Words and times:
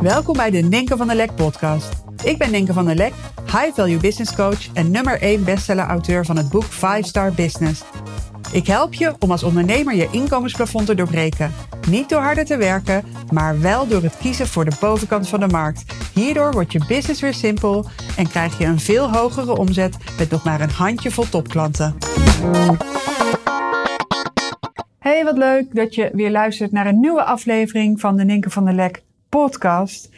Welkom 0.00 0.36
bij 0.36 0.50
de 0.50 0.58
Ninke 0.58 0.96
van 0.96 1.06
der 1.06 1.16
Lek 1.16 1.34
podcast. 1.34 2.02
Ik 2.24 2.38
ben 2.38 2.50
Ninke 2.50 2.72
van 2.72 2.84
der 2.84 2.94
Lek, 2.94 3.12
high 3.44 3.74
value 3.74 3.98
business 3.98 4.34
coach 4.34 4.72
en 4.72 4.90
nummer 4.90 5.20
1 5.20 5.44
bestseller 5.44 5.84
auteur 5.84 6.24
van 6.24 6.36
het 6.36 6.48
boek 6.48 6.64
5 6.64 7.06
Star 7.06 7.32
Business. 7.32 7.82
Ik 8.52 8.66
help 8.66 8.94
je 8.94 9.14
om 9.18 9.30
als 9.30 9.42
ondernemer 9.42 9.94
je 9.94 10.08
inkomensplafond 10.10 10.86
te 10.86 10.94
doorbreken. 10.94 11.52
Niet 11.88 12.08
door 12.08 12.20
harder 12.20 12.44
te 12.44 12.56
werken, 12.56 13.04
maar 13.32 13.60
wel 13.60 13.86
door 13.86 14.02
het 14.02 14.16
kiezen 14.16 14.46
voor 14.46 14.64
de 14.64 14.76
bovenkant 14.80 15.28
van 15.28 15.40
de 15.40 15.48
markt. 15.48 15.84
Hierdoor 16.14 16.52
wordt 16.52 16.72
je 16.72 16.84
business 16.88 17.20
weer 17.20 17.34
simpel 17.34 17.86
en 18.16 18.28
krijg 18.28 18.58
je 18.58 18.64
een 18.64 18.80
veel 18.80 19.12
hogere 19.12 19.56
omzet 19.56 19.96
met 20.18 20.30
nog 20.30 20.44
maar 20.44 20.60
een 20.60 20.70
handjevol 20.70 21.28
topklanten. 21.28 21.96
Hey, 24.98 25.24
wat 25.24 25.36
leuk 25.38 25.74
dat 25.74 25.94
je 25.94 26.10
weer 26.12 26.30
luistert 26.30 26.72
naar 26.72 26.86
een 26.86 27.00
nieuwe 27.00 27.24
aflevering 27.24 28.00
van 28.00 28.16
de 28.16 28.24
Ninke 28.24 28.50
van 28.50 28.64
der 28.64 28.74
Lek 28.74 29.02
podcast. 29.38 30.10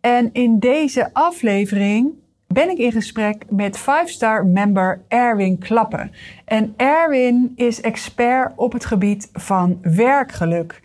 En 0.00 0.32
in 0.32 0.58
deze 0.58 1.10
aflevering 1.12 2.12
ben 2.46 2.70
ik 2.70 2.78
in 2.78 2.92
gesprek 2.92 3.44
met 3.50 3.80
5-star 3.80 4.46
member 4.46 5.00
Erwin 5.08 5.58
Klappen. 5.58 6.12
En 6.44 6.74
Erwin 6.76 7.52
is 7.56 7.80
expert 7.80 8.52
op 8.56 8.72
het 8.72 8.84
gebied 8.84 9.28
van 9.32 9.78
werkgeluk. 9.82 10.80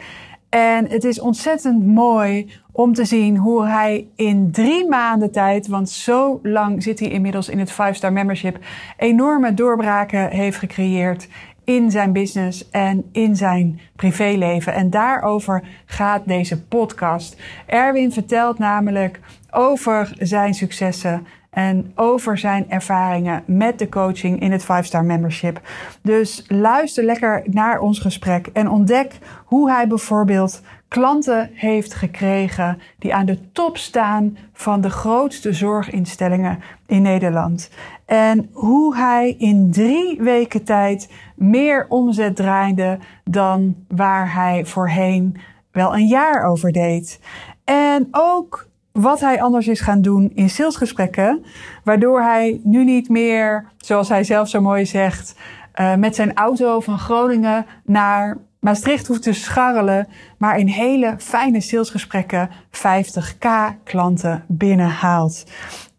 En 0.50 0.90
het 0.90 1.04
is 1.04 1.20
ontzettend 1.20 1.86
mooi 1.86 2.52
om 2.72 2.94
te 2.94 3.06
zien 3.06 3.38
hoe 3.38 3.66
hij 3.66 4.08
in 4.16 4.52
drie 4.52 4.88
maanden 4.88 5.32
tijd, 5.32 5.68
want 5.68 5.90
zo 5.90 6.40
lang 6.44 6.84
zit 6.84 7.00
hij 7.00 7.10
inmiddels 7.10 7.50
in 7.50 7.60
het 7.60 7.72
5-star 7.72 8.14
membership, 8.14 8.58
enorme 8.98 9.54
doorbraken 9.54 10.30
heeft 10.30 10.58
gecreëerd 10.58 11.28
in 11.64 11.92
zijn 11.92 12.14
business 12.14 12.70
en 12.70 13.10
in 13.12 13.36
zijn 13.36 13.80
privéleven. 13.96 14.74
En 14.74 14.90
daarover 14.90 15.64
gaat 15.86 16.22
deze 16.26 16.64
podcast. 16.64 17.42
Erwin 17.66 18.12
vertelt 18.12 18.58
namelijk 18.58 19.20
over 19.52 20.14
zijn 20.18 20.54
successen 20.54 21.28
en 21.50 21.92
over 21.96 22.38
zijn 22.38 22.70
ervaringen 22.70 23.44
met 23.46 23.80
de 23.80 23.90
coaching 23.90 24.42
in 24.42 24.52
het 24.52 24.64
5-star 24.64 25.06
membership. 25.06 25.62
Dus 26.02 26.46
luister 26.48 27.04
lekker 27.04 27.44
naar 27.46 27.80
ons 27.80 28.00
gesprek 28.00 28.48
en 28.48 28.70
ontdek 28.70 29.18
hoe 29.46 29.72
hij 29.72 29.88
bijvoorbeeld 29.88 30.62
klanten 30.88 31.50
heeft 31.54 31.94
gekregen 31.94 32.82
die 33.00 33.14
aan 33.14 33.26
de 33.26 33.52
top 33.52 33.78
staan 33.78 34.38
van 34.54 34.82
de 34.82 34.90
grootste 34.90 35.54
zorginstellingen 35.54 36.60
in 36.88 37.02
Nederland. 37.02 37.70
En 38.12 38.50
hoe 38.52 38.96
hij 38.96 39.36
in 39.38 39.72
drie 39.72 40.22
weken 40.22 40.64
tijd 40.64 41.10
meer 41.36 41.86
omzet 41.90 42.36
draaide 42.36 43.00
dan 43.24 43.76
waar 43.88 44.34
hij 44.34 44.66
voorheen 44.66 45.38
wel 45.72 45.94
een 45.94 46.08
jaar 46.08 46.44
over 46.44 46.72
deed. 46.72 47.20
En 47.64 48.08
ook 48.12 48.68
wat 48.92 49.20
hij 49.20 49.42
anders 49.42 49.68
is 49.68 49.80
gaan 49.80 50.02
doen 50.02 50.32
in 50.34 50.50
salesgesprekken, 50.50 51.46
waardoor 51.84 52.22
hij 52.22 52.62
nu 52.64 52.84
niet 52.84 53.10
meer, 53.10 53.66
zoals 53.78 54.10
hij 54.10 54.24
zelf 54.24 54.50
zo 54.50 54.62
mooi 54.62 54.86
zegt, 54.86 55.36
uh, 55.76 55.96
met 55.96 56.16
zijn 56.16 56.34
auto 56.34 56.80
van 56.80 57.00
Groningen 57.00 57.66
naar 57.84 58.38
Maastricht 58.60 59.08
hoeft 59.08 59.24
te 59.24 59.34
scharrelen, 59.34 60.08
maar 60.38 60.58
in 60.58 60.68
hele 60.68 61.16
fijne 61.18 61.62
salesgesprekken 61.62 62.50
50k 62.72 63.48
klanten 63.84 64.44
binnenhaalt. 64.48 65.44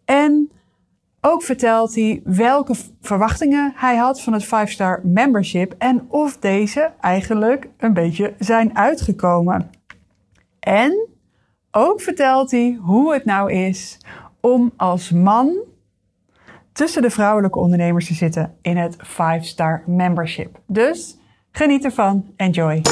En 0.05 0.51
ook 1.25 1.43
vertelt 1.43 1.95
hij 1.95 2.21
welke 2.25 2.75
verwachtingen 3.01 3.73
hij 3.77 3.97
had 3.97 4.21
van 4.21 4.33
het 4.33 4.45
5-star 4.45 5.01
membership 5.03 5.75
en 5.79 6.07
of 6.09 6.39
deze 6.39 6.93
eigenlijk 7.01 7.69
een 7.79 7.93
beetje 7.93 8.35
zijn 8.39 8.77
uitgekomen. 8.77 9.71
En 10.61 11.09
ook 11.71 12.01
vertelt 12.01 12.51
hij 12.51 12.79
hoe 12.81 13.13
het 13.13 13.25
nou 13.25 13.53
is 13.53 13.99
om 14.41 14.73
als 14.77 15.11
man 15.11 15.57
tussen 16.73 17.03
de 17.03 17.11
vrouwelijke 17.11 17.59
ondernemers 17.59 18.07
te 18.07 18.15
zitten 18.15 18.57
in 18.63 18.77
het 18.77 18.97
5-star 18.97 19.83
membership. 19.87 20.61
Dus 20.67 21.19
geniet 21.51 21.85
ervan. 21.85 22.33
Enjoy. 22.37 22.83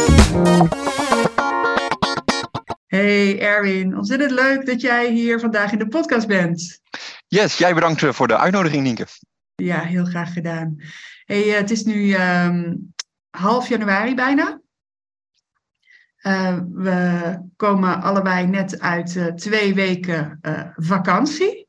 Hey 2.87 3.41
Erwin, 3.41 3.97
ontzettend 3.97 4.31
leuk 4.31 4.67
dat 4.67 4.81
jij 4.81 5.11
hier 5.11 5.41
vandaag 5.41 5.73
in 5.73 5.79
de 5.79 5.89
podcast 5.89 6.27
bent. 6.27 6.81
Yes, 7.33 7.59
jij 7.59 7.75
bedankt 7.75 8.03
eh, 8.03 8.13
voor 8.13 8.29
de 8.29 8.39
uitnodiging, 8.39 8.83
Nienke. 8.83 9.07
Ja, 9.55 9.81
heel 9.81 10.05
graag 10.05 10.33
gedaan. 10.33 10.77
Hey, 11.25 11.49
eh, 11.49 11.57
het 11.57 11.71
is 11.71 11.85
nu 11.85 12.15
um, 12.15 12.93
half 13.31 13.69
januari 13.69 14.15
bijna. 14.15 14.61
Uh, 16.23 16.59
we 16.73 17.39
komen 17.57 18.03
allebei 18.03 18.47
net 18.47 18.81
uit 18.81 19.15
uh, 19.15 19.27
twee 19.27 19.75
weken 19.75 20.39
uh, 20.43 20.63
vakantie, 20.75 21.69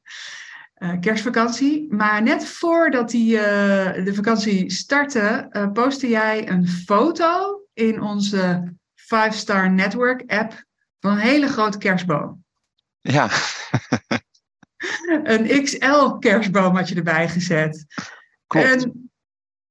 kerstvakantie. 0.99 1.93
Maar 1.93 2.21
net 2.21 2.45
voordat 2.45 3.09
die, 3.09 3.35
de 3.37 4.11
vakantie 4.13 4.71
startte, 4.71 5.49
postte 5.73 6.07
jij 6.09 6.49
een 6.49 6.67
foto 6.67 7.61
in 7.73 8.01
onze 8.01 8.73
5-Star 8.95 9.71
Network 9.71 10.31
app 10.31 10.63
van 10.99 11.11
een 11.11 11.17
hele 11.17 11.47
grote 11.47 11.77
kerstboom. 11.77 12.43
Ja. 13.01 13.29
een 15.23 15.63
XL 15.63 16.09
kerstboom 16.19 16.75
had 16.75 16.89
je 16.89 16.95
erbij 16.95 17.29
gezet. 17.29 17.85
Klopt. 18.47 18.67
En 18.67 19.11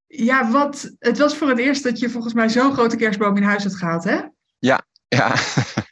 ja, 0.06 0.50
wat, 0.50 0.90
het 0.98 1.18
was 1.18 1.36
voor 1.36 1.48
het 1.48 1.58
eerst 1.58 1.82
dat 1.82 1.98
je 1.98 2.10
volgens 2.10 2.34
mij 2.34 2.48
zo'n 2.48 2.72
grote 2.72 2.96
kerstboom 2.96 3.36
in 3.36 3.42
huis 3.42 3.62
had 3.62 3.76
gehaald, 3.76 4.04
hè? 4.04 4.20
Ja, 4.58 4.80
ja. 5.08 5.34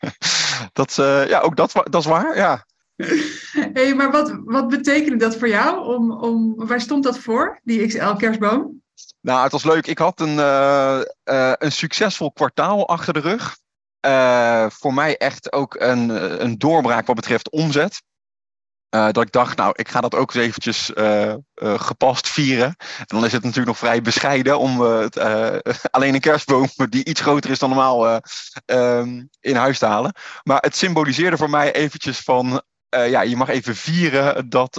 dat, 0.73 0.97
uh, 1.01 1.29
ja 1.29 1.41
ook 1.41 1.57
dat, 1.57 1.73
dat 1.73 2.01
is 2.01 2.07
waar, 2.07 2.37
ja. 2.37 2.67
hey, 3.75 3.95
maar 3.95 4.11
wat, 4.11 4.41
wat 4.45 4.69
betekende 4.69 5.17
dat 5.17 5.37
voor 5.37 5.49
jou? 5.49 5.95
Om, 5.95 6.13
om, 6.13 6.67
waar 6.67 6.81
stond 6.81 7.05
dat 7.05 7.19
voor, 7.19 7.61
die 7.63 7.87
XL 7.87 8.13
kerstboom? 8.13 8.83
Nou, 9.21 9.43
het 9.43 9.53
was 9.53 9.65
leuk. 9.65 9.87
Ik 9.87 9.99
had 9.99 10.21
een, 10.21 10.37
uh, 10.37 11.01
uh, 11.25 11.53
een 11.59 11.73
succesvol 11.73 12.33
kwartaal 12.33 12.89
achter 12.89 13.13
de 13.13 13.21
rug. 13.21 13.57
voor 14.73 14.95
mij 14.95 15.17
echt 15.17 15.53
ook 15.53 15.75
een, 15.81 16.09
een 16.43 16.59
doorbraak 16.59 17.07
wat 17.07 17.17
betreft 17.17 17.51
omzet. 17.51 18.03
Uh, 18.91 19.11
dat 19.11 19.23
ik 19.23 19.33
dacht, 19.33 19.57
nou, 19.57 19.73
ik 19.77 19.89
ga 19.89 20.01
dat 20.01 20.15
ook 20.15 20.35
eens 20.35 20.45
eventjes 20.45 20.91
uh, 20.95 21.35
uh, 21.55 21.81
gepast 21.81 22.29
vieren. 22.29 22.75
En 22.99 23.07
dan 23.07 23.25
is 23.25 23.33
het 23.33 23.43
natuurlijk 23.43 23.67
nog 23.67 23.79
vrij 23.79 24.03
bescheiden 24.03 24.59
om 24.59 24.83
alleen 25.91 26.15
een 26.15 26.21
kerstboom 26.21 26.69
die 26.89 27.05
iets 27.05 27.21
groter 27.21 27.51
is 27.51 27.59
dan 27.59 27.69
normaal 27.69 28.21
um, 28.67 29.29
in 29.41 29.57
huis 29.57 29.79
te 29.79 29.87
halen. 29.87 30.13
Maar 30.43 30.61
het 30.61 30.77
symboliseerde 30.77 31.37
voor 31.37 31.51
mij 31.51 31.73
eventjes 31.73 32.21
van, 32.21 32.63
ja, 32.89 33.21
je 33.21 33.37
mag 33.37 33.49
even 33.49 33.77
vieren 33.77 34.49
dat, 34.49 34.75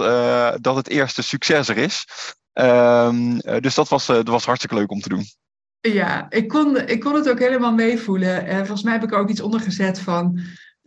dat 0.60 0.76
het 0.76 0.88
eerste 0.88 1.22
succes 1.22 1.68
er 1.68 1.76
is. 1.76 2.06
Um, 2.52 3.38
dus 3.38 3.74
dat 3.74 3.88
was, 3.88 4.06
dat 4.06 4.28
was 4.28 4.44
hartstikke 4.44 4.74
leuk 4.74 4.90
om 4.90 5.00
te 5.00 5.08
doen. 5.08 5.24
Ja, 5.80 6.26
ik 6.30 6.48
kon, 6.48 6.76
ik 6.86 7.00
kon 7.00 7.14
het 7.14 7.28
ook 7.28 7.38
helemaal 7.38 7.72
meevoelen. 7.72 8.46
En 8.46 8.58
volgens 8.58 8.82
mij 8.82 8.92
heb 8.92 9.02
ik 9.02 9.12
er 9.12 9.18
ook 9.18 9.30
iets 9.30 9.40
onder 9.40 9.60
gezet 9.60 10.00
van 10.00 10.40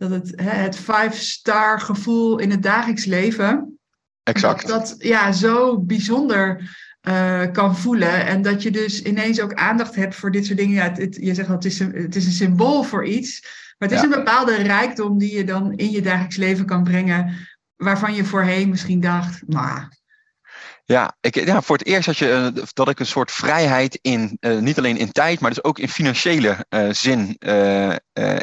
dat 0.08 0.20
het, 0.20 0.40
hè, 0.40 0.50
het 0.50 0.76
five-star 0.76 1.80
gevoel 1.80 2.38
in 2.38 2.50
het 2.50 2.62
dagelijks 2.62 3.04
leven. 3.04 3.78
Exact. 4.22 4.66
Dat, 4.66 4.88
dat 4.88 4.94
ja, 4.98 5.32
zo 5.32 5.80
bijzonder 5.80 6.76
uh, 7.08 7.42
kan 7.52 7.76
voelen. 7.76 8.26
En 8.26 8.42
dat 8.42 8.62
je 8.62 8.70
dus 8.70 9.02
ineens 9.02 9.40
ook 9.40 9.54
aandacht 9.54 9.94
hebt 9.94 10.14
voor 10.14 10.30
dit 10.30 10.46
soort 10.46 10.58
dingen. 10.58 10.74
Ja, 10.74 10.82
het, 10.82 10.98
het, 10.98 11.16
je 11.20 11.34
zegt 11.34 11.48
al, 11.48 11.54
het 11.54 11.64
is, 11.64 11.80
een, 11.80 11.92
het 11.92 12.16
is 12.16 12.26
een 12.26 12.32
symbool 12.32 12.82
voor 12.82 13.06
iets. 13.06 13.40
Maar 13.78 13.88
het 13.88 13.98
is 13.98 14.04
ja. 14.04 14.04
een 14.04 14.24
bepaalde 14.24 14.54
rijkdom 14.54 15.18
die 15.18 15.36
je 15.36 15.44
dan 15.44 15.72
in 15.72 15.90
je 15.90 16.02
dagelijks 16.02 16.36
leven 16.36 16.66
kan 16.66 16.84
brengen. 16.84 17.48
Waarvan 17.76 18.14
je 18.14 18.24
voorheen 18.24 18.68
misschien 18.68 19.00
dacht, 19.00 19.42
maar 19.46 20.02
ja, 20.86 21.16
ik, 21.20 21.34
ja, 21.34 21.62
voor 21.62 21.76
het 21.76 21.86
eerst 21.86 22.06
had 22.06 22.16
je, 22.16 22.52
uh, 22.56 22.62
dat 22.72 22.88
ik 22.88 23.00
een 23.00 23.06
soort 23.06 23.30
vrijheid 23.30 23.98
in, 24.02 24.36
uh, 24.40 24.58
niet 24.58 24.78
alleen 24.78 24.96
in 24.96 25.12
tijd, 25.12 25.40
maar 25.40 25.50
dus 25.50 25.64
ook 25.64 25.78
in 25.78 25.88
financiële 25.88 26.66
uh, 26.68 26.88
zin 26.90 27.36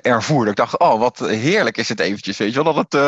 ervoer. 0.02 0.40
Dat 0.40 0.50
ik 0.50 0.56
dacht, 0.56 0.79
oh, 0.79 1.00
wat 1.00 1.19
heerlijk 1.19 1.78
is 1.78 1.90
het 1.90 1.99
eventjes, 1.99 2.38
weet 2.38 2.53
je 2.53 2.64
wel. 2.64 2.73
Dat, 2.73 2.91
het, 2.91 3.02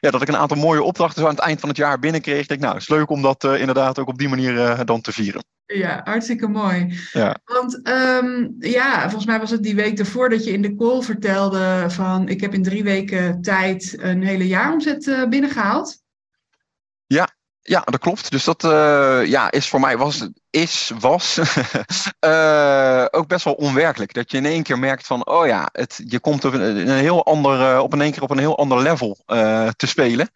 ja, 0.00 0.10
dat 0.10 0.22
ik 0.22 0.28
een 0.28 0.36
aantal 0.36 0.56
mooie 0.56 0.82
opdrachten 0.82 1.20
zo 1.20 1.28
aan 1.28 1.34
het 1.34 1.44
eind 1.44 1.60
van 1.60 1.68
het 1.68 1.78
jaar 1.78 1.98
binnenkreeg. 1.98 2.40
Ik 2.40 2.48
denk, 2.48 2.60
nou, 2.60 2.72
het 2.72 2.82
is 2.82 2.88
leuk 2.88 3.10
om 3.10 3.22
dat 3.22 3.44
inderdaad 3.44 3.98
ook 3.98 4.08
op 4.08 4.18
die 4.18 4.28
manier 4.28 4.84
dan 4.84 5.00
te 5.00 5.12
vieren. 5.12 5.44
Ja, 5.66 6.00
hartstikke 6.04 6.48
mooi. 6.48 6.98
Ja. 7.12 7.36
Want 7.44 7.88
um, 7.88 8.56
ja, 8.58 9.02
volgens 9.02 9.26
mij 9.26 9.38
was 9.38 9.50
het 9.50 9.62
die 9.62 9.74
week 9.74 9.98
ervoor 9.98 10.28
dat 10.28 10.44
je 10.44 10.52
in 10.52 10.62
de 10.62 10.76
call 10.76 11.02
vertelde 11.02 11.84
van 11.88 12.28
ik 12.28 12.40
heb 12.40 12.54
in 12.54 12.62
drie 12.62 12.84
weken 12.84 13.40
tijd 13.40 13.96
een 14.00 14.22
hele 14.22 14.46
jaaromzet 14.46 15.26
binnengehaald. 15.28 16.02
Ja, 17.66 17.80
dat 17.84 18.00
klopt. 18.00 18.30
Dus 18.30 18.44
dat 18.44 18.64
uh, 18.64 19.26
ja, 19.26 19.50
is 19.50 19.68
voor 19.68 19.80
mij 19.80 19.96
was, 19.96 20.28
is, 20.50 20.92
was 20.98 21.38
uh, 22.20 23.04
ook 23.18 23.26
best 23.26 23.44
wel 23.44 23.54
onwerkelijk. 23.54 24.14
Dat 24.14 24.30
je 24.30 24.36
in 24.36 24.46
één 24.46 24.62
keer 24.62 24.78
merkt 24.78 25.06
van, 25.06 25.26
oh 25.26 25.46
ja, 25.46 25.68
het, 25.72 26.02
je 26.06 26.20
komt 26.20 26.44
op 26.44 26.52
een, 26.52 26.60
een 26.60 26.88
heel 26.88 27.24
ander, 27.24 27.80
op 27.80 27.92
in 27.92 28.00
één 28.00 28.12
keer 28.12 28.22
op 28.22 28.30
een 28.30 28.38
heel 28.38 28.58
ander 28.58 28.82
level 28.82 29.18
uh, 29.26 29.68
te 29.68 29.86
spelen. 29.86 30.30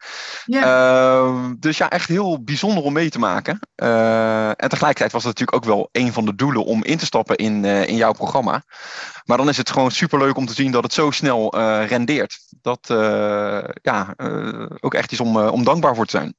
Ehm, 0.46 1.54
dus 1.58 1.78
ja, 1.78 1.90
echt 1.90 2.08
heel 2.08 2.42
bijzonder 2.42 2.84
om 2.84 2.92
mee 2.92 3.10
te 3.10 3.18
maken. 3.18 3.58
en 3.74 4.68
tegelijkertijd 4.68 5.12
was 5.12 5.24
het 5.24 5.38
natuurlijk 5.38 5.56
ook 5.56 5.74
wel 5.74 5.88
een 5.92 6.12
van 6.12 6.24
de 6.24 6.34
doelen 6.34 6.64
om 6.64 6.84
in 6.84 6.98
te 6.98 7.06
stappen 7.06 7.36
in, 7.36 7.64
in 7.64 7.96
jouw 7.96 8.12
programma. 8.12 8.62
Maar 9.24 9.36
dan 9.36 9.48
is 9.48 9.56
het 9.56 9.70
gewoon 9.70 9.90
superleuk 9.90 10.36
om 10.36 10.46
te 10.46 10.54
zien 10.54 10.72
dat 10.72 10.82
het 10.82 10.92
zo 10.92 11.10
snel 11.10 11.58
rendeert. 11.84 12.38
Dat 12.62 12.86
ja, 13.82 14.14
ook 14.80 14.94
echt 14.94 15.12
is 15.12 15.20
om, 15.20 15.36
om 15.36 15.64
dankbaar 15.64 15.94
voor 15.94 16.06
te 16.06 16.18
zijn. 16.18 16.36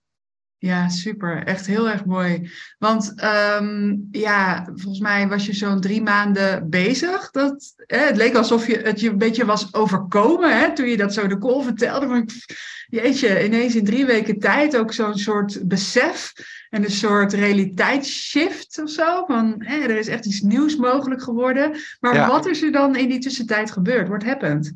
Ja, 0.62 0.90
super. 0.90 1.44
Echt 1.44 1.66
heel 1.66 1.90
erg 1.90 2.06
mooi. 2.06 2.52
Want 2.78 3.14
um, 3.62 4.08
ja, 4.12 4.66
volgens 4.66 5.00
mij 5.00 5.28
was 5.28 5.46
je 5.46 5.54
zo'n 5.54 5.82
drie 5.82 6.02
maanden 6.02 6.70
bezig. 6.70 7.32
Dat, 7.32 7.74
hè, 7.78 7.98
het 7.98 8.16
leek 8.16 8.36
alsof 8.36 8.68
je, 8.68 8.78
het 8.78 9.00
je 9.00 9.10
een 9.10 9.18
beetje 9.18 9.46
was 9.46 9.74
overkomen 9.74 10.60
hè, 10.60 10.76
toen 10.76 10.88
je 10.88 10.98
dat 10.98 11.14
zo 11.14 11.28
de 11.28 11.38
call 11.38 11.64
vertelde. 11.64 12.06
Maar 12.06 12.24
jeetje, 12.88 13.46
ineens 13.46 13.76
in 13.76 13.86
drie 13.86 14.06
weken 14.06 14.40
tijd 14.40 14.78
ook 14.78 14.94
zo'n 14.94 15.18
soort 15.18 15.68
besef 15.68 16.34
en 16.70 16.84
een 16.84 16.92
soort 16.92 17.34
realiteitsshift 17.34 18.82
of 18.84 18.90
zo. 18.90 19.26
Van 19.26 19.56
hè, 19.58 19.78
er 19.78 19.98
is 19.98 20.08
echt 20.08 20.26
iets 20.26 20.42
nieuws 20.42 20.76
mogelijk 20.76 21.22
geworden. 21.22 21.76
Maar 22.00 22.28
wat 22.28 22.48
is 22.48 22.62
er 22.62 22.72
dan 22.72 22.96
in 22.96 23.10
die 23.10 23.20
tussentijd 23.20 23.72
gebeurd? 23.72 24.08
What 24.08 24.24
happened? 24.24 24.74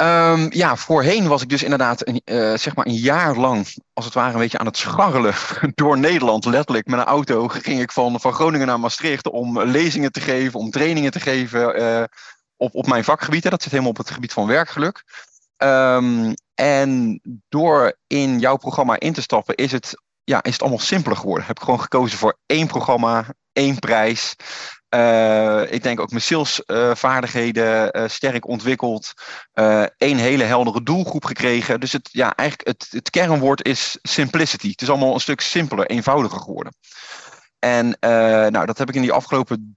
Um, 0.00 0.46
ja, 0.50 0.76
voorheen 0.76 1.28
was 1.28 1.42
ik 1.42 1.48
dus 1.48 1.62
inderdaad 1.62 2.06
een, 2.06 2.22
uh, 2.24 2.56
zeg 2.56 2.74
maar 2.74 2.86
een 2.86 2.94
jaar 2.94 3.36
lang, 3.36 3.66
als 3.92 4.04
het 4.04 4.14
ware, 4.14 4.32
een 4.32 4.38
beetje 4.38 4.58
aan 4.58 4.66
het 4.66 4.76
scharrelen 4.76 5.34
door 5.74 5.98
Nederland. 5.98 6.44
Letterlijk 6.44 6.86
met 6.86 6.98
een 6.98 7.04
auto 7.04 7.48
ging 7.48 7.80
ik 7.80 7.92
van, 7.92 8.20
van 8.20 8.32
Groningen 8.32 8.66
naar 8.66 8.80
Maastricht 8.80 9.28
om 9.28 9.60
lezingen 9.60 10.12
te 10.12 10.20
geven, 10.20 10.60
om 10.60 10.70
trainingen 10.70 11.10
te 11.10 11.20
geven 11.20 11.80
uh, 11.80 12.04
op, 12.56 12.74
op 12.74 12.86
mijn 12.86 13.04
vakgebied. 13.04 13.42
Dat 13.42 13.62
zit 13.62 13.70
helemaal 13.70 13.90
op 13.90 13.96
het 13.96 14.10
gebied 14.10 14.32
van 14.32 14.46
werkgeluk. 14.46 15.04
Um, 15.56 16.34
en 16.54 17.20
door 17.48 17.98
in 18.06 18.38
jouw 18.38 18.56
programma 18.56 18.98
in 18.98 19.12
te 19.12 19.22
stappen, 19.22 19.54
is 19.54 19.72
het, 19.72 20.02
ja, 20.24 20.42
is 20.42 20.52
het 20.52 20.60
allemaal 20.60 20.78
simpeler 20.78 21.18
geworden. 21.18 21.46
Heb 21.46 21.58
gewoon 21.58 21.80
gekozen 21.80 22.18
voor 22.18 22.38
één 22.46 22.66
programma, 22.66 23.24
één 23.52 23.78
prijs. 23.78 24.36
Uh, 24.94 25.72
ik 25.72 25.82
denk 25.82 26.00
ook 26.00 26.10
mijn 26.10 26.22
salesvaardigheden 26.22 27.96
uh, 27.96 28.08
sterk 28.08 28.46
ontwikkeld. 28.48 29.12
Eén 29.96 30.18
hele 30.18 30.44
heldere 30.44 30.82
doelgroep 30.82 31.24
gekregen. 31.24 31.80
Dus 31.80 31.92
het, 31.92 32.08
ja, 32.12 32.34
eigenlijk 32.34 32.68
het, 32.68 32.86
het 32.90 33.10
kernwoord 33.10 33.66
is 33.66 33.98
simplicity. 34.02 34.70
Het 34.70 34.82
is 34.82 34.90
allemaal 34.90 35.14
een 35.14 35.20
stuk 35.20 35.40
simpeler, 35.40 35.86
eenvoudiger 35.86 36.40
geworden. 36.40 36.74
En 37.58 37.96
nou, 38.52 38.66
dat 38.66 38.78
heb 38.78 38.88
ik 38.88 38.94
in 38.94 39.02
die 39.02 39.12
afgelopen 39.12 39.76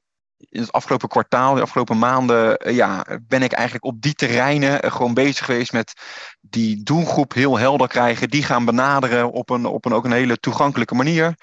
in 0.50 0.62
het 0.62 0.72
afgelopen 0.72 1.10
kwartaal, 1.10 1.56
de 1.56 1.62
afgelopen 1.62 1.98
maanden, 1.98 2.74
ja, 2.76 3.06
ben 3.28 3.44
ik 3.44 3.52
eigenlijk 3.52 3.86
op 3.86 4.02
die 4.02 4.14
terreinen 4.14 4.92
gewoon 4.92 5.14
bezig 5.14 5.46
geweest 5.46 5.72
met 5.72 5.94
die 6.42 6.84
doelgroep 6.84 7.34
heel 7.34 7.58
helder 7.58 7.88
krijgen. 7.88 8.30
Die 8.30 8.44
gaan 8.44 8.66
benaderen 8.66 9.32
op 9.32 9.50
een, 9.50 9.66
op 9.66 9.86
een 9.86 9.94
ook 9.94 10.06
een 10.06 10.12
hele 10.12 10.38
toegankelijke 10.38 10.96
manier. 10.96 11.36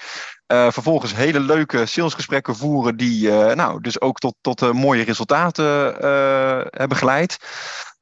Uh, 0.53 0.71
vervolgens 0.71 1.15
hele 1.15 1.41
leuke 1.41 1.87
salesgesprekken 1.87 2.57
voeren 2.57 2.97
die 2.97 3.27
uh, 3.27 3.53
nou, 3.53 3.81
dus 3.81 4.01
ook 4.01 4.19
tot, 4.19 4.35
tot 4.41 4.63
uh, 4.63 4.71
mooie 4.71 5.03
resultaten 5.03 5.65
hebben 6.71 6.97
geleid. 6.97 7.37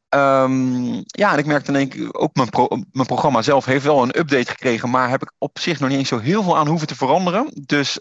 Um, 0.09 1.03
ja, 1.07 1.33
en 1.33 1.39
ik 1.39 1.47
merkte 1.47 1.73
in 1.73 1.77
één 1.77 2.15
ook 2.15 2.35
mijn, 2.35 2.49
mijn 2.93 3.07
programma 3.07 3.43
zelf 3.43 3.65
heeft 3.65 3.85
wel 3.85 4.03
een 4.03 4.19
update 4.19 4.51
gekregen, 4.51 4.91
maar 4.91 5.09
heb 5.09 5.23
ik 5.23 5.33
op 5.39 5.59
zich 5.59 5.81
nog 5.81 5.89
niet 5.89 5.99
eens 5.99 6.09
zo 6.09 6.19
heel 6.19 6.43
veel 6.43 6.57
aan 6.57 6.67
hoeven 6.67 6.87
te 6.87 6.95
veranderen. 6.95 7.51
Dus 7.67 8.01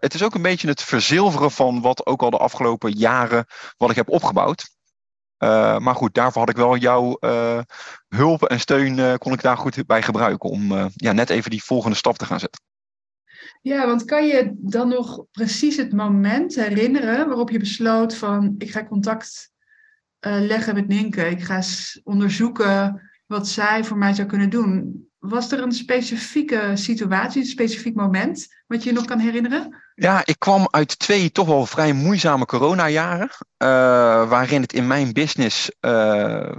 het 0.00 0.14
is 0.14 0.22
ook 0.22 0.34
een 0.34 0.42
beetje 0.42 0.68
het 0.68 0.82
verzilveren 0.82 1.50
van 1.50 1.80
wat 1.80 2.06
ook 2.06 2.22
al 2.22 2.30
de 2.30 2.38
afgelopen 2.38 2.92
jaren 2.92 3.46
wat 3.76 3.90
ik 3.90 3.96
heb 3.96 4.08
opgebouwd. 4.08 4.68
maar 5.78 5.94
goed, 5.94 6.14
daarvoor 6.14 6.40
had 6.40 6.50
ik 6.50 6.56
wel 6.56 6.76
jouw 6.76 7.16
hulp 8.08 8.42
en 8.44 8.60
steun, 8.60 9.18
kon 9.18 9.32
ik 9.32 9.42
daar 9.42 9.56
goed 9.56 9.86
bij 9.86 10.02
gebruiken 10.02 10.50
om 10.50 10.90
ja, 10.94 11.12
net 11.12 11.30
even 11.30 11.50
die 11.50 11.64
volgende 11.64 11.96
stap 11.96 12.18
te 12.18 12.26
gaan 12.26 12.40
zetten. 12.40 12.66
Ja, 13.68 13.86
want 13.86 14.04
kan 14.04 14.26
je 14.26 14.52
dan 14.56 14.88
nog 14.88 15.24
precies 15.30 15.76
het 15.76 15.92
moment 15.92 16.54
herinneren 16.54 17.26
waarop 17.26 17.50
je 17.50 17.58
besloot 17.58 18.16
van 18.16 18.54
ik 18.58 18.70
ga 18.70 18.84
contact 18.84 19.50
uh, 20.26 20.40
leggen 20.40 20.74
met 20.74 20.88
Ninke, 20.88 21.30
ik 21.30 21.42
ga 21.44 21.62
onderzoeken 22.04 23.02
wat 23.26 23.48
zij 23.48 23.84
voor 23.84 23.96
mij 23.96 24.14
zou 24.14 24.28
kunnen 24.28 24.50
doen. 24.50 25.06
Was 25.18 25.52
er 25.52 25.62
een 25.62 25.72
specifieke 25.72 26.70
situatie, 26.74 27.40
een 27.40 27.46
specifiek 27.46 27.94
moment 27.94 28.46
wat 28.66 28.82
je 28.82 28.88
je 28.88 28.94
nog 28.94 29.04
kan 29.04 29.18
herinneren? 29.18 29.76
Ja, 29.94 30.22
ik 30.24 30.38
kwam 30.38 30.68
uit 30.70 30.98
twee 30.98 31.32
toch 31.32 31.46
wel 31.46 31.66
vrij 31.66 31.92
moeizame 31.92 32.46
coronajaren, 32.46 33.28
uh, 33.28 33.68
waarin 34.28 34.60
het 34.60 34.72
in 34.72 34.86
mijn 34.86 35.12
business 35.12 35.72
uh, 35.80 36.52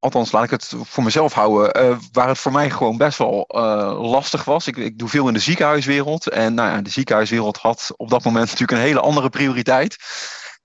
althans 0.00 0.32
laat 0.32 0.44
ik 0.44 0.50
het 0.50 0.72
voor 0.82 1.04
mezelf 1.04 1.32
houden, 1.32 1.90
uh, 1.90 1.98
waar 2.12 2.28
het 2.28 2.38
voor 2.38 2.52
mij 2.52 2.70
gewoon 2.70 2.96
best 2.96 3.18
wel 3.18 3.44
uh, 3.48 4.10
lastig 4.10 4.44
was. 4.44 4.66
Ik, 4.66 4.76
ik, 4.76 4.98
doe 4.98 5.08
veel 5.08 5.28
in 5.28 5.34
de 5.34 5.40
ziekenhuiswereld. 5.40 6.28
En 6.28 6.54
nou 6.54 6.70
ja, 6.70 6.82
de 6.82 6.90
ziekenhuiswereld 6.90 7.56
had 7.56 7.92
op 7.96 8.10
dat 8.10 8.24
moment 8.24 8.44
natuurlijk 8.44 8.78
een 8.78 8.86
hele 8.86 9.00
andere 9.00 9.28
prioriteit. 9.28 9.96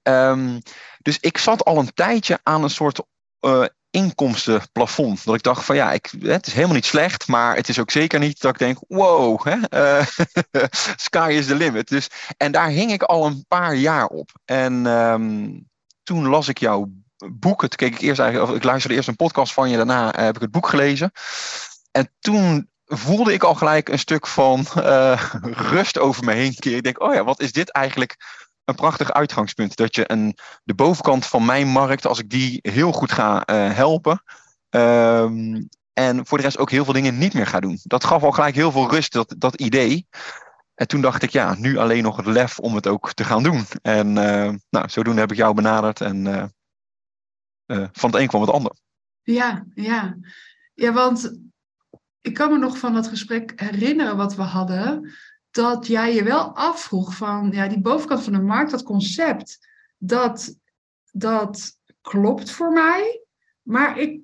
Um, 0.04 0.62
dus 1.02 1.20
ik 1.20 1.38
zat 1.38 1.66
al 1.66 1.78
een 1.78 1.94
tijdje 1.94 2.40
aan 2.44 2.64
een 2.64 2.70
soort 2.70 3.02
uh, 3.42 3.66
inkomstenplafond. 3.90 5.26
Dat 5.26 5.36
ik 5.36 5.44
dacht 5.44 5.66
van 5.66 5.76
ja, 5.76 5.92
ik, 5.92 6.14
het 6.20 6.48
is 6.48 6.54
helemaal 6.54 6.76
niet 6.76 6.86
slecht, 6.86 7.28
maar 7.28 7.56
het 7.56 7.70
is 7.70 7.80
ook 7.80 7.92
zeker 7.92 8.20
niet 8.20 8.42
dat 8.42 8.52
ik 8.52 8.60
denk, 8.60 8.78
wow, 8.88 9.48
hè, 9.48 9.58
sky 10.96 11.34
is 11.38 11.46
the 11.46 11.56
limit. 11.56 11.88
Dus, 11.88 12.10
en 12.38 12.52
daar 12.52 12.70
hing 12.70 12.92
ik 12.92 13.04
al 13.04 13.26
een 13.26 13.46
paar 13.48 13.76
jaar 13.76 14.08
op. 14.08 14.30
En 14.46 14.86
um, 14.86 15.68
toen 16.04 16.28
las 16.28 16.48
ik 16.48 16.60
jouw 16.60 16.90
boek. 17.34 17.62
Het 17.62 17.76
keek 17.76 17.94
ik 17.94 18.02
eerst 18.02 18.20
eigenlijk, 18.20 18.52
of 18.52 18.58
ik 18.58 18.64
luisterde 18.64 18.96
eerst 18.96 19.08
een 19.08 19.16
podcast 19.16 19.54
van 19.54 19.70
je, 19.70 19.78
daarna 19.78 20.14
eh, 20.14 20.24
heb 20.24 20.36
ik 20.36 20.42
het 20.42 20.52
boek 20.52 20.68
gelezen. 20.68 21.12
En 21.92 22.12
toen 22.20 22.70
voelde 22.86 23.34
ik 23.34 23.44
al 23.44 23.56
gelijk 23.56 23.90
een 23.90 24.00
stuk 24.00 24.28
van 24.28 24.66
uh, 24.78 25.34
rust 25.72 26.00
over 26.00 26.24
me 26.24 26.34
heen. 26.34 26.56
Ik 26.60 26.84
denk, 26.84 27.02
oh 27.02 27.14
ja, 27.14 27.24
wat 27.24 27.42
is 27.42 27.52
dit 27.52 27.72
eigenlijk 27.72 28.16
een 28.66 28.76
prachtig 28.76 29.14
uitgangspunt. 29.14 29.76
Dat 29.76 29.96
je 29.96 30.12
een, 30.12 30.38
de 30.64 30.74
bovenkant 30.74 31.26
van 31.26 31.46
mijn 31.46 31.68
markt, 31.68 32.08
als 32.08 32.20
ik 32.20 32.30
die 32.30 32.60
heel 32.62 32.92
goed 32.92 33.12
ga 33.12 33.44
uh, 33.46 33.74
helpen. 33.76 34.24
Um, 34.70 35.70
en 35.94 36.26
voor 36.26 36.38
de 36.38 36.44
rest 36.44 36.58
ook 36.58 36.72
heel 36.72 36.84
veel 36.84 36.94
dingen 36.94 37.18
niet 37.18 37.34
meer 37.34 37.48
ga 37.48 37.60
doen. 37.60 37.80
Dat 37.84 38.04
gaf 38.04 38.24
al 38.24 38.32
gelijk 38.32 38.56
heel 38.56 38.72
veel 38.72 38.90
rust, 38.90 39.14
dat, 39.14 39.36
dat 39.38 39.56
idee. 39.56 40.08
En 40.76 40.88
toen 40.88 41.02
dacht 41.02 41.24
ik, 41.24 41.30
ja, 41.30 41.56
nu 41.58 41.78
alleen 41.78 42.04
nog 42.04 42.18
het 42.18 42.26
lef 42.26 42.60
om 42.60 42.76
het 42.76 42.88
ook 42.88 43.14
te 43.14 43.24
gaan 43.24 43.44
doen. 43.44 43.66
En 43.82 44.08
uh, 44.08 44.54
nou, 44.70 44.90
zodoende 44.90 45.22
heb 45.22 45.32
ik 45.32 45.38
jou 45.38 45.54
benaderd 45.54 46.02
en 46.02 46.54
uh, 47.68 47.88
van 47.92 48.12
het 48.12 48.20
een 48.20 48.28
kwam 48.28 48.42
het 48.42 48.50
ander. 48.50 48.72
Ja, 49.24 49.66
ja. 49.74 50.18
Ja, 50.74 50.94
want 50.94 51.40
ik 52.22 52.34
kan 52.34 52.52
me 52.52 52.58
nog 52.58 52.78
van 52.78 52.94
dat 52.94 53.08
gesprek 53.08 53.54
herinneren 53.56 54.18
wat 54.18 54.36
we 54.36 54.42
hadden. 54.42 55.14
Dat 55.52 55.88
jij 55.88 56.14
je 56.14 56.24
wel 56.24 56.56
afvroeg 56.56 57.16
van 57.16 57.52
ja, 57.52 57.68
die 57.68 57.82
bovenkant 57.82 58.24
van 58.24 58.34
de 58.34 58.42
markt, 58.42 58.72
dat 58.72 58.84
concept, 58.84 59.68
dat, 59.98 60.58
dat 61.12 61.78
klopt 62.02 62.52
voor 62.52 62.72
mij. 62.72 63.24
Maar 63.62 63.98
ik 63.98 64.20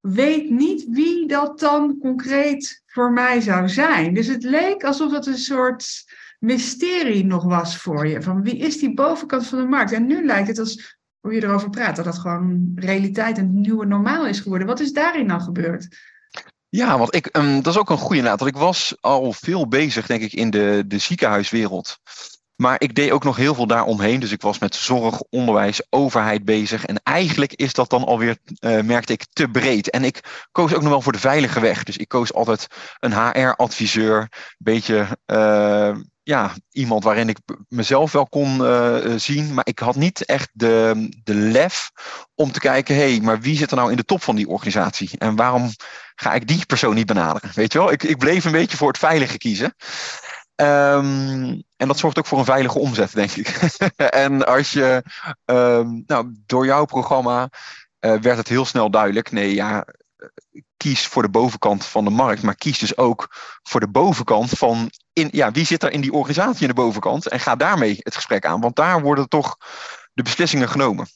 weet 0.00 0.50
niet 0.50 0.86
wie 0.88 1.26
dat 1.26 1.58
dan 1.58 1.98
concreet 1.98 2.82
voor 2.86 3.12
mij 3.12 3.40
zou 3.40 3.68
zijn. 3.68 4.14
Dus 4.14 4.26
het 4.26 4.42
leek 4.42 4.84
alsof 4.84 5.12
het 5.12 5.26
een 5.26 5.38
soort 5.38 6.04
mysterie 6.38 7.24
nog 7.24 7.44
was 7.44 7.76
voor 7.76 8.06
je. 8.06 8.22
Van 8.22 8.42
wie 8.42 8.56
is 8.56 8.78
die 8.78 8.94
bovenkant 8.94 9.46
van 9.46 9.58
de 9.58 9.66
markt? 9.66 9.92
En 9.92 10.06
nu 10.06 10.24
lijkt 10.24 10.48
het 10.48 10.58
als 10.58 10.98
hoe 11.20 11.34
je 11.34 11.42
erover 11.42 11.70
praat, 11.70 11.96
dat 11.96 12.04
dat 12.04 12.18
gewoon 12.18 12.72
realiteit 12.74 13.38
en 13.38 13.60
nieuwe 13.60 13.86
normaal 13.86 14.26
is 14.26 14.40
geworden. 14.40 14.66
Wat 14.66 14.80
is 14.80 14.92
daarin 14.92 15.28
dan 15.28 15.40
gebeurd? 15.40 15.88
Ja, 16.68 16.98
want 16.98 17.14
ik, 17.14 17.28
um, 17.36 17.62
dat 17.62 17.74
is 17.74 17.80
ook 17.80 17.90
een 17.90 17.98
goede 17.98 18.22
naad. 18.22 18.38
Want 18.40 18.50
ik 18.50 18.60
was 18.60 18.96
al 19.00 19.32
veel 19.32 19.68
bezig, 19.68 20.06
denk 20.06 20.22
ik, 20.22 20.32
in 20.32 20.50
de, 20.50 20.84
de 20.86 20.98
ziekenhuiswereld. 20.98 21.98
Maar 22.60 22.80
ik 22.80 22.94
deed 22.94 23.10
ook 23.10 23.24
nog 23.24 23.36
heel 23.36 23.54
veel 23.54 23.66
daaromheen. 23.66 24.20
Dus 24.20 24.32
ik 24.32 24.42
was 24.42 24.58
met 24.58 24.74
zorg, 24.74 25.22
onderwijs, 25.30 25.82
overheid 25.90 26.44
bezig. 26.44 26.86
En 26.86 27.00
eigenlijk 27.02 27.54
is 27.54 27.72
dat 27.72 27.90
dan 27.90 28.04
alweer, 28.04 28.38
uh, 28.60 28.80
merkte 28.80 29.12
ik, 29.12 29.26
te 29.32 29.48
breed. 29.48 29.90
En 29.90 30.04
ik 30.04 30.46
koos 30.52 30.74
ook 30.74 30.80
nog 30.80 30.90
wel 30.90 31.02
voor 31.02 31.12
de 31.12 31.18
veilige 31.18 31.60
weg. 31.60 31.82
Dus 31.82 31.96
ik 31.96 32.08
koos 32.08 32.32
altijd 32.32 32.66
een 32.98 33.12
HR-adviseur. 33.12 34.20
Een 34.20 34.28
beetje 34.58 35.18
uh, 35.26 35.96
ja, 36.22 36.54
iemand 36.70 37.04
waarin 37.04 37.28
ik 37.28 37.38
mezelf 37.68 38.12
wel 38.12 38.26
kon 38.26 38.60
uh, 38.60 39.16
zien. 39.16 39.54
Maar 39.54 39.66
ik 39.66 39.78
had 39.78 39.96
niet 39.96 40.24
echt 40.24 40.50
de, 40.52 41.08
de 41.24 41.34
lef 41.34 41.90
om 42.34 42.52
te 42.52 42.60
kijken, 42.60 42.94
hé, 42.94 43.10
hey, 43.10 43.20
maar 43.20 43.40
wie 43.40 43.56
zit 43.56 43.70
er 43.70 43.76
nou 43.76 43.90
in 43.90 43.96
de 43.96 44.04
top 44.04 44.22
van 44.22 44.36
die 44.36 44.48
organisatie? 44.48 45.10
En 45.18 45.36
waarom 45.36 45.70
ga 46.14 46.32
ik 46.32 46.48
die 46.48 46.66
persoon 46.66 46.94
niet 46.94 47.06
benaderen? 47.06 47.50
Weet 47.54 47.72
je 47.72 47.78
wel, 47.78 47.92
ik, 47.92 48.02
ik 48.02 48.18
bleef 48.18 48.44
een 48.44 48.52
beetje 48.52 48.76
voor 48.76 48.88
het 48.88 48.98
veilige 48.98 49.38
kiezen. 49.38 49.74
Um, 50.56 51.62
en 51.76 51.86
dat 51.86 51.98
zorgt 51.98 52.18
ook 52.18 52.26
voor 52.26 52.38
een 52.38 52.44
veilige 52.44 52.78
omzet, 52.78 53.12
denk 53.12 53.30
ik. 53.30 53.48
en 53.96 54.46
als 54.46 54.72
je, 54.72 55.02
um, 55.44 56.02
nou, 56.06 56.34
door 56.46 56.66
jouw 56.66 56.84
programma 56.84 57.48
uh, 58.00 58.16
werd 58.16 58.36
het 58.36 58.48
heel 58.48 58.64
snel 58.64 58.90
duidelijk, 58.90 59.30
nee, 59.32 59.54
ja, 59.54 59.86
kies 60.76 61.06
voor 61.06 61.22
de 61.22 61.30
bovenkant 61.30 61.84
van 61.84 62.04
de 62.04 62.10
markt, 62.10 62.42
maar 62.42 62.54
kies 62.54 62.78
dus 62.78 62.96
ook 62.96 63.28
voor 63.62 63.80
de 63.80 63.88
bovenkant 63.88 64.50
van 64.50 64.90
in, 65.12 65.28
ja, 65.32 65.50
wie 65.50 65.66
zit 65.66 65.82
er 65.82 65.92
in 65.92 66.00
die 66.00 66.12
organisatie 66.12 66.62
in 66.62 66.68
de 66.68 66.74
bovenkant 66.74 67.28
en 67.28 67.40
ga 67.40 67.56
daarmee 67.56 67.96
het 67.98 68.14
gesprek 68.14 68.46
aan, 68.46 68.60
want 68.60 68.76
daar 68.76 69.02
worden 69.02 69.28
toch 69.28 69.56
de 70.12 70.22
beslissingen 70.22 70.68
genomen. 70.68 71.06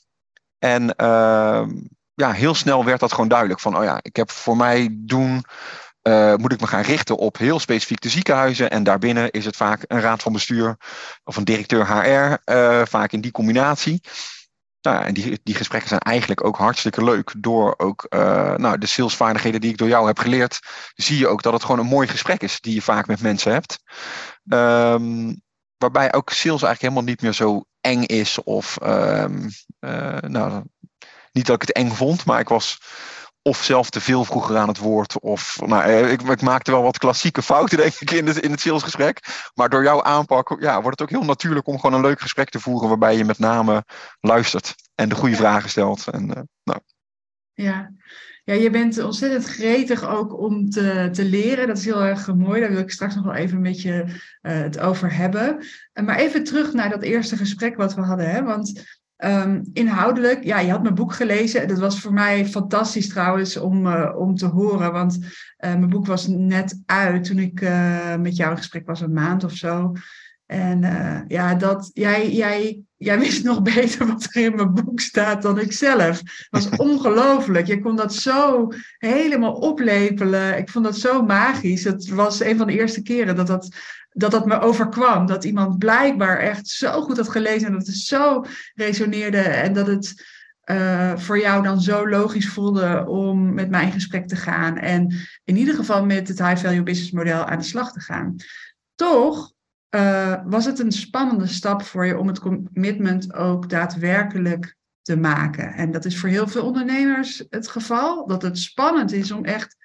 En 0.58 0.82
uh, 0.82 1.66
ja, 2.14 2.32
heel 2.32 2.54
snel 2.54 2.84
werd 2.84 3.00
dat 3.00 3.12
gewoon 3.12 3.28
duidelijk 3.28 3.60
van, 3.60 3.76
oh 3.76 3.84
ja, 3.84 3.98
ik 4.02 4.16
heb 4.16 4.30
voor 4.30 4.56
mij 4.56 4.88
doen 4.92 5.44
uh, 6.08 6.34
moet 6.34 6.52
ik 6.52 6.60
me 6.60 6.66
gaan 6.66 6.82
richten 6.82 7.16
op 7.16 7.38
heel 7.38 7.58
specifiek 7.58 8.00
de 8.00 8.08
ziekenhuizen. 8.08 8.70
En 8.70 8.82
daarbinnen 8.82 9.30
is 9.30 9.44
het 9.44 9.56
vaak 9.56 9.84
een 9.86 10.00
raad 10.00 10.22
van 10.22 10.32
bestuur 10.32 10.76
of 11.24 11.36
een 11.36 11.44
directeur 11.44 11.86
HR, 11.86 12.52
uh, 12.52 12.82
vaak 12.84 13.12
in 13.12 13.20
die 13.20 13.30
combinatie. 13.30 14.00
Nou 14.84 14.96
ja, 14.96 15.04
en 15.04 15.14
die, 15.14 15.40
die 15.42 15.54
gesprekken 15.54 15.88
zijn 15.88 16.00
eigenlijk 16.00 16.44
ook 16.44 16.56
hartstikke 16.56 17.04
leuk. 17.04 17.34
Door 17.38 17.74
ook 17.76 18.06
uh, 18.08 18.54
nou, 18.54 18.78
de 18.78 18.86
salesvaardigheden 18.86 19.60
die 19.60 19.70
ik 19.70 19.76
door 19.78 19.88
jou 19.88 20.06
heb 20.06 20.18
geleerd, 20.18 20.58
zie 20.94 21.18
je 21.18 21.28
ook 21.28 21.42
dat 21.42 21.52
het 21.52 21.62
gewoon 21.64 21.78
een 21.78 21.86
mooi 21.86 22.08
gesprek 22.08 22.42
is 22.42 22.60
die 22.60 22.74
je 22.74 22.82
vaak 22.82 23.06
met 23.06 23.20
mensen 23.20 23.52
hebt. 23.52 23.78
Um, 24.44 25.42
waarbij 25.76 26.12
ook 26.12 26.30
sales 26.30 26.62
eigenlijk 26.62 26.80
helemaal 26.80 27.02
niet 27.02 27.22
meer 27.22 27.32
zo 27.32 27.64
eng 27.80 28.02
is. 28.02 28.42
Of 28.42 28.78
um, 28.82 29.48
nou, 30.20 30.62
niet 31.32 31.46
dat 31.46 31.54
ik 31.54 31.68
het 31.68 31.72
eng 31.72 31.90
vond, 31.90 32.24
maar 32.24 32.40
ik 32.40 32.48
was 32.48 32.80
of 33.46 33.62
zelf 33.62 33.90
te 33.90 34.00
veel 34.00 34.24
vroeger 34.24 34.56
aan 34.56 34.68
het 34.68 34.78
woord. 34.78 35.20
Of 35.20 35.60
nou, 35.66 35.82
eh, 35.82 36.12
ik, 36.12 36.22
ik 36.22 36.42
maakte 36.42 36.70
wel 36.70 36.82
wat 36.82 36.98
klassieke 36.98 37.42
fouten, 37.42 37.78
denk 37.82 37.94
ik, 37.94 38.10
in 38.10 38.26
het, 38.26 38.36
in 38.36 38.50
het 38.50 38.60
salesgesprek. 38.60 39.20
Maar 39.54 39.68
door 39.68 39.82
jouw 39.82 40.02
aanpak 40.02 40.56
ja, 40.60 40.82
wordt 40.82 41.00
het 41.00 41.08
ook 41.08 41.18
heel 41.18 41.28
natuurlijk 41.28 41.66
om 41.66 41.80
gewoon 41.80 41.96
een 41.96 42.06
leuk 42.06 42.20
gesprek 42.20 42.50
te 42.50 42.60
voeren. 42.60 42.88
Waarbij 42.88 43.16
je 43.16 43.24
met 43.24 43.38
name 43.38 43.84
luistert 44.20 44.74
en 44.94 45.08
de 45.08 45.14
goede 45.14 45.36
vragen 45.36 45.70
stelt. 45.70 46.08
En, 46.08 46.28
uh, 46.28 46.42
nou. 46.62 46.80
Ja. 47.52 47.92
Ja, 48.44 48.54
je 48.54 48.70
bent 48.70 49.02
ontzettend 49.02 49.44
gretig 49.44 50.04
ook 50.04 50.38
om 50.38 50.70
te, 50.70 51.08
te 51.12 51.24
leren. 51.24 51.66
Dat 51.66 51.78
is 51.78 51.84
heel 51.84 52.02
erg 52.02 52.34
mooi. 52.34 52.60
Daar 52.60 52.70
wil 52.70 52.78
ik 52.78 52.90
straks 52.90 53.14
nog 53.14 53.24
wel 53.24 53.34
even 53.34 53.56
een 53.56 53.62
beetje 53.62 54.04
uh, 54.04 54.12
het 54.42 54.78
over 54.78 55.14
hebben. 55.14 55.64
maar 56.04 56.16
even 56.16 56.44
terug 56.44 56.72
naar 56.72 56.90
dat 56.90 57.02
eerste 57.02 57.36
gesprek 57.36 57.76
wat 57.76 57.94
we 57.94 58.00
hadden. 58.00 58.30
Hè? 58.30 58.42
Want 58.42 58.82
Um, 59.24 59.70
inhoudelijk, 59.72 60.44
ja, 60.44 60.58
je 60.58 60.70
had 60.70 60.82
mijn 60.82 60.94
boek 60.94 61.12
gelezen. 61.12 61.68
Dat 61.68 61.78
was 61.78 62.00
voor 62.00 62.12
mij 62.12 62.46
fantastisch 62.46 63.08
trouwens 63.08 63.56
om, 63.56 63.86
uh, 63.86 64.12
om 64.16 64.34
te 64.34 64.46
horen. 64.46 64.92
Want 64.92 65.18
uh, 65.18 65.28
mijn 65.58 65.88
boek 65.88 66.06
was 66.06 66.26
net 66.26 66.82
uit 66.86 67.24
toen 67.24 67.38
ik 67.38 67.60
uh, 67.60 68.16
met 68.16 68.36
jou 68.36 68.50
in 68.50 68.56
gesprek 68.56 68.86
was, 68.86 69.00
een 69.00 69.12
maand 69.12 69.44
of 69.44 69.52
zo. 69.52 69.92
En 70.46 70.80
ja, 71.28 71.54
dat, 71.54 71.90
jij, 71.92 72.32
jij, 72.32 72.82
jij 72.96 73.18
wist 73.24 73.44
nog 73.44 73.62
beter 73.62 74.06
wat 74.06 74.24
er 74.30 74.42
in 74.42 74.54
mijn 74.54 74.74
boek 74.74 75.00
staat 75.00 75.42
dan 75.42 75.58
ik 75.58 75.72
zelf. 75.72 76.18
Het 76.18 76.46
was 76.50 76.68
ongelooflijk. 76.88 77.66
Je 77.66 77.80
kon 77.80 77.96
dat 77.96 78.14
zo 78.14 78.68
helemaal 78.98 79.52
oplepelen. 79.52 80.58
Ik 80.58 80.68
vond 80.68 80.84
dat 80.84 80.96
zo 80.96 81.22
magisch. 81.22 81.84
Het 81.84 82.08
was 82.08 82.40
een 82.40 82.56
van 82.56 82.66
de 82.66 82.78
eerste 82.78 83.02
keren 83.02 83.36
dat 83.36 83.46
dat 83.46 83.68
dat 84.14 84.30
dat 84.30 84.46
me 84.46 84.60
overkwam. 84.60 85.26
Dat 85.26 85.44
iemand 85.44 85.78
blijkbaar 85.78 86.38
echt 86.38 86.68
zo 86.68 87.02
goed 87.02 87.16
had 87.16 87.28
gelezen 87.28 87.66
en 87.66 87.72
dat 87.72 87.86
het 87.86 87.96
zo 87.96 88.44
resoneerde 88.74 89.38
en 89.38 89.72
dat 89.72 89.86
het 89.86 90.32
uh, 90.64 91.16
voor 91.16 91.38
jou 91.38 91.62
dan 91.62 91.80
zo 91.80 92.08
logisch 92.08 92.48
voelde 92.48 93.04
om 93.06 93.54
met 93.54 93.70
mij 93.70 93.84
in 93.84 93.92
gesprek 93.92 94.28
te 94.28 94.36
gaan 94.36 94.76
en 94.76 95.14
in 95.44 95.56
ieder 95.56 95.74
geval 95.74 96.04
met 96.04 96.28
het 96.28 96.38
high 96.38 96.56
value 96.56 96.82
business 96.82 97.10
model 97.10 97.44
aan 97.44 97.58
de 97.58 97.64
slag 97.64 97.92
te 97.92 98.00
gaan. 98.00 98.36
Toch 98.94 99.52
uh, 99.94 100.34
was 100.44 100.64
het 100.64 100.78
een 100.78 100.92
spannende 100.92 101.46
stap 101.46 101.82
voor 101.82 102.06
je 102.06 102.18
om 102.18 102.26
het 102.26 102.40
commitment 102.40 103.34
ook 103.34 103.68
daadwerkelijk 103.68 104.76
te 105.02 105.16
maken. 105.16 105.72
En 105.72 105.90
dat 105.90 106.04
is 106.04 106.18
voor 106.18 106.28
heel 106.28 106.48
veel 106.48 106.64
ondernemers 106.64 107.44
het 107.50 107.68
geval, 107.68 108.26
dat 108.26 108.42
het 108.42 108.58
spannend 108.58 109.12
is 109.12 109.30
om 109.30 109.44
echt 109.44 109.76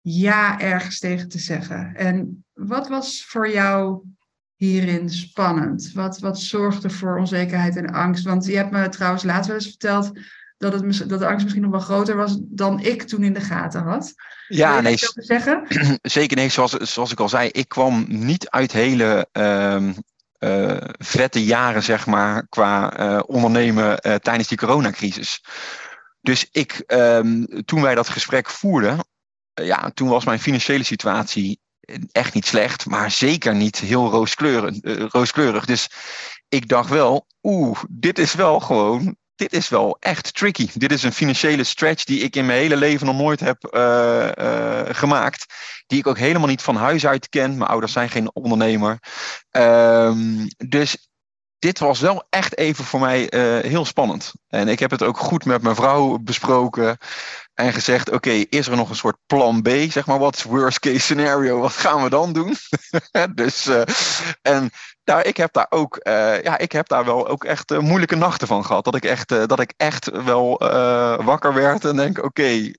ja 0.00 0.60
ergens 0.60 0.98
tegen 0.98 1.28
te 1.28 1.38
zeggen. 1.38 1.94
En 1.94 2.44
wat 2.52 2.88
was 2.88 3.24
voor 3.24 3.50
jou 3.50 4.02
hierin 4.54 5.10
spannend? 5.10 5.92
Wat, 5.94 6.18
wat 6.18 6.38
zorgde 6.38 6.90
voor 6.90 7.18
onzekerheid 7.18 7.76
en 7.76 7.92
angst? 7.92 8.24
Want 8.24 8.46
je 8.46 8.56
hebt 8.56 8.70
me 8.70 8.88
trouwens 8.88 9.22
laatst 9.22 9.46
wel 9.46 9.56
eens 9.56 9.68
verteld 9.68 10.12
dat, 10.58 10.72
het, 10.72 11.08
dat 11.08 11.18
de 11.18 11.26
angst 11.26 11.42
misschien 11.42 11.62
nog 11.62 11.70
wel 11.70 11.80
groter 11.80 12.16
was 12.16 12.36
dan 12.40 12.80
ik 12.80 13.02
toen 13.02 13.22
in 13.22 13.32
de 13.32 13.40
gaten 13.40 13.82
had. 13.82 14.14
Ja, 14.48 14.80
nee. 14.80 14.96
Zeggen? 15.14 15.66
Zeker 16.02 16.36
nee, 16.36 16.48
zoals, 16.48 16.72
zoals 16.72 17.12
ik 17.12 17.20
al 17.20 17.28
zei, 17.28 17.48
ik 17.48 17.68
kwam 17.68 18.04
niet 18.08 18.50
uit 18.50 18.72
hele 18.72 19.28
uh, 19.32 19.88
uh, 20.38 20.76
vette 20.98 21.44
jaren, 21.44 21.82
zeg 21.82 22.06
maar, 22.06 22.46
qua 22.48 23.00
uh, 23.00 23.20
ondernemen 23.26 23.98
uh, 24.06 24.14
tijdens 24.14 24.48
die 24.48 24.58
coronacrisis. 24.58 25.44
Dus 26.20 26.48
ik, 26.52 26.82
ehm, 26.86 27.44
toen 27.64 27.82
wij 27.82 27.94
dat 27.94 28.08
gesprek 28.08 28.50
voerden, 28.50 28.98
ja, 29.62 29.90
toen 29.94 30.08
was 30.08 30.24
mijn 30.24 30.40
financiële 30.40 30.84
situatie 30.84 31.60
echt 32.12 32.34
niet 32.34 32.46
slecht, 32.46 32.86
maar 32.86 33.10
zeker 33.10 33.54
niet 33.54 33.78
heel 33.78 34.10
rooskleurig. 34.10 34.74
Uh, 34.82 35.04
rooskleurig. 35.08 35.64
Dus 35.64 35.90
ik 36.48 36.68
dacht 36.68 36.88
wel, 36.88 37.26
oeh, 37.42 37.78
dit 37.88 38.18
is 38.18 38.34
wel 38.34 38.60
gewoon, 38.60 39.16
dit 39.34 39.52
is 39.52 39.68
wel 39.68 39.96
echt 40.00 40.34
tricky. 40.34 40.68
Dit 40.74 40.92
is 40.92 41.02
een 41.02 41.12
financiële 41.12 41.64
stretch 41.64 42.04
die 42.04 42.20
ik 42.20 42.36
in 42.36 42.46
mijn 42.46 42.58
hele 42.58 42.76
leven 42.76 43.06
nog 43.06 43.16
nooit 43.16 43.40
heb 43.40 43.56
gemaakt. 44.96 45.54
Die 45.86 45.98
ik 45.98 46.06
ook 46.06 46.18
helemaal 46.18 46.48
niet 46.48 46.62
van 46.62 46.76
huis 46.76 47.06
uit 47.06 47.28
ken. 47.28 47.56
Mijn 47.56 47.70
ouders 47.70 47.92
zijn 47.92 48.08
geen 48.08 48.34
ondernemer. 48.34 48.98
Um, 49.50 50.46
dus 50.56 51.08
dit 51.58 51.78
was 51.78 52.00
wel 52.00 52.26
echt 52.30 52.56
even 52.56 52.84
voor 52.84 53.00
mij 53.00 53.28
heel 53.66 53.84
spannend. 53.84 54.32
En 54.48 54.68
ik 54.68 54.78
heb 54.78 54.90
het 54.90 55.02
ook 55.02 55.18
goed 55.18 55.44
met 55.44 55.62
mijn 55.62 55.74
vrouw 55.74 56.18
besproken. 56.18 56.98
En 57.58 57.72
gezegd, 57.72 58.10
oké, 58.10 58.30
is 58.30 58.66
er 58.68 58.76
nog 58.76 58.90
een 58.90 58.96
soort 58.96 59.16
plan 59.26 59.62
B? 59.62 59.68
Zeg 59.68 60.06
maar, 60.06 60.18
wat 60.18 60.36
is 60.36 60.42
worst 60.42 60.78
case 60.78 60.98
scenario? 60.98 61.60
Wat 61.60 61.72
gaan 61.72 62.02
we 62.02 62.10
dan 62.10 62.32
doen? 62.32 62.56
dus, 63.34 63.66
uh, 63.66 63.82
en 64.42 64.70
nou, 65.04 65.22
ik 65.22 65.36
heb 65.36 65.52
daar 65.52 65.66
ook, 65.68 66.00
uh, 66.02 66.42
ja, 66.42 66.58
ik 66.58 66.72
heb 66.72 66.88
daar 66.88 67.04
wel 67.04 67.28
ook 67.28 67.44
echt 67.44 67.70
uh, 67.70 67.78
moeilijke 67.78 68.16
nachten 68.16 68.46
van 68.46 68.64
gehad. 68.64 68.84
Dat 68.84 68.94
ik 68.94 69.04
echt, 69.04 69.28
dat 69.28 69.60
ik 69.60 69.72
echt 69.76 70.10
wel 70.10 70.58
wakker 71.24 71.54
werd 71.54 71.84
en 71.84 71.96
denk, 71.96 72.24
oké, 72.24 72.72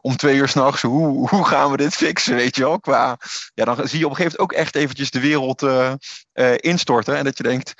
om 0.00 0.16
twee 0.16 0.36
uur 0.36 0.48
s'nachts, 0.48 0.82
hoe, 0.82 1.28
hoe 1.28 1.44
gaan 1.46 1.70
we 1.70 1.76
dit 1.76 1.94
fixen, 1.94 2.34
weet 2.34 2.56
je 2.56 2.62
wel? 2.62 2.80
Qua, 2.80 3.18
ja, 3.54 3.64
dan 3.64 3.88
zie 3.88 3.98
je 3.98 4.04
op 4.04 4.10
een 4.10 4.16
gegeven 4.16 4.38
moment 4.38 4.38
ook 4.38 4.52
echt 4.52 4.74
eventjes 4.74 5.10
de 5.10 5.20
wereld 5.20 5.66
instorten. 6.56 7.16
En 7.16 7.24
dat 7.24 7.36
je 7.36 7.42
denkt, 7.42 7.74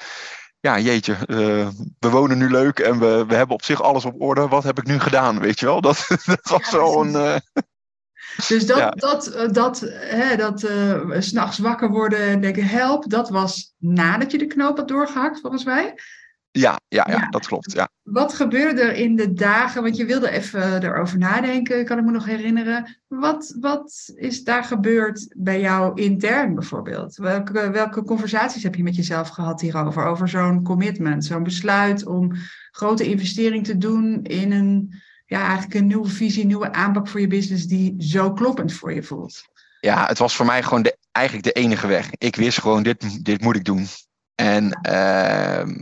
ja, 0.63 0.79
jeetje, 0.79 1.13
uh, 1.27 1.69
we 1.99 2.11
wonen 2.11 2.39
nu 2.39 2.51
leuk 2.51 2.79
en 2.79 2.99
we, 2.99 3.25
we 3.27 3.35
hebben 3.35 3.57
op 3.57 3.65
zich 3.65 3.83
alles 3.83 4.05
op 4.05 4.21
orde. 4.21 4.49
Wat 4.49 4.65
heb 4.65 4.79
ik 4.79 4.87
nu 4.87 4.99
gedaan, 4.99 5.39
weet 5.41 5.61
je 5.61 5.67
wel? 5.67 5.81
Dat, 5.81 6.07
dat 6.25 6.49
was 6.51 6.71
ja, 6.71 6.79
een... 6.79 7.13
Uh, 7.13 7.37
dus 8.49 8.67
dat, 8.67 8.79
ja. 8.79 8.91
dat, 8.91 9.49
dat, 9.53 9.81
hè, 9.91 10.37
dat 10.37 10.63
uh, 10.63 11.01
s'nachts 11.19 11.59
wakker 11.59 11.89
worden 11.89 12.19
en 12.19 12.41
denken 12.41 12.67
help, 12.67 13.11
dat 13.11 13.29
was 13.29 13.75
nadat 13.79 14.31
je 14.31 14.39
de 14.39 14.47
knoop 14.47 14.77
had 14.77 14.89
doorgehakt, 14.89 15.41
volgens 15.41 15.65
mij. 15.65 15.95
Ja, 16.55 16.81
ja, 16.89 17.07
ja, 17.09 17.13
ja, 17.13 17.29
dat 17.29 17.47
klopt. 17.47 17.73
Ja. 17.73 17.89
Wat 18.03 18.35
gebeurde 18.35 18.81
er 18.81 18.95
in 18.95 19.17
de 19.17 19.33
dagen? 19.33 19.83
Want 19.83 19.97
je 19.97 20.05
wilde 20.05 20.31
even 20.31 20.83
erover 20.83 21.19
nadenken, 21.19 21.85
kan 21.85 21.99
ik 21.99 22.05
me 22.05 22.11
nog 22.11 22.25
herinneren. 22.25 22.99
Wat, 23.09 23.57
wat 23.61 24.13
is 24.15 24.45
daar 24.45 24.65
gebeurd 24.65 25.35
bij 25.37 25.61
jou 25.61 26.01
intern 26.01 26.55
bijvoorbeeld? 26.55 27.17
Welke, 27.17 27.71
welke 27.71 28.05
conversaties 28.05 28.63
heb 28.63 28.75
je 28.75 28.83
met 28.83 28.97
jezelf 28.97 29.29
gehad 29.29 29.61
hierover? 29.61 30.05
Over 30.05 30.29
zo'n 30.29 30.63
commitment, 30.63 31.25
zo'n 31.25 31.43
besluit 31.43 32.07
om 32.07 32.33
grote 32.71 33.05
investering 33.05 33.65
te 33.65 33.79
doen 33.79 34.23
in 34.23 34.53
een, 34.53 35.03
ja, 35.27 35.41
eigenlijk 35.41 35.75
een 35.75 35.87
nieuwe 35.87 36.09
visie, 36.09 36.47
nieuwe 36.47 36.73
aanpak 36.73 37.09
voor 37.09 37.21
je 37.21 37.27
business 37.27 37.67
die 37.67 37.95
zo 37.99 38.33
kloppend 38.33 38.73
voor 38.73 38.95
je 38.95 39.03
voelt? 39.03 39.43
Ja, 39.81 40.07
het 40.07 40.19
was 40.19 40.37
voor 40.37 40.47
mij 40.47 40.63
gewoon 40.63 40.83
de, 40.83 40.97
eigenlijk 41.13 41.47
de 41.47 41.53
enige 41.53 41.87
weg. 41.87 42.11
Ik 42.19 42.37
wist 42.37 42.61
gewoon, 42.61 42.83
dit, 42.83 43.25
dit 43.25 43.41
moet 43.41 43.57
ik 43.57 43.65
doen. 43.65 43.87
En 44.35 44.79
uh, 44.89 45.77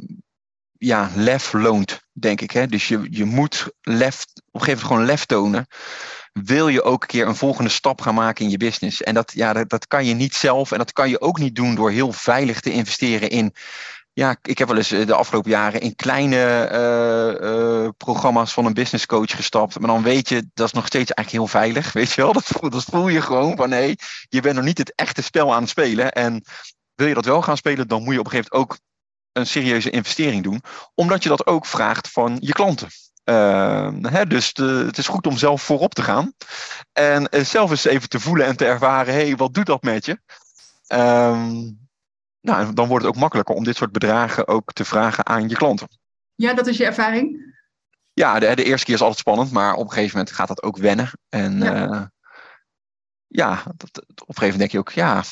ja, 0.81 1.11
lef 1.15 1.53
loont, 1.53 2.01
denk 2.13 2.41
ik. 2.41 2.51
Hè? 2.51 2.67
Dus 2.67 2.89
je, 2.89 3.07
je 3.11 3.25
moet 3.25 3.69
lef, 3.81 4.25
op 4.25 4.55
een 4.55 4.61
gegeven 4.61 4.67
moment 4.67 4.81
gewoon 4.81 5.05
lef 5.05 5.25
tonen. 5.25 5.67
Wil 6.33 6.69
je 6.69 6.83
ook 6.83 7.03
een 7.03 7.09
keer 7.09 7.27
een 7.27 7.37
volgende 7.37 7.71
stap 7.71 8.01
gaan 8.01 8.15
maken 8.15 8.45
in 8.45 8.51
je 8.51 8.57
business? 8.57 9.03
En 9.03 9.15
dat, 9.15 9.33
ja, 9.35 9.65
dat, 9.65 9.87
kan 9.87 10.05
je 10.05 10.15
niet 10.15 10.35
zelf. 10.35 10.73
En 10.73 10.79
dat 10.79 10.93
kan 10.93 11.09
je 11.09 11.21
ook 11.21 11.39
niet 11.39 11.55
doen 11.55 11.75
door 11.75 11.91
heel 11.91 12.13
veilig 12.13 12.61
te 12.61 12.73
investeren 12.73 13.31
in. 13.31 13.55
Ja, 14.13 14.37
ik 14.43 14.59
heb 14.59 14.69
wel 14.69 14.77
eens 14.77 14.89
de 14.89 15.15
afgelopen 15.15 15.51
jaren 15.51 15.81
in 15.81 15.95
kleine 15.95 16.69
uh, 16.73 17.51
uh, 17.51 17.89
programma's 17.97 18.53
van 18.53 18.67
een 18.67 18.75
business 18.75 19.07
coach 19.07 19.37
gestapt. 19.37 19.79
Maar 19.79 19.89
dan 19.89 20.03
weet 20.03 20.29
je, 20.29 20.49
dat 20.55 20.67
is 20.67 20.73
nog 20.73 20.87
steeds 20.87 21.13
eigenlijk 21.13 21.31
heel 21.31 21.61
veilig. 21.61 21.93
Weet 22.01 22.13
je 22.13 22.23
wel, 22.23 22.33
dat 22.33 22.45
voel, 22.45 22.71
dat 22.71 22.85
voel 22.85 23.09
je 23.09 23.21
gewoon 23.21 23.57
van 23.57 23.69
nee, 23.69 23.97
je 24.29 24.41
bent 24.41 24.55
nog 24.55 24.65
niet 24.65 24.79
het 24.79 24.93
echte 24.95 25.23
spel 25.23 25.55
aan 25.55 25.61
het 25.61 25.71
spelen. 25.71 26.13
En 26.13 26.45
wil 26.95 27.07
je 27.07 27.15
dat 27.15 27.25
wel 27.25 27.43
gaan 27.43 27.57
spelen, 27.57 27.89
dan 27.89 28.03
moet 28.03 28.15
je 28.15 28.21
op 28.21 28.25
een 28.25 28.31
gegeven 28.31 28.51
moment 28.53 28.73
ook 28.73 28.79
een 29.33 29.47
serieuze 29.47 29.91
investering 29.91 30.43
doen, 30.43 30.63
omdat 30.95 31.23
je 31.23 31.29
dat 31.29 31.47
ook 31.47 31.67
vraagt 31.67 32.11
van 32.11 32.37
je 32.41 32.53
klanten. 32.53 32.89
Uh, 33.25 33.93
hè, 34.03 34.27
dus 34.27 34.53
de, 34.53 34.83
het 34.87 34.99
is 34.99 35.09
goed 35.09 35.27
om 35.27 35.39
zelf 35.39 35.63
voorop 35.63 35.95
te 35.95 36.03
gaan. 36.03 36.33
En 36.93 37.29
uh, 37.31 37.45
zelf 37.45 37.71
eens 37.71 37.85
even 37.85 38.09
te 38.09 38.21
voelen 38.21 38.47
en 38.47 38.57
te 38.57 38.67
ervaren: 38.67 39.15
hé, 39.15 39.27
hey, 39.27 39.37
wat 39.37 39.55
doet 39.55 39.67
dat 39.67 39.83
met 39.83 40.05
je? 40.05 40.21
Um, 40.93 41.79
nou, 42.41 42.73
dan 42.73 42.89
wordt 42.89 43.05
het 43.05 43.15
ook 43.15 43.21
makkelijker 43.21 43.55
om 43.55 43.65
dit 43.65 43.77
soort 43.77 43.93
bedragen 43.93 44.49
ook 44.49 44.73
te 44.73 44.85
vragen 44.85 45.27
aan 45.27 45.49
je 45.49 45.57
klanten. 45.57 45.89
Ja, 46.35 46.55
dat 46.55 46.67
is 46.67 46.77
je 46.77 46.85
ervaring? 46.85 47.51
ja, 48.13 48.39
de, 48.39 48.55
de, 48.55 48.65
eerste 48.65 48.87
keer 48.87 48.95
is 48.95 49.01
altijd 49.01 49.19
spannend, 49.19 49.51
maar 49.51 49.75
op 49.75 49.85
een 49.85 49.93
gegeven 49.93 50.17
moment 50.17 50.35
gaat 50.35 50.49
dat 50.49 50.63
ook 50.63 50.77
wennen. 50.77 51.11
En 51.29 51.59
ja, 51.59 52.11
ja 53.27 53.63
dat, 53.77 53.99
op 53.99 54.29
een 54.29 54.35
gegeven 54.35 54.37
moment 54.37 54.59
denk 54.59 54.71
je 54.71 54.79
ook, 54.79 54.91
ja, 54.91 55.23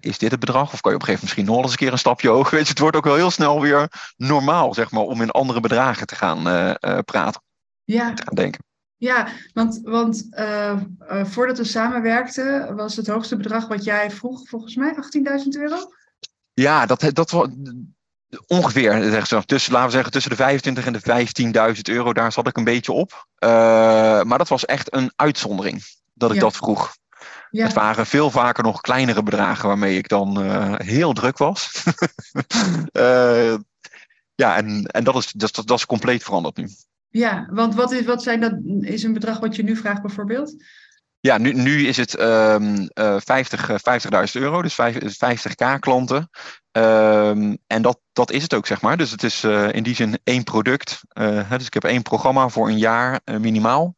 is 0.00 0.18
dit 0.18 0.30
het 0.30 0.40
bedrag? 0.40 0.72
Of 0.72 0.80
kan 0.80 0.90
je 0.92 0.96
op 0.96 1.02
een 1.02 1.08
gegeven 1.08 1.12
moment 1.12 1.22
misschien 1.22 1.44
nog 1.44 1.62
eens 1.62 1.70
een 1.70 1.76
keer 1.76 1.92
een 1.92 1.98
stapje 1.98 2.28
hoger? 2.28 2.54
Weet 2.54 2.64
je, 2.64 2.70
het 2.70 2.78
wordt 2.78 2.96
ook 2.96 3.04
wel 3.04 3.14
heel 3.14 3.30
snel 3.30 3.60
weer 3.60 4.12
normaal, 4.16 4.74
zeg 4.74 4.90
maar, 4.90 5.02
om 5.02 5.22
in 5.22 5.30
andere 5.30 5.60
bedragen 5.60 6.06
te 6.06 6.14
gaan 6.14 6.42
praten. 7.04 7.42
Ja. 7.84 8.14
Te 8.14 8.22
gaan 8.22 8.34
denken. 8.34 8.66
Ja, 8.98 9.28
want, 9.52 9.80
want 9.82 10.26
uh, 10.30 10.80
voordat 11.24 11.58
we 11.58 11.64
samenwerkten, 11.64 12.76
was 12.76 12.96
het 12.96 13.06
hoogste 13.06 13.36
bedrag 13.36 13.68
wat 13.68 13.84
jij 13.84 14.10
vroeg, 14.10 14.48
volgens 14.48 14.76
mij, 14.76 14.94
18.000 14.94 15.48
euro? 15.48 15.76
Ja, 16.54 16.86
dat, 16.86 17.10
dat 17.12 17.30
was 17.30 17.48
ongeveer, 18.46 19.24
tussen, 19.46 19.72
laten 19.72 19.88
we 19.88 19.94
zeggen, 19.94 20.12
tussen 20.12 20.30
de 20.30 20.36
25 20.36 20.86
en 20.86 20.92
de 20.92 21.74
15.000 21.76 21.80
euro, 21.82 22.12
daar 22.12 22.32
zat 22.32 22.46
ik 22.46 22.56
een 22.56 22.64
beetje 22.64 22.92
op. 22.92 23.26
Maar 24.24 24.38
dat 24.38 24.48
was 24.48 24.64
echt 24.64 24.94
een 24.94 25.12
uitzondering 25.16 25.82
dat 26.14 26.30
ik 26.30 26.36
ja. 26.36 26.42
dat 26.42 26.56
vroeg. 26.56 26.96
Ja. 27.50 27.64
Het 27.64 27.74
waren 27.74 28.06
veel 28.06 28.30
vaker 28.30 28.64
nog 28.64 28.80
kleinere 28.80 29.22
bedragen 29.22 29.68
waarmee 29.68 29.96
ik 29.96 30.08
dan 30.08 30.42
heel 30.82 31.12
druk 31.12 31.38
was. 31.38 31.82
ja, 34.34 34.56
en, 34.56 34.84
en 34.84 35.04
dat, 35.04 35.16
is, 35.16 35.32
dat, 35.32 35.62
dat 35.64 35.78
is 35.78 35.86
compleet 35.86 36.22
veranderd 36.22 36.56
nu. 36.56 36.68
Ja, 37.08 37.48
want 37.50 37.74
wat 37.74 37.92
is, 37.92 38.04
wat 38.04 38.22
zijn 38.22 38.40
dat, 38.40 38.52
is 38.80 39.02
een 39.02 39.12
bedrag 39.12 39.38
wat 39.38 39.56
je 39.56 39.62
nu 39.62 39.76
vraagt 39.76 40.02
bijvoorbeeld? 40.02 40.64
Ja, 41.20 41.38
nu, 41.38 41.52
nu 41.52 41.86
is 41.86 41.96
het 41.96 42.20
um, 42.20 42.88
uh, 42.94 43.16
50, 43.18 43.70
50.000 43.70 43.76
euro, 44.32 44.62
dus 44.62 44.76
50k 45.24 45.78
klanten. 45.78 46.30
Um, 46.72 47.58
en 47.66 47.82
dat, 47.82 48.00
dat 48.12 48.30
is 48.30 48.42
het 48.42 48.54
ook, 48.54 48.66
zeg 48.66 48.80
maar. 48.80 48.96
Dus 48.96 49.10
het 49.10 49.22
is 49.22 49.44
uh, 49.44 49.72
in 49.72 49.82
die 49.82 49.94
zin 49.94 50.18
één 50.24 50.44
product. 50.44 51.00
Uh, 51.12 51.50
dus 51.50 51.66
ik 51.66 51.74
heb 51.74 51.84
één 51.84 52.02
programma 52.02 52.48
voor 52.48 52.68
een 52.68 52.78
jaar 52.78 53.20
minimaal 53.40 53.94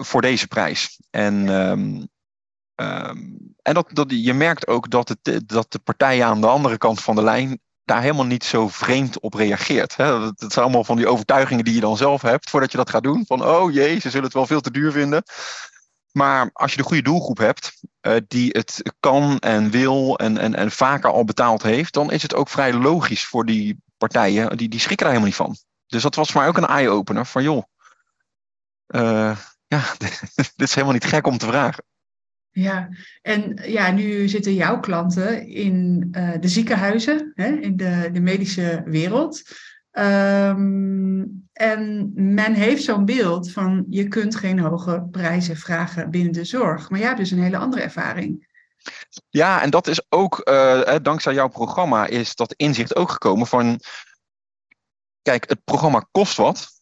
voor 0.00 0.20
deze 0.20 0.46
prijs. 0.46 1.00
En, 1.10 1.48
um, 1.48 2.08
en 2.76 3.74
dat, 3.74 3.88
dat, 3.92 4.06
je 4.08 4.34
merkt 4.34 4.66
ook 4.66 4.90
dat, 4.90 5.08
het, 5.08 5.48
dat 5.48 5.72
de 5.72 5.78
partijen 5.78 6.26
aan 6.26 6.40
de 6.40 6.46
andere 6.46 6.78
kant 6.78 7.02
van 7.02 7.14
de 7.14 7.22
lijn 7.22 7.60
daar 7.84 8.00
helemaal 8.00 8.26
niet 8.26 8.44
zo 8.44 8.68
vreemd 8.68 9.20
op 9.20 9.34
reageert. 9.34 9.96
Hè? 9.96 10.18
Dat, 10.18 10.52
zijn 10.52 10.64
allemaal 10.64 10.84
van 10.84 10.96
die 10.96 11.08
overtuigingen 11.08 11.64
die 11.64 11.74
je 11.74 11.80
dan 11.80 11.96
zelf 11.96 12.22
hebt 12.22 12.50
voordat 12.50 12.70
je 12.70 12.76
dat 12.76 12.90
gaat 12.90 13.02
doen. 13.02 13.24
Van, 13.26 13.44
oh 13.44 13.72
jee, 13.72 13.98
ze 13.98 14.10
zullen 14.10 14.24
het 14.24 14.34
wel 14.34 14.46
veel 14.46 14.60
te 14.60 14.70
duur 14.70 14.92
vinden. 14.92 15.22
Maar 16.12 16.50
als 16.52 16.70
je 16.70 16.76
de 16.76 16.82
goede 16.82 17.02
doelgroep 17.02 17.38
hebt, 17.38 17.72
uh, 18.02 18.16
die 18.28 18.48
het 18.50 18.94
kan 19.00 19.38
en 19.38 19.70
wil 19.70 20.18
en, 20.18 20.38
en, 20.38 20.54
en 20.54 20.70
vaker 20.70 21.10
al 21.10 21.24
betaald 21.24 21.62
heeft, 21.62 21.92
dan 21.92 22.10
is 22.10 22.22
het 22.22 22.34
ook 22.34 22.48
vrij 22.48 22.72
logisch 22.72 23.26
voor 23.26 23.44
die 23.46 23.82
partijen. 23.96 24.56
Die, 24.56 24.68
die 24.68 24.80
schrikken 24.80 25.06
daar 25.06 25.14
helemaal 25.14 25.46
niet 25.46 25.56
van. 25.56 25.56
Dus 25.86 26.02
dat 26.02 26.14
was 26.14 26.30
voor 26.30 26.40
mij 26.40 26.48
ook 26.48 26.56
een 26.56 26.66
eye-opener 26.66 27.26
van, 27.26 27.42
joh, 27.42 27.62
uh, 28.86 29.36
ja, 29.66 29.82
dit 30.34 30.52
is 30.56 30.74
helemaal 30.74 30.94
niet 30.94 31.04
gek 31.04 31.26
om 31.26 31.38
te 31.38 31.46
vragen. 31.46 31.84
Ja, 32.58 32.88
en 33.22 33.58
ja, 33.62 33.90
nu 33.90 34.28
zitten 34.28 34.54
jouw 34.54 34.80
klanten 34.80 35.46
in 35.46 36.08
uh, 36.12 36.32
de 36.40 36.48
ziekenhuizen, 36.48 37.32
hè, 37.34 37.48
in 37.48 37.76
de, 37.76 38.08
de 38.12 38.20
medische 38.20 38.82
wereld. 38.84 39.42
Um, 39.92 41.48
en 41.52 42.10
men 42.14 42.54
heeft 42.54 42.82
zo'n 42.82 43.04
beeld 43.04 43.52
van 43.52 43.84
je 43.88 44.08
kunt 44.08 44.36
geen 44.36 44.58
hoge 44.58 45.08
prijzen 45.10 45.56
vragen 45.56 46.10
binnen 46.10 46.32
de 46.32 46.44
zorg. 46.44 46.90
Maar 46.90 46.98
jij 46.98 47.08
hebt 47.08 47.20
dus 47.20 47.30
een 47.30 47.42
hele 47.42 47.56
andere 47.56 47.82
ervaring. 47.82 48.46
Ja, 49.28 49.62
en 49.62 49.70
dat 49.70 49.86
is 49.86 50.06
ook, 50.08 50.48
uh, 50.48 50.94
dankzij 51.02 51.34
jouw 51.34 51.48
programma, 51.48 52.06
is 52.06 52.34
dat 52.34 52.54
inzicht 52.56 52.96
ook 52.96 53.10
gekomen 53.10 53.46
van. 53.46 53.80
Kijk, 55.22 55.48
het 55.48 55.64
programma 55.64 56.08
kost 56.10 56.36
wat. 56.36 56.75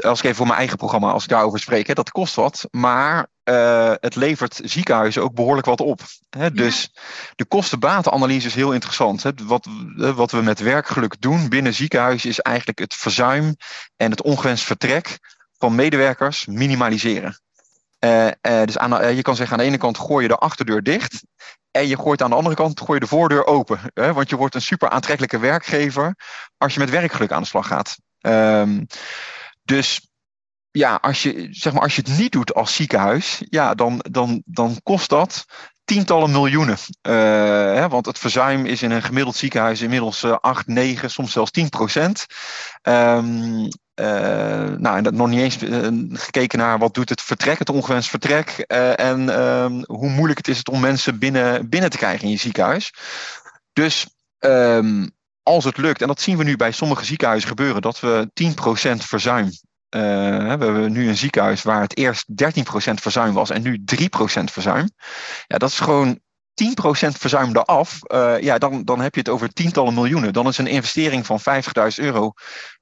Als 0.00 0.18
ik 0.18 0.24
even 0.24 0.36
voor 0.36 0.46
mijn 0.46 0.58
eigen 0.58 0.76
programma, 0.76 1.10
als 1.10 1.22
ik 1.22 1.28
daarover 1.28 1.58
spreek, 1.58 1.86
hè, 1.86 1.94
dat 1.94 2.10
kost 2.10 2.34
wat. 2.34 2.68
Maar 2.70 3.26
uh, 3.44 3.92
het 4.00 4.14
levert 4.14 4.60
ziekenhuizen 4.64 5.22
ook 5.22 5.34
behoorlijk 5.34 5.66
wat 5.66 5.80
op. 5.80 6.00
Hè? 6.30 6.52
Dus 6.52 6.92
de 7.34 7.44
kostenbatenanalyse 7.44 8.46
is 8.46 8.54
heel 8.54 8.72
interessant. 8.72 9.22
Hè? 9.22 9.30
Wat, 9.44 9.68
wat 9.96 10.30
we 10.30 10.42
met 10.42 10.60
werkgeluk 10.60 11.20
doen 11.20 11.48
binnen 11.48 11.74
ziekenhuizen 11.74 12.28
is 12.28 12.40
eigenlijk 12.40 12.78
het 12.78 12.94
verzuim 12.94 13.56
en 13.96 14.10
het 14.10 14.22
ongewenst 14.22 14.64
vertrek 14.64 15.18
van 15.58 15.74
medewerkers 15.74 16.46
minimaliseren. 16.46 17.40
Uh, 18.04 18.26
uh, 18.26 18.32
dus 18.64 18.78
aan, 18.78 19.16
je 19.16 19.22
kan 19.22 19.36
zeggen 19.36 19.56
aan 19.56 19.62
de 19.62 19.68
ene 19.68 19.78
kant 19.78 19.98
gooi 19.98 20.22
je 20.22 20.28
de 20.28 20.36
achterdeur 20.36 20.82
dicht. 20.82 21.22
En 21.70 21.88
je 21.88 21.96
gooit 21.96 22.22
aan 22.22 22.30
de 22.30 22.36
andere 22.36 22.54
kant 22.54 22.80
gooi 22.80 22.94
je 22.94 23.04
de 23.04 23.06
voordeur 23.06 23.46
open. 23.46 23.80
Hè? 23.94 24.12
Want 24.12 24.30
je 24.30 24.36
wordt 24.36 24.54
een 24.54 24.62
super 24.62 24.88
aantrekkelijke 24.88 25.38
werkgever 25.38 26.16
als 26.58 26.74
je 26.74 26.80
met 26.80 26.90
werkgeluk 26.90 27.32
aan 27.32 27.42
de 27.42 27.48
slag 27.48 27.66
gaat. 27.66 27.96
Um, 28.22 28.86
dus 29.62 30.12
ja, 30.70 30.94
als 30.94 31.22
je, 31.22 31.48
zeg 31.50 31.72
maar, 31.72 31.82
als 31.82 31.96
je 31.96 32.02
het 32.04 32.18
niet 32.18 32.32
doet 32.32 32.54
als 32.54 32.74
ziekenhuis, 32.74 33.42
ja, 33.48 33.74
dan, 33.74 34.04
dan, 34.10 34.42
dan 34.44 34.80
kost 34.82 35.08
dat 35.08 35.44
tientallen 35.84 36.30
miljoenen. 36.30 36.76
Uh, 37.02 37.12
hè, 37.74 37.88
want 37.88 38.06
het 38.06 38.18
verzuim 38.18 38.66
is 38.66 38.82
in 38.82 38.90
een 38.90 39.02
gemiddeld 39.02 39.36
ziekenhuis 39.36 39.80
inmiddels 39.80 40.22
uh, 40.22 40.36
8, 40.40 40.66
9, 40.66 41.10
soms 41.10 41.32
zelfs 41.32 41.50
10 41.50 41.68
procent. 41.68 42.26
Um, 42.82 43.68
nou, 43.94 44.96
en 44.96 45.02
dat 45.02 45.12
nog 45.12 45.28
niet 45.28 45.40
eens 45.40 45.62
uh, 45.62 45.88
gekeken 46.12 46.58
naar 46.58 46.78
wat 46.78 46.94
doet 46.94 47.08
het 47.08 47.22
vertrek, 47.22 47.58
het 47.58 47.70
ongewenst 47.70 48.10
vertrek. 48.10 48.64
Uh, 48.66 49.00
en 49.00 49.40
um, 49.40 49.84
hoe 49.86 50.08
moeilijk 50.08 50.38
het 50.38 50.48
is 50.48 50.58
het 50.58 50.68
om 50.68 50.80
mensen 50.80 51.18
binnen, 51.18 51.68
binnen 51.68 51.90
te 51.90 51.96
krijgen 51.96 52.24
in 52.24 52.30
je 52.30 52.36
ziekenhuis. 52.36 52.94
Dus 53.72 54.06
als 55.42 55.64
het 55.64 55.76
lukt, 55.76 56.00
en 56.00 56.06
dat 56.06 56.20
zien 56.20 56.36
we 56.36 56.44
nu 56.44 56.56
bij 56.56 56.72
sommige 56.72 57.04
ziekenhuizen 57.04 57.48
gebeuren, 57.48 57.82
dat 57.82 58.00
we 58.00 58.30
10% 58.32 58.96
verzuim 58.96 59.50
uh, 59.96 60.00
we 60.38 60.48
hebben 60.48 60.92
nu 60.92 61.08
een 61.08 61.16
ziekenhuis 61.16 61.62
waar 61.62 61.80
het 61.80 61.96
eerst 61.96 62.26
13% 62.30 62.34
verzuim 62.94 63.32
was 63.32 63.50
en 63.50 63.62
nu 63.62 63.84
3% 63.94 64.04
verzuim. 64.44 64.90
Ja, 65.46 65.58
dat 65.58 65.68
is 65.68 65.80
gewoon 65.80 66.18
10% 66.18 66.20
verzuim 67.18 67.56
eraf. 67.56 67.98
Uh, 68.02 68.40
ja, 68.40 68.58
dan, 68.58 68.84
dan 68.84 69.00
heb 69.00 69.14
je 69.14 69.20
het 69.20 69.28
over 69.28 69.52
tientallen 69.52 69.94
miljoenen. 69.94 70.32
Dan 70.32 70.46
is 70.46 70.58
een 70.58 70.66
investering 70.66 71.26
van 71.26 71.40
50.000 71.40 71.94
euro 71.94 72.32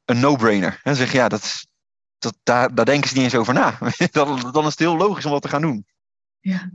een 0.04 0.20
no-brainer. 0.20 0.80
En 0.82 0.96
zeg 0.96 1.12
je, 1.12 1.18
ja, 1.18 1.28
dat, 1.28 1.66
dat, 2.18 2.36
daar, 2.42 2.74
daar 2.74 2.84
denken 2.84 3.08
ze 3.08 3.14
niet 3.14 3.24
eens 3.24 3.34
over 3.34 3.54
na. 3.54 3.78
dan, 4.10 4.50
dan 4.52 4.64
is 4.64 4.70
het 4.70 4.78
heel 4.78 4.96
logisch 4.96 5.24
om 5.24 5.32
dat 5.32 5.42
te 5.42 5.48
gaan 5.48 5.62
doen. 5.62 5.86
Ja. 6.40 6.70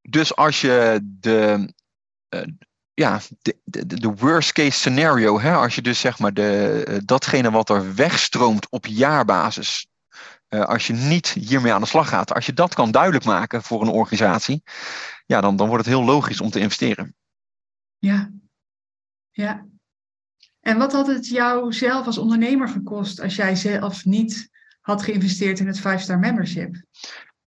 Dus 0.00 0.36
als 0.36 0.60
je 0.60 1.00
de, 1.02 1.72
uh, 2.34 2.42
ja, 2.98 3.20
de, 3.42 3.56
de, 3.64 3.86
de, 3.86 4.14
worst 4.14 4.52
case 4.52 4.78
scenario, 4.78 5.40
hè, 5.40 5.54
als 5.54 5.74
je 5.74 5.82
dus 5.82 6.00
zeg 6.00 6.18
maar 6.18 6.34
de, 6.34 7.00
datgene 7.04 7.50
wat 7.50 7.70
er 7.70 7.94
wegstroomt 7.94 8.70
op 8.70 8.86
jaarbasis, 8.86 9.86
uh, 10.48 10.64
als 10.64 10.86
je 10.86 10.92
niet 10.92 11.28
hiermee 11.28 11.72
aan 11.72 11.80
de 11.80 11.86
slag 11.86 12.08
gaat, 12.08 12.34
als 12.34 12.46
je 12.46 12.52
dat 12.52 12.74
kan 12.74 12.90
duidelijk 12.90 13.24
maken 13.24 13.62
voor 13.62 13.82
een 13.82 13.88
organisatie, 13.88 14.62
ja, 15.26 15.40
dan, 15.40 15.56
dan 15.56 15.68
wordt 15.68 15.84
het 15.84 15.94
heel 15.94 16.04
logisch 16.04 16.40
om 16.40 16.50
te 16.50 16.58
investeren. 16.58 17.16
Ja, 17.98 18.30
ja. 19.30 19.66
En 20.60 20.78
wat 20.78 20.92
had 20.92 21.06
het 21.06 21.28
jou 21.28 21.72
zelf 21.72 22.06
als 22.06 22.18
ondernemer 22.18 22.68
gekost 22.68 23.20
als 23.20 23.36
jij 23.36 23.56
zelf 23.56 24.04
niet 24.04 24.50
had 24.80 25.02
geïnvesteerd 25.02 25.58
in 25.58 25.66
het 25.66 25.78
5-star 25.78 26.18
membership? 26.18 26.82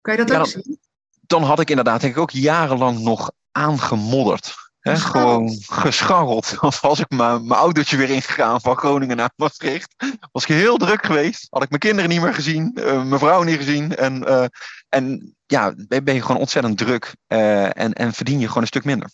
Kan 0.01 0.13
je 0.13 0.19
dat 0.19 0.29
ja, 0.29 0.37
ook 0.37 0.51
dan, 0.51 0.63
zien? 0.63 0.79
Dan 1.21 1.43
had 1.43 1.59
ik 1.59 1.69
inderdaad 1.69 2.01
denk 2.01 2.13
ik 2.13 2.21
ook 2.21 2.31
jarenlang 2.31 2.99
nog 2.99 3.31
aangemodderd. 3.51 4.70
He, 4.81 4.95
gewoon 4.95 5.49
gescharreld. 5.61 6.55
Als 6.81 6.99
ik 6.99 7.09
mijn 7.09 7.51
autootje 7.51 7.97
weer 7.97 8.09
ingegaan 8.09 8.61
van 8.61 8.77
Groningen 8.77 9.17
naar 9.17 9.31
Maastricht. 9.35 9.95
Was 10.31 10.43
ik 10.43 10.55
heel 10.55 10.77
druk 10.77 11.05
geweest. 11.05 11.47
Had 11.49 11.63
ik 11.63 11.69
mijn 11.69 11.81
kinderen 11.81 12.09
niet 12.09 12.21
meer 12.21 12.33
gezien. 12.33 12.71
Uh, 12.75 13.03
mijn 13.03 13.19
vrouw 13.19 13.43
niet 13.43 13.57
gezien. 13.57 13.95
En, 13.95 14.23
uh, 14.23 14.45
en 14.89 15.35
ja, 15.45 15.73
ben 15.87 16.13
je 16.13 16.21
gewoon 16.21 16.41
ontzettend 16.41 16.77
druk. 16.77 17.15
Uh, 17.27 17.77
en, 17.77 17.93
en 17.93 18.13
verdien 18.13 18.39
je 18.39 18.47
gewoon 18.47 18.61
een 18.61 18.67
stuk 18.67 18.85
minder. 18.85 19.09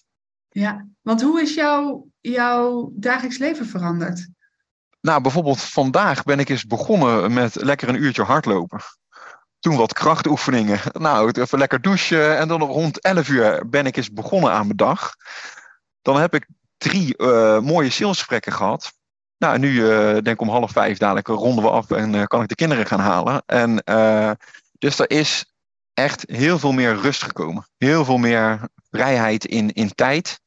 Ja, 0.49 0.87
want 1.01 1.21
hoe 1.21 1.41
is 1.41 1.53
jouw, 1.53 2.07
jouw 2.21 2.91
dagelijks 2.93 3.37
leven 3.37 3.65
veranderd? 3.65 4.27
Nou, 5.01 5.21
bijvoorbeeld 5.21 5.61
vandaag 5.61 6.23
ben 6.23 6.39
ik 6.39 6.49
eens 6.49 6.65
begonnen 6.65 7.33
met 7.33 7.55
lekker 7.55 7.89
een 7.89 8.03
uurtje 8.03 8.23
hardlopen. 8.23 8.79
Toen 9.59 9.75
wat 9.75 9.93
krachtoefeningen. 9.93 10.79
Nou, 10.91 11.31
even 11.31 11.57
lekker 11.57 11.81
douchen. 11.81 12.37
En 12.37 12.47
dan 12.47 12.61
rond 12.61 13.01
11 13.01 13.29
uur 13.29 13.69
ben 13.69 13.85
ik 13.85 13.97
eens 13.97 14.11
begonnen 14.11 14.51
aan 14.51 14.65
mijn 14.65 14.77
dag. 14.77 15.15
Dan 16.07 16.19
heb 16.19 16.33
ik 16.33 16.47
drie 16.77 17.13
uh, 17.17 17.59
mooie 17.59 17.89
salesgesprekken 17.89 18.53
gehad. 18.53 18.93
Nou, 19.37 19.59
nu 19.59 19.71
uh, 19.71 20.11
denk 20.11 20.27
ik 20.27 20.41
om 20.41 20.49
half 20.49 20.71
vijf 20.71 20.97
dadelijk 20.97 21.27
ronden 21.27 21.63
we 21.63 21.69
af 21.69 21.91
en 21.91 22.13
uh, 22.13 22.23
kan 22.23 22.41
ik 22.41 22.47
de 22.47 22.55
kinderen 22.55 22.85
gaan 22.85 22.99
halen. 22.99 23.43
En 23.45 23.83
dus 24.79 24.99
er 24.99 25.09
is 25.09 25.45
echt 25.93 26.23
heel 26.27 26.59
veel 26.59 26.71
meer 26.71 26.95
rust 26.95 27.23
gekomen. 27.23 27.67
Heel 27.77 28.05
veel 28.05 28.17
meer 28.17 28.69
vrijheid 28.91 29.45
in, 29.45 29.73
in 29.73 29.95
tijd. 29.95 30.39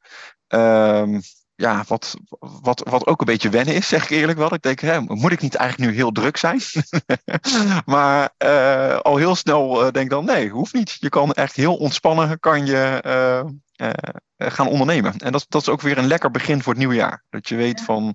Um, 0.49 1.20
ja, 1.61 1.85
wat, 1.87 2.16
wat, 2.38 2.83
wat 2.88 3.07
ook 3.07 3.20
een 3.20 3.27
beetje 3.27 3.49
wennen 3.49 3.75
is, 3.75 3.88
zeg 3.88 4.05
ik 4.05 4.11
eerlijk 4.11 4.38
wel. 4.38 4.55
Ik 4.55 4.62
denk, 4.62 4.81
hè, 4.81 5.01
moet 5.01 5.33
ik 5.33 5.40
niet 5.40 5.55
eigenlijk 5.55 5.90
nu 5.90 5.96
heel 5.96 6.12
druk 6.12 6.37
zijn? 6.37 6.61
maar 7.94 8.31
uh, 8.44 8.96
al 8.96 9.16
heel 9.16 9.35
snel 9.35 9.87
uh, 9.87 9.92
denk 9.92 10.11
dan, 10.11 10.25
nee, 10.25 10.49
hoeft 10.49 10.75
niet. 10.75 10.96
Je 10.99 11.09
kan 11.09 11.33
echt 11.33 11.57
heel 11.57 11.77
ontspannen 11.77 12.40
kan 12.40 12.66
je, 12.66 13.03
uh, 13.77 13.90
gaan 14.37 14.68
ondernemen. 14.68 15.16
En 15.16 15.33
dat, 15.33 15.46
dat 15.49 15.61
is 15.61 15.68
ook 15.68 15.81
weer 15.81 15.99
een 15.99 16.07
lekker 16.07 16.31
begin 16.31 16.62
voor 16.62 16.73
het 16.73 16.79
nieuwe 16.79 16.94
jaar. 16.94 17.25
Dat 17.31 17.49
je 17.49 17.57
weet 17.57 17.81
van, 17.81 18.14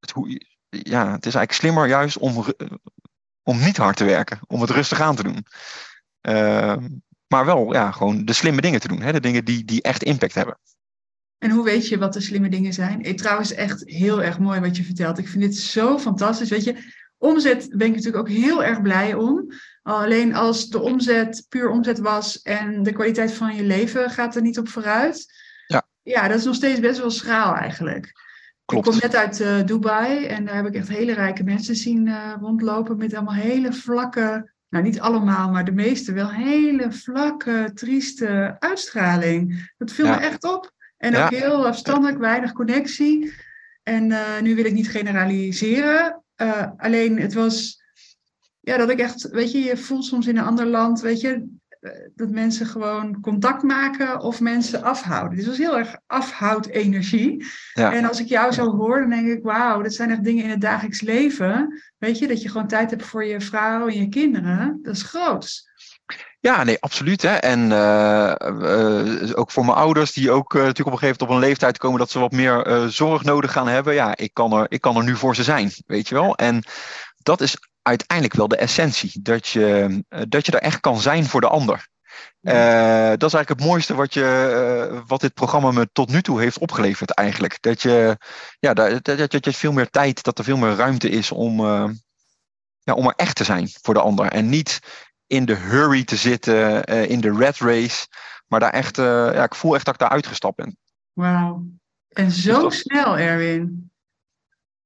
het, 0.00 0.10
hoe, 0.10 0.46
ja, 0.68 1.12
het 1.12 1.26
is 1.26 1.34
eigenlijk 1.34 1.52
slimmer 1.52 1.86
juist 1.86 2.18
om, 2.18 2.44
om 3.42 3.58
niet 3.58 3.76
hard 3.76 3.96
te 3.96 4.04
werken, 4.04 4.38
om 4.46 4.60
het 4.60 4.70
rustig 4.70 5.00
aan 5.00 5.16
te 5.16 5.22
doen. 5.22 5.46
Ehm, 6.20 6.88
maar 7.26 7.44
wel 7.44 7.72
ja, 7.72 7.90
gewoon 7.90 8.24
de 8.24 8.32
slimme 8.32 8.60
dingen 8.60 8.80
te 8.80 8.88
doen, 8.88 9.00
hè? 9.00 9.12
de 9.12 9.20
dingen 9.20 9.44
die, 9.44 9.64
die 9.64 9.82
echt 9.82 10.02
impact 10.02 10.34
hebben. 10.34 10.58
En 11.38 11.50
hoe 11.50 11.64
weet 11.64 11.88
je 11.88 11.98
wat 11.98 12.12
de 12.12 12.20
slimme 12.20 12.48
dingen 12.48 12.72
zijn? 12.72 13.00
Ik, 13.00 13.16
trouwens, 13.16 13.54
echt 13.54 13.82
heel 13.84 14.22
erg 14.22 14.38
mooi 14.38 14.60
wat 14.60 14.76
je 14.76 14.84
vertelt. 14.84 15.18
Ik 15.18 15.28
vind 15.28 15.42
dit 15.42 15.56
zo 15.56 15.98
fantastisch. 15.98 16.50
Weet 16.50 16.64
je, 16.64 16.76
omzet 17.18 17.68
ben 17.76 17.86
ik 17.86 17.94
natuurlijk 17.94 18.28
ook 18.28 18.34
heel 18.34 18.64
erg 18.64 18.82
blij 18.82 19.14
om. 19.14 19.52
Alleen 19.82 20.34
als 20.34 20.68
de 20.68 20.80
omzet 20.80 21.46
puur 21.48 21.68
omzet 21.68 21.98
was 21.98 22.42
en 22.42 22.82
de 22.82 22.92
kwaliteit 22.92 23.32
van 23.32 23.56
je 23.56 23.62
leven 23.62 24.10
gaat 24.10 24.36
er 24.36 24.42
niet 24.42 24.58
op 24.58 24.68
vooruit. 24.68 25.34
Ja, 25.66 25.86
ja 26.02 26.28
dat 26.28 26.38
is 26.38 26.44
nog 26.44 26.54
steeds 26.54 26.80
best 26.80 26.98
wel 26.98 27.10
schraal 27.10 27.54
eigenlijk. 27.54 28.12
Klopt. 28.64 28.86
Ik 28.86 28.92
kom 28.92 29.00
net 29.00 29.16
uit 29.16 29.40
uh, 29.40 29.64
Dubai 29.64 30.24
en 30.24 30.44
daar 30.44 30.54
heb 30.54 30.66
ik 30.66 30.74
echt 30.74 30.88
hele 30.88 31.12
rijke 31.12 31.44
mensen 31.44 31.76
zien 31.76 32.06
uh, 32.06 32.32
rondlopen 32.40 32.96
met 32.96 33.14
allemaal 33.14 33.34
hele 33.34 33.72
vlakke, 33.72 34.52
nou 34.68 34.84
niet 34.84 35.00
allemaal, 35.00 35.50
maar 35.50 35.64
de 35.64 35.72
meeste 35.72 36.12
wel 36.12 36.30
hele 36.30 36.92
vlakke, 36.92 37.70
trieste 37.74 38.56
uitstraling. 38.58 39.72
Dat 39.78 39.92
viel 39.92 40.06
me 40.06 40.14
echt 40.14 40.44
op. 40.44 40.74
En 40.96 41.16
ook 41.16 41.30
heel 41.30 41.66
afstandelijk, 41.66 42.18
weinig 42.18 42.52
connectie. 42.52 43.32
En 43.82 44.10
uh, 44.10 44.40
nu 44.40 44.54
wil 44.54 44.64
ik 44.64 44.72
niet 44.72 44.90
generaliseren. 44.90 46.22
alleen 46.76 47.20
het 47.20 47.34
was, 47.34 47.82
ja, 48.60 48.76
dat 48.76 48.90
ik 48.90 48.98
echt, 48.98 49.28
weet 49.30 49.52
je, 49.52 49.58
je 49.58 49.76
voelt 49.76 50.04
soms 50.04 50.26
in 50.26 50.36
een 50.36 50.44
ander 50.44 50.66
land, 50.66 51.00
weet 51.00 51.20
je, 51.20 51.56
dat 52.14 52.30
mensen 52.30 52.66
gewoon 52.66 53.20
contact 53.20 53.62
maken 53.62 54.20
of 54.20 54.40
mensen 54.40 54.82
afhouden. 54.82 55.36
Dus 55.36 55.46
het 55.46 55.56
was 55.56 55.66
heel 55.66 55.78
erg 55.78 55.96
afhoudenergie. 56.06 57.44
Ja. 57.72 57.92
En 57.92 58.04
als 58.04 58.20
ik 58.20 58.26
jou 58.26 58.52
zo 58.52 58.76
hoor, 58.76 59.00
dan 59.00 59.10
denk 59.10 59.26
ik, 59.26 59.42
wauw, 59.42 59.82
dat 59.82 59.94
zijn 59.94 60.10
echt 60.10 60.24
dingen 60.24 60.44
in 60.44 60.50
het 60.50 60.60
dagelijks 60.60 61.00
leven. 61.00 61.82
Weet 61.98 62.18
je, 62.18 62.26
dat 62.26 62.42
je 62.42 62.48
gewoon 62.48 62.66
tijd 62.66 62.90
hebt 62.90 63.04
voor 63.04 63.24
je 63.24 63.40
vrouw 63.40 63.88
en 63.88 63.98
je 64.00 64.08
kinderen. 64.08 64.78
Dat 64.82 64.94
is 64.94 65.02
groot. 65.02 65.70
Ja, 66.40 66.64
nee, 66.64 66.80
absoluut. 66.80 67.22
Hè. 67.22 67.34
En 67.34 67.70
uh, 67.70 69.38
ook 69.38 69.50
voor 69.50 69.64
mijn 69.64 69.76
ouders, 69.76 70.12
die 70.12 70.30
ook 70.30 70.54
uh, 70.54 70.60
natuurlijk 70.60 70.86
op 70.86 70.92
een 70.92 70.98
gegeven 70.98 71.16
moment 71.18 71.22
op 71.22 71.30
een 71.30 71.48
leeftijd 71.48 71.78
komen 71.78 71.98
dat 71.98 72.10
ze 72.10 72.18
wat 72.18 72.32
meer 72.32 72.86
zorg 72.88 73.22
nodig 73.22 73.52
gaan 73.52 73.68
hebben. 73.68 73.94
Ja, 73.94 74.16
ik 74.16 74.34
kan, 74.34 74.52
er, 74.52 74.66
ik 74.68 74.80
kan 74.80 74.96
er 74.96 75.04
nu 75.04 75.16
voor 75.16 75.34
ze 75.34 75.42
zijn, 75.42 75.72
weet 75.86 76.08
je 76.08 76.14
wel. 76.14 76.36
En 76.36 76.64
dat 77.16 77.40
is 77.40 77.56
uiteindelijk 77.82 78.36
wel 78.36 78.48
de 78.48 78.56
essentie. 78.56 79.22
Dat 79.22 79.46
je, 79.46 80.02
eh, 80.08 80.20
dat 80.28 80.46
je 80.46 80.52
er 80.52 80.60
echt 80.60 80.80
kan 80.80 81.00
zijn 81.00 81.24
voor 81.24 81.40
de 81.40 81.48
ander. 81.48 81.88
Dat 82.40 83.22
is 83.22 83.34
eigenlijk 83.34 83.48
het 83.48 83.64
mooiste 83.64 83.94
wat, 83.94 84.14
je, 84.14 85.02
wat 85.06 85.20
dit 85.20 85.34
programma 85.34 85.70
me 85.70 85.88
tot 85.92 86.10
nu 86.10 86.22
toe 86.22 86.40
heeft 86.40 86.58
opgeleverd 86.58 87.10
eigenlijk. 87.10 87.58
Dat 87.60 87.82
je, 87.82 88.16
ja, 88.58 88.74
dat, 88.74 89.04
dat, 89.04 89.30
dat 89.30 89.44
je 89.44 89.52
veel 89.52 89.72
meer 89.72 89.90
tijd, 89.90 90.22
dat 90.22 90.38
er 90.38 90.44
veel 90.44 90.56
meer 90.56 90.74
ruimte 90.74 91.08
is 91.08 91.30
om, 91.32 91.60
ja, 92.80 92.94
om 92.94 93.06
er 93.06 93.14
echt 93.16 93.36
te 93.36 93.44
zijn 93.44 93.68
voor 93.82 93.94
de 93.94 94.00
ander. 94.00 94.26
En 94.26 94.48
niet 94.48 94.78
in 95.26 95.44
de 95.44 95.54
hurry 95.54 96.04
te 96.04 96.16
zitten, 96.16 96.84
in 96.84 97.20
de 97.20 97.36
red 97.36 97.58
race. 97.58 98.06
Maar 98.46 98.60
daar 98.60 98.72
echt, 98.72 98.96
ja, 98.96 99.44
ik 99.44 99.54
voel 99.54 99.74
echt 99.74 99.84
dat 99.84 99.94
ik 99.94 100.00
daar 100.00 100.08
uitgestapt 100.08 100.56
ben. 100.56 100.76
Wauw. 101.12 101.64
En 102.08 102.30
zo 102.30 102.68
dus 102.68 102.78
snel, 102.78 103.18
Erwin. 103.18 103.90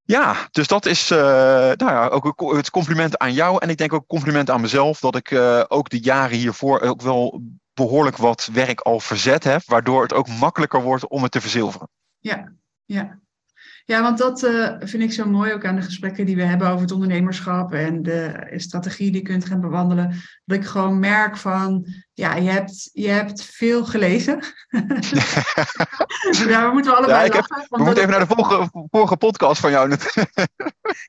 Ja, 0.02 0.48
dus 0.50 0.66
dat 0.66 0.86
is 0.86 1.10
uh, 1.10 1.18
nou 1.18 1.76
ja, 1.76 2.06
ook 2.06 2.52
het 2.54 2.70
compliment 2.70 3.18
aan 3.18 3.32
jou. 3.32 3.58
En 3.62 3.68
ik 3.68 3.76
denk 3.76 3.92
ook 3.92 4.06
compliment 4.06 4.50
aan 4.50 4.60
mezelf. 4.60 5.00
Dat 5.00 5.16
ik 5.16 5.30
uh, 5.30 5.64
ook 5.68 5.88
de 5.88 6.00
jaren 6.00 6.36
hiervoor 6.36 6.80
ook 6.80 7.02
wel 7.02 7.42
behoorlijk 7.74 8.16
wat 8.16 8.48
werk 8.52 8.80
al 8.80 9.00
verzet 9.00 9.44
heb. 9.44 9.62
Waardoor 9.66 10.02
het 10.02 10.12
ook 10.12 10.28
makkelijker 10.28 10.82
wordt 10.82 11.08
om 11.08 11.22
het 11.22 11.32
te 11.32 11.40
verzilveren. 11.40 11.88
Ja, 12.18 12.52
ja. 12.84 13.18
Ja, 13.90 14.02
want 14.02 14.18
dat 14.18 14.42
uh, 14.42 14.74
vind 14.78 15.02
ik 15.02 15.12
zo 15.12 15.26
mooi 15.26 15.52
ook 15.52 15.64
aan 15.64 15.76
de 15.76 15.82
gesprekken 15.82 16.26
die 16.26 16.36
we 16.36 16.42
hebben 16.42 16.68
over 16.68 16.80
het 16.80 16.92
ondernemerschap 16.92 17.72
en 17.72 18.02
de 18.02 18.52
strategie 18.56 19.10
die 19.10 19.20
je 19.20 19.26
kunt 19.26 19.44
gaan 19.44 19.60
bewandelen. 19.60 20.14
Dat 20.44 20.58
ik 20.58 20.64
gewoon 20.64 20.98
merk 20.98 21.36
van, 21.36 21.86
ja, 22.14 22.34
je 22.34 22.50
hebt, 22.50 22.90
je 22.92 23.08
hebt 23.08 23.42
veel 23.42 23.84
gelezen. 23.84 24.34
ja, 26.48 26.66
we 26.66 26.70
moeten 26.72 26.96
allebei 26.96 27.26
ja, 27.26 27.34
lachen. 27.34 27.66
we 27.68 27.82
moeten 27.82 28.02
even 28.02 28.10
naar 28.10 28.28
de 28.28 28.34
vorige, 28.34 28.68
vorige 28.90 29.16
podcast 29.16 29.60
van 29.60 29.70
jou. 29.70 29.88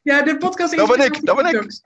ja, 0.10 0.22
de 0.22 0.38
podcast 0.38 0.72
is... 0.72 0.78
Dat 0.78 0.98
ben 0.98 1.06
ik, 1.06 1.26
dat 1.26 1.36
ben 1.36 1.46
ik. 1.46 1.82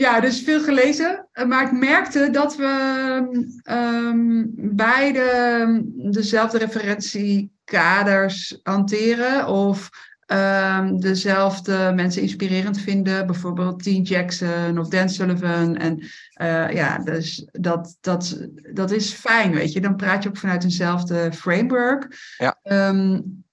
ja, 0.00 0.20
dus 0.20 0.42
veel 0.42 0.60
gelezen. 0.60 1.28
Maar 1.46 1.64
ik 1.64 1.72
merkte 1.72 2.30
dat 2.30 2.56
we 2.56 3.52
um, 3.64 4.50
beide 4.56 5.82
dezelfde 5.94 6.58
referentiekaders 7.68 8.58
hanteren. 8.62 9.46
Of 9.46 9.90
um, 10.26 11.00
dezelfde 11.00 11.92
mensen 11.94 12.22
inspirerend 12.22 12.80
vinden. 12.80 13.26
Bijvoorbeeld 13.26 13.84
Dean 13.84 14.02
Jackson 14.02 14.78
of 14.78 14.88
Dan 14.88 15.08
Sullivan. 15.08 15.76
En 15.76 15.98
uh, 16.42 16.72
ja, 16.72 16.98
dus 16.98 17.48
dat, 17.52 17.96
dat, 18.00 18.46
dat 18.72 18.90
is 18.90 19.12
fijn, 19.12 19.52
weet 19.52 19.72
je. 19.72 19.80
Dan 19.80 19.96
praat 19.96 20.22
je 20.22 20.28
ook 20.28 20.36
vanuit 20.36 20.64
eenzelfde 20.64 21.32
framework. 21.32 22.34
Ja. 22.38 22.58
Um, 22.88 23.46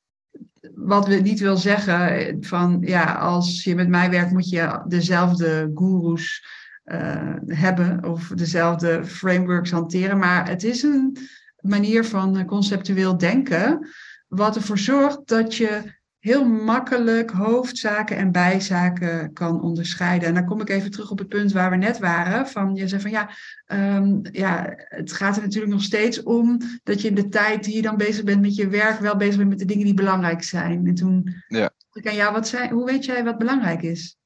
wat 0.76 1.08
we 1.08 1.16
niet 1.16 1.40
wil 1.40 1.58
zeggen 1.58 2.38
van 2.40 2.78
ja, 2.82 3.14
als 3.14 3.64
je 3.64 3.76
met 3.76 3.88
mij 3.88 4.10
werkt, 4.10 4.32
moet 4.32 4.50
je 4.50 4.84
dezelfde 4.88 5.72
gurus 5.76 6.46
uh, 6.86 7.34
hebben 7.46 8.04
of 8.04 8.28
dezelfde 8.28 9.06
frameworks 9.06 9.72
hanteren. 9.72 10.18
Maar 10.18 10.48
het 10.48 10.64
is 10.64 10.84
een 10.84 11.18
manier 11.62 12.06
van 12.06 12.46
conceptueel 12.46 13.18
denken, 13.18 13.88
wat 14.28 14.56
ervoor 14.56 14.78
zorgt 14.78 15.28
dat 15.28 15.56
je 15.56 15.94
heel 16.26 16.46
makkelijk 16.46 17.32
hoofdzaken 17.32 18.18
en 18.18 18.32
bijzaken 18.32 19.34
kan 19.34 19.62
onderscheiden. 19.62 20.28
En 20.28 20.34
dan 20.34 20.46
kom 20.46 20.62
ik 20.62 20.70
even 20.70 20.92
terug 20.92 21.12
op 21.12 21.18
het 21.18 21.28
punt 21.28 21.52
waar 21.52 21.70
we 21.70 21.76
net 21.76 21.98
waren. 21.98 22.48
Van 22.48 22.76
je 22.76 22.88
zei 22.88 23.02
van 23.02 23.12
ja, 23.12 23.30
um, 23.68 24.20
ja, 24.32 24.74
het 24.76 25.14
gaat 25.14 25.36
er 25.36 25.42
natuurlijk 25.42 25.74
nog 25.74 25.84
steeds 25.84 26.24
om 26.24 26.62
dat 26.84 27.02
je 27.02 27.08
in 27.08 27.16
de 27.16 27.30
tijd 27.30 27.64
die 27.64 27.76
je 27.76 27.82
dan 27.82 27.98
bezig 27.98 28.24
bent 28.24 28.42
met 28.42 28.56
je 28.56 28.68
werk, 28.68 29.00
wel 29.00 29.16
bezig 29.16 29.38
bent 29.38 29.50
met 29.50 29.60
de 29.60 29.66
dingen 29.66 29.86
die 29.86 29.94
belangrijk 29.94 30.44
zijn. 30.44 30.88
En 30.88 30.96
toen 30.96 31.44
ja. 31.48 31.72
ik 31.94 32.08
aan 32.08 32.16
jou, 32.16 32.34
wat 32.34 32.48
zijn, 32.48 32.72
hoe 32.72 32.86
weet 32.86 33.06
jij 33.06 33.24
wat 33.24 33.38
belangrijk 33.38 33.82
is? 33.82 34.18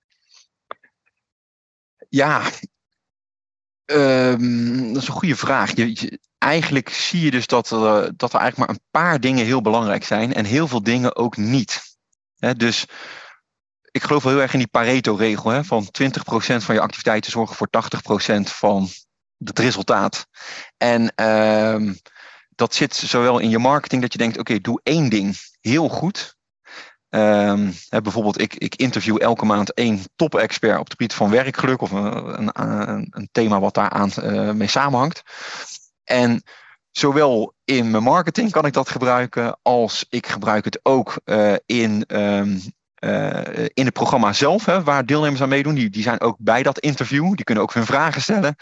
Ja, 2.10 2.50
um, 3.92 4.94
dat 4.94 5.02
is 5.02 5.08
een 5.08 5.14
goede 5.14 5.36
vraag. 5.36 5.76
Je, 5.76 6.20
eigenlijk 6.38 6.90
zie 6.90 7.22
je 7.22 7.32
dus 7.32 7.48
dat 7.48 7.72
er, 7.72 8.18
dat 8.18 8.34
er 8.34 8.40
eigenlijk 8.40 8.58
maar 8.58 8.70
een 8.70 8.88
paar 8.92 9.20
dingen 9.20 9.46
heel 9.46 9.62
belangrijk 9.62 10.04
zijn 10.04 10.34
en 10.34 10.46
heel 10.46 10.68
veel 10.68 10.84
dingen 10.84 11.16
ook 11.16 11.38
niet 11.38 11.90
dus 12.58 12.86
ik 13.92 14.04
geloof 14.04 14.24
wel 14.24 14.32
heel 14.32 14.42
erg 14.42 14.54
in 14.54 14.60
die 14.60 14.68
Pareto-regel 14.68 15.64
van 15.64 15.86
20% 15.86 15.88
van 16.56 16.76
je 16.76 16.82
activiteiten 16.82 17.32
zorgen 17.32 17.56
voor 17.56 17.68
80% 18.38 18.42
van 18.42 18.88
het 19.38 19.60
resultaat. 19.60 20.28
En 20.78 21.14
uh, 21.16 21.94
dat 22.50 22.76
zit 22.76 22.96
zowel 22.96 23.40
in 23.40 23.50
je 23.50 23.60
marketing 23.60 24.02
dat 24.02 24.12
je 24.12 24.18
denkt, 24.18 24.38
oké, 24.38 24.60
doe 24.60 24.80
één 24.84 25.10
ding 25.10 25.38
heel 25.62 25.90
goed. 25.90 26.38
Um, 27.12 27.74
hè, 27.90 28.02
bijvoorbeeld, 28.02 28.42
ik, 28.42 28.56
ik 28.56 28.76
interview 28.76 29.22
elke 29.22 29.46
maand 29.46 29.74
één 29.74 30.00
top-expert 30.16 30.80
op 30.80 30.84
het 30.84 30.92
gebied 30.92 31.14
van 31.14 31.30
werkgeluk 31.30 31.82
of 31.82 31.92
een, 31.92 32.50
een, 32.54 33.08
een 33.10 33.30
thema 33.32 33.60
wat 33.60 33.74
daar 33.74 33.90
aan 33.90 34.12
uh, 34.24 34.52
mee 34.52 34.68
samenhangt. 34.68 35.22
En 36.04 36.44
zowel 36.92 37.54
in 37.64 37.92
mijn 37.92 38.04
marketing 38.04 38.52
kan 38.52 38.66
ik 38.66 38.74
dat 38.74 38.90
gebruiken, 38.90 39.58
als 39.62 40.06
ik 40.10 40.28
gebruik 40.28 40.66
het 40.66 40.80
ook 40.84 41.20
uh, 41.26 41.56
in, 41.66 42.04
um, 42.08 42.62
uh, 43.00 43.42
in 43.74 43.86
het 43.86 43.94
programma 43.94 44.34
zelf, 44.34 44.66
hè, 44.66 44.84
waar 44.84 45.06
deelnemers 45.06 45.42
aan 45.42 45.50
meedoen. 45.50 45.76
Die, 45.76 45.90
die 45.90 46.04
zijn 46.04 46.22
ook 46.22 46.36
bij 46.40 46.64
dat 46.64 46.80
interview, 46.80 47.36
die 47.36 47.46
kunnen 47.46 47.64
ook 47.64 47.74
hun 47.74 47.86
vragen 47.86 48.22
stellen. 48.22 48.56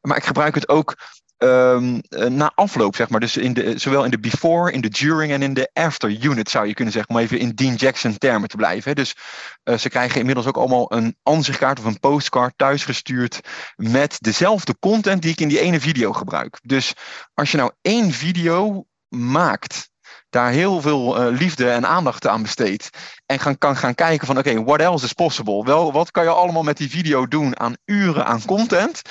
Maar 0.00 0.16
ik 0.16 0.24
gebruik 0.24 0.54
het 0.54 0.68
ook 0.68 0.96
um, 1.44 2.00
na 2.28 2.52
afloop, 2.54 2.96
zeg 2.96 3.08
maar. 3.08 3.20
Dus 3.20 3.36
in 3.36 3.52
de, 3.52 3.78
zowel 3.78 4.04
in 4.04 4.10
de 4.10 4.18
before, 4.18 4.72
in 4.72 4.80
de 4.80 4.88
during 4.88 5.32
en 5.32 5.42
in 5.42 5.54
de 5.54 5.70
after 5.72 6.10
unit 6.10 6.50
zou 6.50 6.66
je 6.66 6.74
kunnen 6.74 6.92
zeggen, 6.92 7.14
om 7.14 7.20
even 7.20 7.38
in 7.38 7.50
Dean 7.50 7.74
Jackson 7.74 8.18
termen 8.18 8.48
te 8.48 8.56
blijven. 8.56 8.90
Hè. 8.90 8.94
Dus 8.94 9.16
uh, 9.64 9.76
ze 9.76 9.88
krijgen 9.88 10.18
inmiddels 10.18 10.46
ook 10.46 10.56
allemaal 10.56 10.92
een 10.92 11.16
ansichtkaart 11.22 11.78
of 11.78 11.84
een 11.84 12.00
postcard 12.00 12.52
thuisgestuurd 12.56 13.40
met 13.76 14.16
dezelfde 14.20 14.76
content 14.78 15.22
die 15.22 15.30
ik 15.30 15.40
in 15.40 15.48
die 15.48 15.60
ene 15.60 15.80
video 15.80 16.12
gebruik. 16.12 16.58
Dus 16.62 16.92
als 17.34 17.50
je 17.50 17.56
nou 17.56 17.70
één 17.82 18.12
video 18.12 18.84
maakt 19.08 19.92
daar 20.34 20.50
heel 20.50 20.80
veel 20.80 21.20
uh, 21.20 21.38
liefde 21.38 21.70
en 21.70 21.86
aandacht 21.86 22.26
aan 22.26 22.42
besteedt. 22.42 22.90
En 23.26 23.38
gaan, 23.38 23.58
kan 23.58 23.76
gaan 23.76 23.94
kijken 23.94 24.26
van 24.26 24.38
oké, 24.38 24.64
what 24.64 24.80
else 24.80 25.04
is 25.04 25.12
possible? 25.12 25.64
Wel, 25.64 25.92
wat 25.92 26.10
kan 26.10 26.24
je 26.24 26.30
allemaal 26.30 26.62
met 26.62 26.76
die 26.76 26.90
video 26.90 27.28
doen 27.28 27.58
aan 27.60 27.76
uren 27.84 28.26
aan 28.26 28.44
content? 28.44 29.02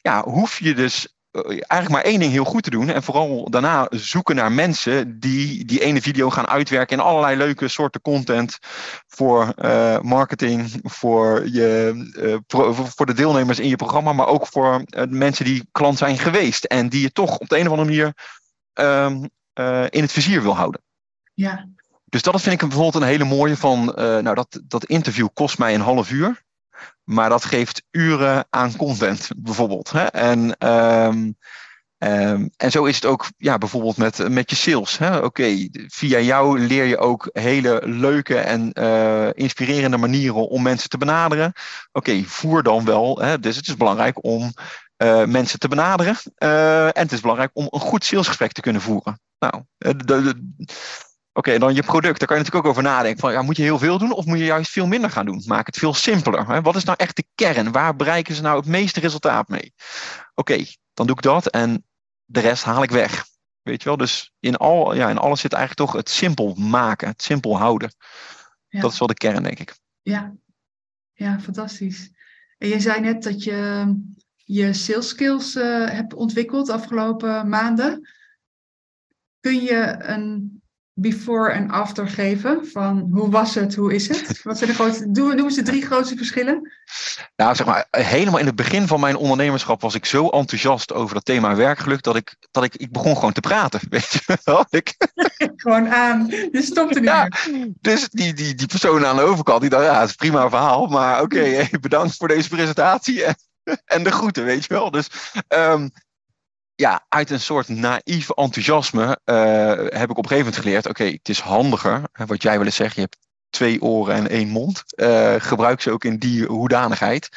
Ja, 0.00 0.22
hoef 0.24 0.58
je 0.58 0.74
dus 0.74 1.06
eh, 1.06 1.12
eigenlijk 1.32 1.88
maar 1.88 2.02
één 2.02 2.18
ding 2.18 2.32
heel 2.32 2.44
goed 2.44 2.62
te 2.62 2.70
doen. 2.70 2.88
En 2.88 3.02
vooral 3.02 3.50
daarna 3.50 3.86
zoeken 3.90 4.36
naar 4.36 4.52
mensen 4.52 5.20
die 5.20 5.64
die 5.64 5.80
ene 5.80 6.02
video 6.02 6.30
gaan 6.30 6.48
uitwerken 6.48 6.96
in 6.96 7.04
allerlei 7.04 7.36
leuke 7.36 7.68
soorten 7.68 8.00
content. 8.00 8.58
Voor 9.06 9.54
uh, 9.58 10.00
marketing, 10.00 10.80
voor, 10.82 11.48
je, 11.48 11.92
uh, 12.16 12.36
pro, 12.46 12.72
voor 12.72 13.06
de 13.06 13.14
deelnemers 13.14 13.58
in 13.58 13.68
je 13.68 13.76
programma, 13.76 14.12
maar 14.12 14.26
ook 14.26 14.46
voor 14.46 14.84
uh, 14.86 15.02
mensen 15.08 15.44
die 15.44 15.68
klant 15.70 15.98
zijn 15.98 16.18
geweest. 16.18 16.64
En 16.64 16.88
die 16.88 17.02
je 17.02 17.12
toch 17.12 17.38
op 17.38 17.48
de 17.48 17.58
een 17.58 17.66
of 17.66 17.78
andere 17.78 17.88
manier 17.88 18.14
um, 18.74 19.30
in 19.90 20.02
het 20.02 20.12
vizier 20.12 20.42
wil 20.42 20.56
houden. 20.56 20.80
Ja, 21.34 21.68
Dus 22.04 22.22
dat 22.22 22.40
vind 22.40 22.54
ik 22.54 22.68
bijvoorbeeld 22.68 23.02
een 23.02 23.08
hele 23.08 23.24
mooie 23.24 23.56
van, 23.56 23.84
nou 23.94 24.34
dat, 24.34 24.60
dat 24.64 24.84
interview 24.84 25.28
kost 25.34 25.58
mij 25.58 25.74
een 25.74 25.80
half 25.80 26.10
uur. 26.10 26.42
Maar 27.04 27.28
dat 27.28 27.44
geeft 27.44 27.82
uren 27.90 28.46
aan 28.50 28.76
content, 28.76 29.28
bijvoorbeeld. 29.36 29.90
Hè? 29.90 30.04
En, 30.04 30.56
ehm, 30.58 31.30
ehm, 31.98 32.48
en 32.56 32.70
zo 32.70 32.84
is 32.84 32.94
het 32.94 33.04
ook 33.04 33.28
ja, 33.36 33.58
bijvoorbeeld 33.58 33.96
met, 33.96 34.28
met 34.28 34.50
je 34.50 34.56
sales. 34.56 34.98
Oké, 35.22 35.68
via 35.72 36.18
jou 36.18 36.58
leer 36.58 36.84
je 36.84 36.98
ook 36.98 37.30
hele 37.32 37.82
leuke 37.84 38.38
en 38.38 38.70
uh, 38.78 39.28
inspirerende 39.32 39.96
manieren 39.96 40.48
om 40.48 40.62
mensen 40.62 40.88
te 40.88 40.98
benaderen. 40.98 41.52
Oké, 41.92 42.22
voer 42.22 42.62
dan 42.62 42.84
wel. 42.84 43.18
Hè? 43.18 43.38
Dus 43.38 43.56
het 43.56 43.68
is 43.68 43.76
belangrijk 43.76 44.24
om 44.24 44.52
uh, 45.02 45.24
mensen 45.24 45.58
te 45.58 45.68
benaderen. 45.68 46.16
Uh, 46.38 46.84
en 46.84 47.02
het 47.02 47.12
is 47.12 47.20
belangrijk 47.20 47.50
om 47.52 47.66
een 47.70 47.80
goed 47.80 48.04
salesgesprek 48.04 48.52
te 48.52 48.60
kunnen 48.60 48.82
voeren. 48.82 49.20
Nou, 49.38 49.62
de, 49.78 50.04
de, 50.04 50.34
Oké, 51.32 51.58
dan 51.58 51.74
je 51.74 51.82
product. 51.82 52.18
Daar 52.18 52.28
kan 52.28 52.36
je 52.36 52.42
natuurlijk 52.42 52.64
ook 52.64 52.70
over 52.70 52.82
nadenken. 52.82 53.20
Van, 53.20 53.32
ja, 53.32 53.42
moet 53.42 53.56
je 53.56 53.62
heel 53.62 53.78
veel 53.78 53.98
doen 53.98 54.12
of 54.12 54.24
moet 54.24 54.38
je 54.38 54.44
juist 54.44 54.70
veel 54.70 54.86
minder 54.86 55.10
gaan 55.10 55.26
doen? 55.26 55.42
Maak 55.46 55.66
het 55.66 55.78
veel 55.78 55.94
simpeler. 55.94 56.48
Hè? 56.48 56.62
Wat 56.62 56.76
is 56.76 56.84
nou 56.84 56.96
echt 57.00 57.16
de 57.16 57.24
kern? 57.34 57.72
Waar 57.72 57.96
bereiken 57.96 58.34
ze 58.34 58.42
nou 58.42 58.56
het 58.56 58.66
meeste 58.66 59.00
resultaat 59.00 59.48
mee? 59.48 59.74
Oké, 60.34 60.64
dan 60.94 61.06
doe 61.06 61.16
ik 61.16 61.22
dat 61.22 61.46
en 61.46 61.84
de 62.24 62.40
rest 62.40 62.64
haal 62.64 62.82
ik 62.82 62.90
weg. 62.90 63.24
Weet 63.62 63.82
je 63.82 63.88
wel? 63.88 63.96
Dus 63.96 64.32
in, 64.40 64.56
al, 64.56 64.94
ja, 64.94 65.08
in 65.10 65.18
alles 65.18 65.40
zit 65.40 65.52
eigenlijk 65.52 65.88
toch 65.88 65.98
het 66.00 66.10
simpel 66.10 66.54
maken, 66.54 67.08
het 67.08 67.22
simpel 67.22 67.58
houden. 67.58 67.94
Ja. 68.68 68.80
Dat 68.80 68.92
is 68.92 68.98
wel 68.98 69.08
de 69.08 69.14
kern, 69.14 69.42
denk 69.42 69.58
ik. 69.58 69.74
Ja, 70.02 70.34
ja 71.12 71.40
fantastisch. 71.40 72.10
En 72.58 72.68
je 72.68 72.80
zei 72.80 73.00
net 73.00 73.22
dat 73.22 73.42
je 73.42 73.86
je 74.34 74.72
sales 74.72 75.08
skills 75.08 75.56
uh, 75.56 75.88
hebt 75.88 76.14
ontwikkeld 76.14 76.66
de 76.66 76.72
afgelopen 76.72 77.48
maanden. 77.48 78.08
Kun 79.40 79.62
je 79.62 79.96
een 79.98 80.61
before 80.94 81.50
en 81.50 81.70
after 81.70 82.08
geven? 82.08 82.66
Van 82.66 83.08
hoe 83.12 83.30
was 83.30 83.54
het, 83.54 83.74
hoe 83.74 83.94
is 83.94 84.08
het? 84.08 84.42
Wat 84.42 84.58
zijn 84.58 84.70
de 84.70 84.76
grootste, 84.76 85.06
noemen 85.06 85.50
ze 85.50 85.62
drie 85.62 85.86
grootste 85.86 86.16
verschillen? 86.16 86.72
Nou, 87.36 87.54
zeg 87.54 87.66
maar, 87.66 87.86
helemaal 87.90 88.38
in 88.38 88.46
het 88.46 88.56
begin 88.56 88.86
van 88.86 89.00
mijn 89.00 89.16
ondernemerschap 89.16 89.80
was 89.80 89.94
ik 89.94 90.04
zo 90.04 90.28
enthousiast 90.28 90.92
over 90.92 91.14
dat 91.14 91.24
thema 91.24 91.54
werkgeluk 91.54 92.02
dat 92.02 92.16
ik, 92.16 92.36
dat 92.50 92.64
ik, 92.64 92.76
ik 92.76 92.92
begon 92.92 93.14
gewoon 93.14 93.32
te 93.32 93.40
praten. 93.40 93.80
Weet 93.90 94.12
je 94.12 94.38
wel? 94.44 94.66
Ik... 94.68 94.94
gewoon 95.56 95.88
aan, 95.88 96.26
je 96.26 96.62
stopte 96.62 97.00
niet 97.00 97.08
ja, 97.08 97.28
Dus 97.80 98.08
die, 98.08 98.34
die, 98.34 98.54
die 98.54 98.66
persoon 98.66 99.06
aan 99.06 99.16
de 99.16 99.22
overkant, 99.22 99.60
die 99.60 99.70
dacht, 99.70 99.84
ja, 99.84 100.00
het 100.00 100.08
is 100.08 100.14
prima 100.14 100.48
verhaal, 100.48 100.86
maar 100.86 101.22
oké, 101.22 101.68
bedankt 101.80 102.16
voor 102.16 102.28
deze 102.28 102.48
presentatie 102.48 103.24
en, 103.24 103.34
en 103.84 104.02
de 104.02 104.12
groeten, 104.12 104.44
weet 104.44 104.64
je 104.64 104.74
wel. 104.74 104.90
Dus 104.90 105.08
um, 105.48 105.90
ja, 106.74 107.06
uit 107.08 107.30
een 107.30 107.40
soort 107.40 107.68
naïef 107.68 108.30
enthousiasme 108.30 109.18
uh, 109.24 109.36
heb 109.76 110.10
ik 110.10 110.18
op 110.18 110.24
een 110.24 110.28
gegeven 110.28 110.38
moment 110.38 110.56
geleerd: 110.56 110.88
oké, 110.88 111.04
het 111.04 111.28
is 111.28 111.40
handiger. 111.40 112.02
Wat 112.26 112.42
jij 112.42 112.58
wil 112.58 112.70
zeggen, 112.70 113.02
je 113.02 113.08
hebt 113.10 113.18
twee 113.50 113.82
oren 113.82 114.14
en 114.14 114.28
één 114.28 114.48
mond. 114.48 114.82
Uh, 114.96 115.34
gebruik 115.38 115.80
ze 115.80 115.90
ook 115.90 116.04
in 116.04 116.18
die 116.18 116.46
hoedanigheid. 116.46 117.28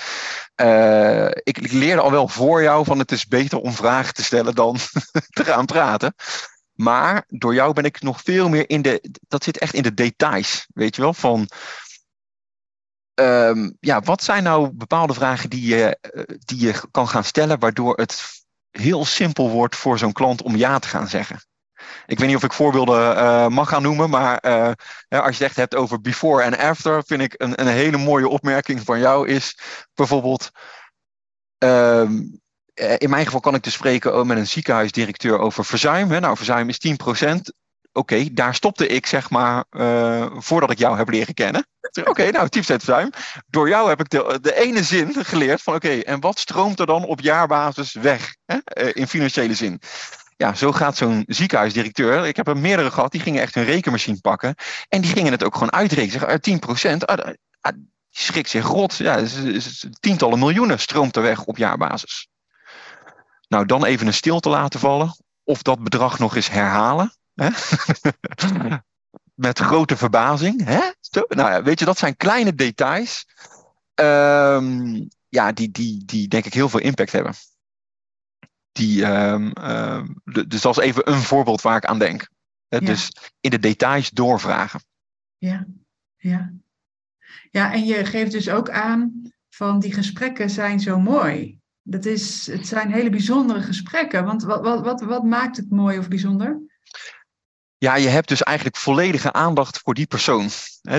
Uh, 0.62 1.26
ik, 1.26 1.58
ik, 1.58 1.72
leerde 1.72 2.02
al 2.02 2.12
wel 2.12 2.28
voor 2.28 2.62
jou 2.62 2.86
van 2.86 3.00
het 3.00 3.12
is 3.12 3.28
beter 3.28 3.60
om 3.60 3.74
vragen 3.74 4.14
te 4.14 4.24
stellen 4.24 4.56
dan 4.56 4.78
te 5.38 5.46
gaan 5.46 5.66
praten. 5.66 6.16
Maar 6.74 7.24
door 7.28 7.54
jou 7.54 7.74
ben 7.74 7.84
ik 7.84 8.02
nog 8.02 8.22
veel 8.22 8.50
meer 8.50 8.70
in 8.70 8.82
de. 8.82 9.12
Dat 9.28 9.44
zit 9.44 9.58
echt 9.58 9.74
in 9.74 9.84
de 9.84 9.94
details. 9.94 10.68
Weet 10.74 10.96
je 10.96 11.02
wel? 11.02 11.14
Van. 11.14 11.50
Um, 13.20 13.78
ja, 13.80 14.02
wat 14.02 14.24
zijn 14.24 14.44
nou 14.44 14.70
bepaalde 14.72 15.14
vragen 15.14 15.50
die 15.50 15.76
je, 15.76 15.98
die 16.46 16.60
je 16.60 16.74
kan 16.92 17.08
gaan 17.08 17.24
stellen, 17.24 17.60
waardoor 17.60 17.96
het 17.96 18.45
heel 18.78 19.06
simpel 19.06 19.50
wordt 19.50 19.76
voor 19.76 19.98
zo'n 19.98 20.12
klant 20.12 20.42
om 20.42 20.56
ja 20.56 20.80
te 20.80 20.88
gaan 20.88 21.08
zeggen. 21.08 21.40
Ik 22.06 22.20
weet 22.20 22.28
niet 22.28 22.38
of 22.38 22.44
ik 22.44 22.54
voorbeelden 22.54 23.18
uh, 23.18 23.48
mag 23.48 23.70
gaan 23.70 23.82
noemen, 23.82 24.10
maar 24.10 24.46
uh, 24.46 24.72
als 25.10 25.38
je 25.38 25.44
het 25.44 25.52
echt 25.52 25.56
hebt 25.56 25.76
over 25.76 26.02
before 26.02 26.44
en 26.44 26.58
after, 26.58 27.04
vind 27.06 27.22
ik 27.22 27.34
een, 27.38 27.62
een 27.62 27.68
hele 27.68 27.98
mooie 27.98 28.28
opmerking 28.28 28.82
van 28.82 29.00
jou 29.00 29.28
is 29.28 29.60
bijvoorbeeld. 29.94 30.52
Uh, 31.64 32.10
in 32.98 33.10
mijn 33.10 33.26
geval 33.26 33.40
kan 33.40 33.56
ik 33.56 33.64
dus 33.64 33.74
spreken 33.74 34.28
met 34.28 34.38
een 34.38 34.48
ziekenhuisdirecteur 34.48 35.40
over 35.40 35.66
verzuim. 35.66 36.08
Nou, 36.08 36.36
verzuim 36.36 36.70
is 36.70 36.80
10% 36.88 37.40
oké, 37.96 38.34
daar 38.34 38.56
stopte 38.56 38.88
ik 38.88 39.06
zeg 39.06 39.30
maar 39.30 39.66
uh, 39.72 40.26
voordat 40.38 40.72
ik 40.72 40.78
jou 40.78 40.98
heb 40.98 41.10
leren 41.10 41.34
kennen. 41.34 41.68
Oké, 42.00 42.10
okay, 42.10 42.30
nou, 42.36 42.48
verzuim. 42.52 43.10
Door 43.48 43.70
jou 43.70 43.90
heb 43.90 44.00
ik 44.00 44.10
de, 44.10 44.38
de 44.42 44.56
ene 44.56 44.84
zin 44.84 45.26
geleerd 45.26 45.62
van 45.62 45.76
oké, 45.76 46.00
en 46.00 46.20
wat 46.20 46.40
stroomt 46.40 46.80
er 46.80 46.86
dan 46.86 47.06
op 47.06 47.20
jaarbasis 47.20 47.94
weg 47.94 48.36
hè, 48.46 48.58
uh, 48.74 48.90
in 48.94 49.08
financiële 49.08 49.54
zin? 49.54 49.82
Ja, 50.38 50.54
zo 50.54 50.72
gaat 50.72 50.98
zo'n 50.98 51.24
ziekenhuisdirecteur. 51.28 52.26
Ik 52.26 52.36
heb 52.36 52.48
er 52.48 52.58
meerdere 52.58 52.92
gehad, 52.92 53.12
die 53.12 53.22
gingen 53.22 53.42
echt 53.42 53.56
hun 53.56 53.64
rekenmachine 53.64 54.22
pakken. 54.22 54.56
En 54.90 55.02
die 55.02 55.12
gingen 55.12 55.32
het 55.32 55.44
ook 55.44 55.54
gewoon 55.54 55.72
uitrekenen. 55.72 56.20
Zeg, 56.20 56.40
10 56.40 56.60
procent, 56.60 57.08
ah, 57.08 57.34
ah, 57.62 57.74
schrik 58.10 58.48
zich 58.48 58.66
rot. 58.66 58.96
Ja, 58.96 59.16
is, 59.16 59.36
is, 59.36 59.86
tientallen 60.00 60.40
miljoenen 60.40 60.80
stroomt 60.80 61.16
er 61.16 61.22
weg 61.22 61.44
op 61.44 61.58
jaarbasis. 61.58 62.28
Nou, 63.48 63.66
dan 63.66 63.86
even 63.86 64.08
een 64.08 64.14
stilte 64.14 64.50
laten 64.50 64.80
vallen. 64.80 65.16
Of 65.44 65.62
dat 65.62 65.84
bedrag 65.84 66.20
nog 66.20 66.36
eens 66.36 66.50
herhalen. 66.50 67.14
Hè? 67.36 67.50
Met 69.34 69.60
grote 69.60 69.98
verbazing. 69.98 70.64
Hè? 70.64 70.80
Nou 71.28 71.52
ja, 71.52 71.64
weet 71.64 71.80
je, 71.80 71.86
dat 71.86 71.98
zijn 71.98 72.18
kleine 72.18 72.56
details. 72.56 73.26
Um, 73.96 75.08
ja, 75.30 75.52
die, 75.52 75.72
die, 75.72 76.06
die 76.06 76.28
denk 76.28 76.46
ik 76.46 76.54
heel 76.54 76.70
veel 76.70 76.80
impact 76.80 77.12
hebben. 77.12 77.34
Die, 78.72 79.06
um, 79.06 79.52
um, 79.62 80.22
dus 80.24 80.62
dat 80.62 80.78
is 80.78 80.84
even 80.84 81.12
een 81.12 81.22
voorbeeld 81.22 81.62
waar 81.62 81.78
ik 81.78 81.86
aan 81.86 82.00
denk. 82.00 82.30
Ja. 82.68 82.80
Dus 82.80 83.12
in 83.40 83.50
de 83.50 83.60
details 83.60 84.10
doorvragen. 84.10 84.84
Ja, 85.38 85.66
ja. 86.16 86.54
Ja, 87.52 87.74
en 87.74 87.86
je 87.86 88.06
geeft 88.06 88.32
dus 88.32 88.50
ook 88.50 88.70
aan 88.70 89.32
van 89.50 89.80
die 89.80 89.94
gesprekken 89.94 90.50
zijn 90.50 90.80
zo 90.80 91.00
mooi. 91.00 91.60
Dat 91.82 92.06
is, 92.06 92.48
het 92.48 92.68
zijn 92.68 92.92
hele 92.92 93.10
bijzondere 93.10 93.62
gesprekken. 93.62 94.26
Want 94.26 94.44
wat, 94.44 94.62
wat, 94.62 94.84
wat, 94.84 95.02
wat 95.02 95.24
maakt 95.24 95.58
het 95.58 95.70
mooi 95.70 95.98
of 95.98 96.08
bijzonder? 96.08 96.60
Ja, 97.86 97.96
je 97.96 98.08
hebt 98.08 98.28
dus 98.28 98.44
eigenlijk 98.44 98.78
volledige 98.78 99.34
aandacht 99.34 99.80
voor 99.84 99.94
die 99.94 100.08
persoon. 100.08 100.50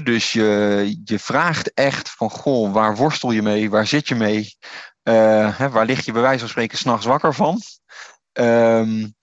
dus 0.04 0.32
je, 0.32 1.00
je 1.04 1.18
vraagt 1.18 1.74
echt 1.74 2.10
van, 2.10 2.30
goh, 2.30 2.72
waar 2.72 2.96
worstel 2.96 3.30
je 3.30 3.42
mee? 3.42 3.70
Waar 3.70 3.86
zit 3.86 4.08
je 4.08 4.14
mee? 4.14 4.56
Uh, 5.02 5.66
waar 5.70 5.86
lig 5.86 6.04
je 6.04 6.12
bij 6.12 6.22
wijze 6.22 6.38
van 6.38 6.48
spreken 6.48 6.78
s'nachts 6.78 7.06
wakker 7.06 7.34
van? 7.34 7.60
Um, 8.32 9.14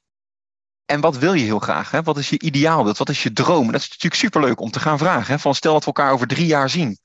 en 0.86 1.02
wat 1.02 1.18
wil 1.18 1.34
je 1.34 1.44
heel 1.44 1.60
graag? 1.60 1.92
Hè? 1.92 2.04
Wat 2.04 2.18
is 2.18 2.30
je 2.30 2.40
ideaalbeeld? 2.40 2.98
Wat 2.98 3.10
is 3.10 3.24
je 3.24 3.34
droom? 3.34 3.72
Dat 3.72 3.82
is 3.82 3.90
natuurlijk 3.90 4.22
superleuk 4.22 4.60
om 4.60 4.72
te 4.72 4.80
gaan 4.80 4.98
vragen. 4.98 5.34
Hè? 5.34 5.40
Van 5.40 5.56
stel 5.56 5.74
dat 5.74 5.82
we 5.82 5.88
elkaar 5.88 6.12
over 6.12 6.28
drie 6.28 6.46
jaar 6.46 6.70
zien. 6.70 6.98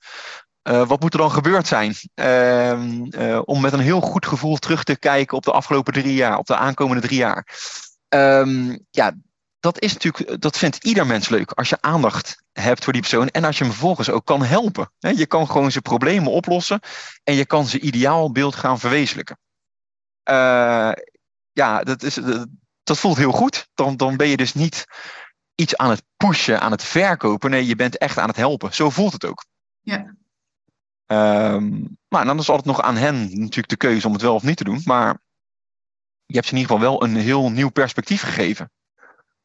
Uh, 0.68 0.86
wat 0.86 1.00
moet 1.00 1.12
er 1.12 1.18
dan 1.18 1.30
gebeurd 1.30 1.66
zijn? 1.66 1.94
Uh, 2.14 2.82
uh, 3.10 3.40
om 3.44 3.60
met 3.60 3.72
een 3.72 3.80
heel 3.80 4.00
goed 4.00 4.26
gevoel 4.26 4.56
terug 4.56 4.84
te 4.84 4.98
kijken 4.98 5.36
op 5.36 5.44
de 5.44 5.52
afgelopen 5.52 5.92
drie 5.92 6.14
jaar, 6.14 6.38
op 6.38 6.46
de 6.46 6.56
aankomende 6.56 7.02
drie 7.02 7.18
jaar. 7.18 7.46
Um, 8.08 8.86
ja, 8.90 9.12
dat 9.60 9.80
is 9.80 9.92
natuurlijk, 9.92 10.40
dat 10.40 10.58
vindt 10.58 10.84
ieder 10.84 11.06
mens 11.06 11.28
leuk. 11.28 11.50
Als 11.50 11.68
je 11.68 11.80
aandacht 11.80 12.42
hebt 12.52 12.84
voor 12.84 12.92
die 12.92 13.02
persoon 13.02 13.28
en 13.28 13.44
als 13.44 13.58
je 13.58 13.64
hem 13.64 13.72
vervolgens 13.72 14.10
ook 14.10 14.24
kan 14.24 14.42
helpen. 14.42 14.92
Je 14.98 15.26
kan 15.26 15.46
gewoon 15.46 15.70
zijn 15.70 15.82
problemen 15.82 16.32
oplossen 16.32 16.80
en 17.24 17.34
je 17.34 17.46
kan 17.46 17.66
zijn 17.66 17.86
ideaalbeeld 17.86 18.54
gaan 18.54 18.78
verwezenlijken. 18.78 19.38
Uh, 20.30 20.92
ja, 21.52 21.82
dat, 21.82 22.02
is, 22.02 22.18
dat 22.82 22.98
voelt 22.98 23.16
heel 23.16 23.32
goed. 23.32 23.68
Dan, 23.74 23.96
dan 23.96 24.16
ben 24.16 24.28
je 24.28 24.36
dus 24.36 24.54
niet 24.54 24.84
iets 25.54 25.76
aan 25.76 25.90
het 25.90 26.02
pushen, 26.16 26.60
aan 26.60 26.70
het 26.70 26.84
verkopen. 26.84 27.50
Nee, 27.50 27.66
je 27.66 27.76
bent 27.76 27.98
echt 27.98 28.18
aan 28.18 28.28
het 28.28 28.36
helpen. 28.36 28.74
Zo 28.74 28.90
voelt 28.90 29.12
het 29.12 29.24
ook. 29.24 29.44
Ja. 29.80 30.14
Um, 31.06 31.98
maar 32.08 32.24
dan 32.24 32.38
is 32.38 32.48
altijd 32.48 32.66
nog 32.66 32.82
aan 32.82 32.96
hen 32.96 33.20
natuurlijk 33.20 33.68
de 33.68 33.76
keuze 33.76 34.06
om 34.06 34.12
het 34.12 34.22
wel 34.22 34.34
of 34.34 34.42
niet 34.42 34.56
te 34.56 34.64
doen. 34.64 34.80
Maar 34.84 35.20
je 36.26 36.34
hebt 36.34 36.46
ze 36.46 36.52
in 36.52 36.58
ieder 36.58 36.76
geval 36.76 36.90
wel 36.90 37.02
een 37.02 37.16
heel 37.16 37.50
nieuw 37.50 37.68
perspectief 37.68 38.22
gegeven. 38.22 38.70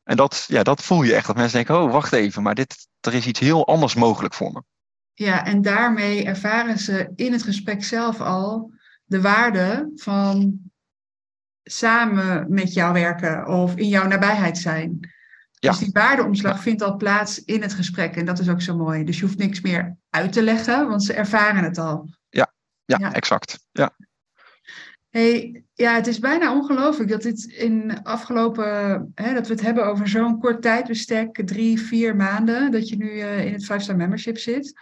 En 0.03 0.15
dat, 0.15 0.45
ja, 0.47 0.63
dat 0.63 0.83
voel 0.83 1.03
je 1.03 1.15
echt. 1.15 1.27
Dat 1.27 1.35
mensen 1.35 1.55
denken, 1.55 1.83
oh, 1.83 1.91
wacht 1.91 2.13
even, 2.13 2.43
maar 2.43 2.55
dit, 2.55 2.87
er 2.99 3.13
is 3.13 3.27
iets 3.27 3.39
heel 3.39 3.67
anders 3.67 3.95
mogelijk 3.95 4.33
voor 4.33 4.51
me. 4.51 4.63
Ja, 5.13 5.45
en 5.45 5.61
daarmee 5.61 6.23
ervaren 6.23 6.77
ze 6.77 7.11
in 7.15 7.31
het 7.31 7.43
gesprek 7.43 7.83
zelf 7.83 8.21
al 8.21 8.71
de 9.03 9.21
waarde 9.21 9.91
van 9.95 10.59
samen 11.63 12.45
met 12.53 12.73
jou 12.73 12.93
werken 12.93 13.47
of 13.47 13.75
in 13.75 13.87
jouw 13.87 14.07
nabijheid 14.07 14.57
zijn. 14.57 15.11
Ja. 15.51 15.69
Dus 15.69 15.79
die 15.79 15.91
waardeomslag 15.91 16.61
vindt 16.61 16.81
al 16.81 16.95
plaats 16.95 17.43
in 17.43 17.61
het 17.61 17.73
gesprek 17.73 18.15
en 18.15 18.25
dat 18.25 18.39
is 18.39 18.49
ook 18.49 18.61
zo 18.61 18.77
mooi. 18.77 19.03
Dus 19.03 19.19
je 19.19 19.25
hoeft 19.25 19.37
niks 19.37 19.61
meer 19.61 19.97
uit 20.09 20.33
te 20.33 20.41
leggen, 20.41 20.87
want 20.87 21.03
ze 21.03 21.13
ervaren 21.13 21.63
het 21.63 21.77
al. 21.77 22.09
Ja, 22.29 22.53
ja, 22.85 22.97
ja. 22.99 23.13
exact. 23.13 23.59
Ja. 23.71 23.95
Hey, 25.13 25.63
ja, 25.73 25.95
het 25.95 26.07
is 26.07 26.19
bijna 26.19 26.53
ongelooflijk 26.53 27.09
dat 27.09 27.21
dit 27.21 27.45
in 27.45 28.03
afgelopen, 28.03 28.63
hè, 29.15 29.33
dat 29.33 29.47
we 29.47 29.53
het 29.53 29.61
hebben 29.61 29.85
over 29.85 30.07
zo'n 30.07 30.39
kort 30.39 30.61
tijdbestek, 30.61 31.41
drie, 31.45 31.79
vier 31.79 32.15
maanden, 32.15 32.71
dat 32.71 32.89
je 32.89 32.95
nu 32.95 33.09
uh, 33.09 33.45
in 33.45 33.53
het 33.53 33.63
5-star 33.63 33.95
membership 33.95 34.37
zit. 34.37 34.73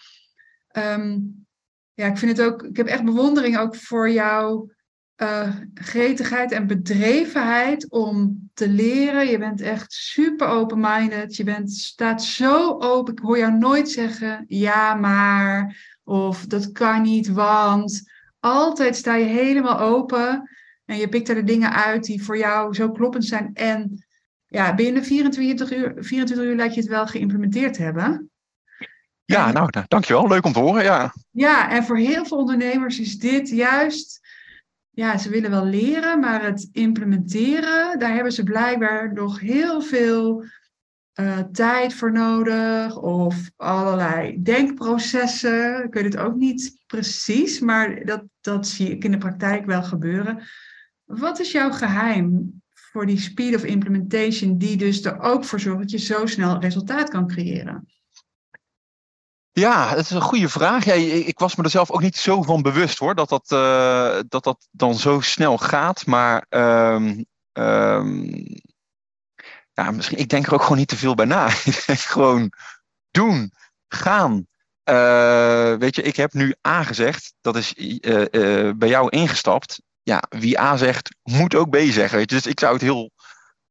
Um, 0.78 1.46
ja, 1.94 2.08
ik 2.08 2.18
vind 2.18 2.38
het 2.38 2.48
ook, 2.48 2.64
ik 2.64 2.78
heb 2.78 2.88
echt 2.88 3.04
bewondering 3.04 3.58
ook 3.58 3.76
voor 3.76 4.10
jou, 4.10 4.72
uh, 5.18 5.56
gretigheid 5.74 6.52
en 6.52 6.68
bedrevenheid 6.68 7.90
om 7.90 8.50
te 8.54 8.68
leren. 8.70 9.28
Je 9.28 9.38
bent 9.38 9.62
echt 9.62 9.94
super 9.94 10.48
open-minded. 10.48 11.36
Je 11.36 11.44
bent, 11.44 11.72
staat 11.72 12.24
zo 12.24 12.80
open. 12.80 13.14
Ik 13.14 13.20
hoor 13.20 13.38
jou 13.38 13.58
nooit 13.58 13.90
zeggen 13.90 14.46
ja, 14.48 14.94
maar. 14.94 15.80
Of 16.04 16.46
dat 16.46 16.72
kan 16.72 17.02
niet, 17.02 17.28
want. 17.28 18.10
Altijd 18.42 18.96
sta 18.96 19.16
je 19.16 19.26
helemaal 19.26 19.80
open. 19.80 20.50
En 20.86 20.98
je 20.98 21.10
pikt 21.10 21.30
er 21.30 21.36
de 21.36 21.44
dingen 21.44 21.74
uit 21.74 22.04
die 22.04 22.24
voor 22.24 22.38
jou 22.38 22.74
zo 22.74 22.92
kloppend 22.92 23.26
zijn. 23.26 23.50
En 23.54 24.06
ja, 24.48 24.76
binnen 24.76 25.04
24 25.04 25.72
uur, 25.72 25.94
24 25.98 26.46
uur 26.46 26.56
lijkt 26.56 26.74
je 26.74 26.80
het 26.80 26.90
wel 26.90 27.08
geïmplementeerd 27.08 27.78
hebben. 27.78 28.32
Ja, 29.26 29.52
nou, 29.52 29.70
dankjewel. 29.88 30.28
Leuk 30.28 30.46
om 30.46 30.54
te 30.54 30.60
horen, 30.60 30.84
ja. 30.84 31.14
Ja, 31.32 31.70
en 31.70 31.84
voor 31.84 31.98
heel 31.98 32.26
veel 32.26 32.38
ondernemers 32.38 33.00
is 33.00 33.18
dit 33.18 33.50
juist... 33.50 34.20
Ja, 34.94 35.18
ze 35.18 35.30
willen 35.30 35.50
wel 35.50 35.66
leren, 35.66 36.20
maar 36.20 36.44
het 36.44 36.70
implementeren... 36.72 38.00
daar 38.00 38.14
hebben 38.14 38.32
ze 38.32 38.44
blijkbaar 38.44 39.14
nog 39.14 39.40
heel 39.40 39.82
veel 39.82 40.46
uh, 41.20 41.40
tijd 41.52 41.94
voor 41.94 42.12
nodig... 42.12 42.98
of 42.98 43.36
allerlei 43.56 44.42
denkprocessen. 44.42 45.84
Ik 45.84 45.94
weet 45.94 46.04
het 46.04 46.18
ook 46.18 46.36
niet 46.36 46.84
precies, 46.88 47.60
maar 47.60 48.06
dat, 48.06 48.24
dat 48.42 48.68
zie 48.68 48.90
ik 48.90 49.04
in 49.04 49.12
de 49.12 49.18
praktijk 49.18 49.66
wel 49.66 49.84
gebeuren. 49.84 50.44
Wat 51.04 51.40
is 51.40 51.52
jouw 51.52 51.72
geheim 51.72 52.62
voor 52.74 53.06
die 53.06 53.20
speed 53.20 53.56
of 53.56 53.64
implementation, 53.64 54.58
die 54.58 54.78
dus 54.78 55.06
er 55.06 55.20
ook 55.20 55.46
voor 55.46 55.60
zorgt 55.60 55.80
dat 55.80 55.92
je 55.92 55.98
zo 55.98 56.26
snel 56.26 56.60
resultaat 56.60 57.10
kan 57.10 57.28
creëren? 57.28 57.88
Ja, 59.52 59.90
dat 59.90 60.04
is 60.04 60.10
een 60.10 60.22
goede 60.22 60.50
vraag. 60.50 60.86
Ja, 60.86 60.94
ik 60.94 61.40
was 61.40 61.56
me 61.56 61.64
er 61.64 61.70
zelf 61.70 61.92
ook 61.92 62.02
niet 62.02 62.16
zo 62.18 62.42
van 62.42 62.62
bewust 62.62 62.98
hoor, 62.98 63.16
dat 63.16 63.30
dat, 63.30 63.52
uh, 63.52 64.20
dat, 64.28 64.44
dat 64.44 64.68
dan 64.72 64.96
zo 64.96 65.20
snel 65.20 65.58
gaat. 65.58 66.06
Maar 66.06 66.46
um, 66.50 67.26
um, 67.54 68.46
ja, 69.74 69.92
misschien, 69.92 70.18
ik 70.18 70.30
denk 70.30 70.48
er 70.48 70.54
ook 70.54 70.62
gewoon 70.62 70.78
niet 70.78 70.88
te 70.88 70.98
veel 70.98 71.16
bij 71.16 71.26
na. 71.26 71.50
gewoon 72.16 72.54
doen, 73.12 73.52
gaan. 73.88 74.48
Uh, 74.90 75.74
weet 75.74 75.96
je, 75.96 76.02
ik 76.02 76.16
heb 76.16 76.34
nu 76.34 76.56
A 76.68 76.84
gezegd, 76.84 77.34
dat 77.42 77.56
is 77.56 77.74
uh, 77.76 78.72
bij 78.76 78.90
jou 78.90 79.10
ingestapt. 79.10 79.82
Ja, 80.04 80.24
wie 80.30 80.60
A 80.60 80.78
zegt, 80.78 81.16
moet 81.24 81.56
ook 81.56 81.70
B 81.70 81.78
zeggen. 81.78 82.18
Weet 82.18 82.30
je? 82.30 82.36
Dus 82.36 82.48
ik 82.48 82.60
zou 82.60 82.74
het 82.74 82.82
heel, 82.82 83.12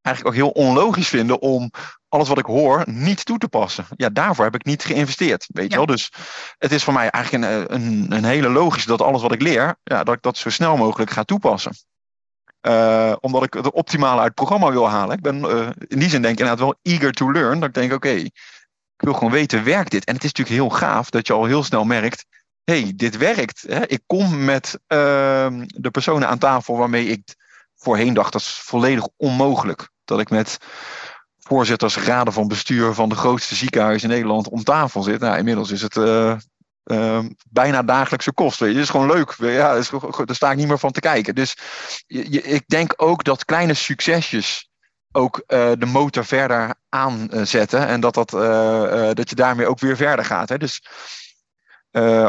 eigenlijk 0.02 0.36
ook 0.36 0.42
heel 0.42 0.66
onlogisch 0.66 1.08
vinden 1.08 1.40
om 1.40 1.70
alles 2.08 2.28
wat 2.28 2.38
ik 2.38 2.44
hoor 2.44 2.82
niet 2.86 3.24
toe 3.24 3.38
te 3.38 3.48
passen. 3.48 3.86
Ja, 3.96 4.08
daarvoor 4.08 4.44
heb 4.44 4.54
ik 4.54 4.64
niet 4.64 4.84
geïnvesteerd. 4.84 5.46
Weet 5.48 5.70
je 5.70 5.76
wel? 5.76 5.86
Dus 5.86 6.12
het 6.58 6.72
is 6.72 6.84
voor 6.84 6.92
mij 6.92 7.10
eigenlijk 7.10 7.44
een, 7.44 7.74
een, 7.74 8.12
een 8.12 8.24
hele 8.24 8.48
logische 8.48 8.88
dat 8.88 9.02
alles 9.02 9.22
wat 9.22 9.32
ik 9.32 9.42
leer, 9.42 9.76
ja, 9.82 10.04
dat 10.04 10.14
ik 10.14 10.22
dat 10.22 10.36
zo 10.36 10.50
snel 10.50 10.76
mogelijk 10.76 11.10
ga 11.10 11.22
toepassen. 11.22 11.72
Uh, 12.66 13.12
omdat 13.20 13.42
ik 13.42 13.54
het 13.54 13.70
optimale 13.70 14.16
uit 14.16 14.26
het 14.26 14.34
programma 14.34 14.70
wil 14.70 14.88
halen. 14.88 15.16
Ik 15.16 15.22
ben 15.22 15.38
uh, 15.38 15.68
in 15.78 15.98
die 15.98 16.08
zin 16.08 16.22
denk 16.22 16.34
ik 16.34 16.40
inderdaad 16.40 16.58
wel 16.58 16.78
eager 16.82 17.12
to 17.12 17.32
learn. 17.32 17.60
Dat 17.60 17.68
ik 17.68 17.74
denk, 17.74 17.92
oké, 17.92 18.08
okay, 18.08 18.30
ik 19.00 19.06
wil 19.06 19.14
gewoon 19.14 19.32
weten, 19.32 19.64
werkt 19.64 19.90
dit? 19.90 20.04
En 20.04 20.14
het 20.14 20.24
is 20.24 20.32
natuurlijk 20.32 20.56
heel 20.56 20.78
gaaf 20.78 21.10
dat 21.10 21.26
je 21.26 21.32
al 21.32 21.44
heel 21.44 21.64
snel 21.64 21.84
merkt, 21.84 22.24
hey, 22.64 22.92
dit 22.96 23.16
werkt. 23.16 23.64
Hè? 23.66 23.86
Ik 23.86 24.02
kom 24.06 24.44
met 24.44 24.78
uh, 24.88 24.98
de 25.66 25.90
personen 25.90 26.28
aan 26.28 26.38
tafel 26.38 26.76
waarmee 26.76 27.06
ik 27.06 27.34
voorheen 27.76 28.14
dacht, 28.14 28.32
dat 28.32 28.40
is 28.40 28.60
volledig 28.64 29.08
onmogelijk. 29.16 29.88
Dat 30.04 30.20
ik 30.20 30.30
met 30.30 30.58
voorzitters, 31.38 31.96
raden 31.96 32.32
van 32.32 32.48
bestuur 32.48 32.94
van 32.94 33.08
de 33.08 33.14
grootste 33.14 33.54
ziekenhuizen 33.54 34.08
in 34.08 34.14
Nederland 34.14 34.48
om 34.48 34.64
tafel 34.64 35.02
zit. 35.02 35.20
Nou, 35.20 35.38
inmiddels 35.38 35.70
is 35.70 35.82
het 35.82 35.96
uh, 35.96 36.36
uh, 36.84 37.24
bijna 37.48 37.82
dagelijkse 37.82 38.32
kost. 38.32 38.60
Het 38.60 38.76
is 38.76 38.90
gewoon 38.90 39.06
leuk. 39.06 39.34
Ja, 39.38 39.74
daar 40.24 40.34
sta 40.34 40.50
ik 40.50 40.56
niet 40.56 40.68
meer 40.68 40.78
van 40.78 40.92
te 40.92 41.00
kijken. 41.00 41.34
Dus 41.34 41.56
je, 42.06 42.42
ik 42.42 42.64
denk 42.66 42.92
ook 42.96 43.24
dat 43.24 43.44
kleine 43.44 43.74
succesjes 43.74 44.69
ook 45.12 45.36
uh, 45.46 45.72
de 45.78 45.86
motor 45.86 46.24
verder 46.24 46.74
aanzetten. 46.88 47.86
En 47.86 48.00
dat, 48.00 48.14
dat, 48.14 48.30
dat 49.16 49.28
je 49.30 49.34
daarmee 49.34 49.66
ook 49.66 49.78
weer 49.78 49.96
verder 49.96 50.24
gaat. 50.24 50.48
Hè. 50.48 50.58
Dus 50.58 50.82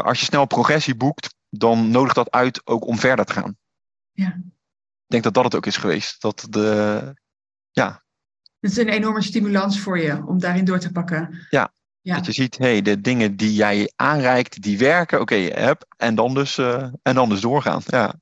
als 0.02 0.20
je 0.20 0.24
snel 0.24 0.46
progressie 0.46 0.94
boekt, 0.94 1.34
dan 1.48 1.90
nodigt 1.90 2.14
dat 2.14 2.30
uit 2.30 2.66
ook 2.66 2.86
om 2.86 2.98
verder 2.98 3.24
te 3.24 3.32
gaan. 3.32 3.56
Ja. 4.12 4.26
Ik 4.26 5.22
denk 5.22 5.22
dat 5.22 5.34
dat 5.34 5.44
het 5.44 5.54
ook 5.54 5.66
is 5.66 5.76
geweest. 5.76 6.20
Dat 6.20 6.46
de, 6.50 7.14
ja, 7.70 8.02
het 8.62 8.70
is 8.70 8.76
een 8.76 8.88
enorme 8.88 9.22
stimulans 9.22 9.80
voor 9.80 9.98
je 9.98 10.26
om 10.26 10.40
daarin 10.40 10.64
door 10.64 10.78
te 10.78 10.92
pakken. 10.92 11.46
Ja, 11.50 11.72
ja. 12.00 12.14
Dat 12.14 12.26
je 12.26 12.32
ziet, 12.32 12.58
hey, 12.58 12.82
de 12.82 13.00
dingen 13.00 13.36
die 13.36 13.54
jij 13.54 13.92
aanreikt, 13.96 14.62
die 14.62 14.78
werken. 14.78 15.20
Oké, 15.20 15.34
okay, 15.34 15.76
en, 15.96 16.14
dan 16.14 16.34
dus, 16.34 16.58
uh, 16.58 16.86
en 17.02 17.14
dan 17.14 17.28
dus 17.28 17.40
doorgaan. 17.40 17.82
Ja. 17.86 18.14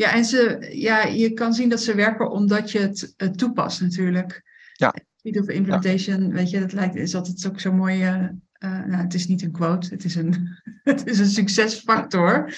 Ja, 0.00 0.12
en 0.12 0.24
ze, 0.24 0.68
ja, 0.72 1.02
je 1.02 1.32
kan 1.32 1.54
zien 1.54 1.68
dat 1.68 1.82
ze 1.82 1.94
werken 1.94 2.30
omdat 2.30 2.70
je 2.70 2.78
het, 2.78 3.14
het 3.16 3.38
toepast 3.38 3.80
natuurlijk. 3.80 4.42
Ja. 4.72 4.94
Speed 5.16 5.40
of 5.40 5.48
implementation, 5.48 6.22
ja. 6.22 6.28
weet 6.28 6.50
je, 6.50 6.60
dat 6.60 6.72
lijkt, 6.72 6.94
is 6.94 7.14
altijd 7.14 7.46
ook 7.46 7.60
zo 7.60 7.72
mooi. 7.72 8.02
Uh, 8.02 8.14
uh, 8.58 8.84
nou, 8.84 9.02
het 9.02 9.14
is 9.14 9.26
niet 9.26 9.42
een 9.42 9.52
quote, 9.52 9.88
het 9.90 10.04
is 10.04 10.14
een, 10.14 10.58
het 10.82 11.06
is 11.06 11.18
een 11.18 11.26
succesfactor. 11.26 12.54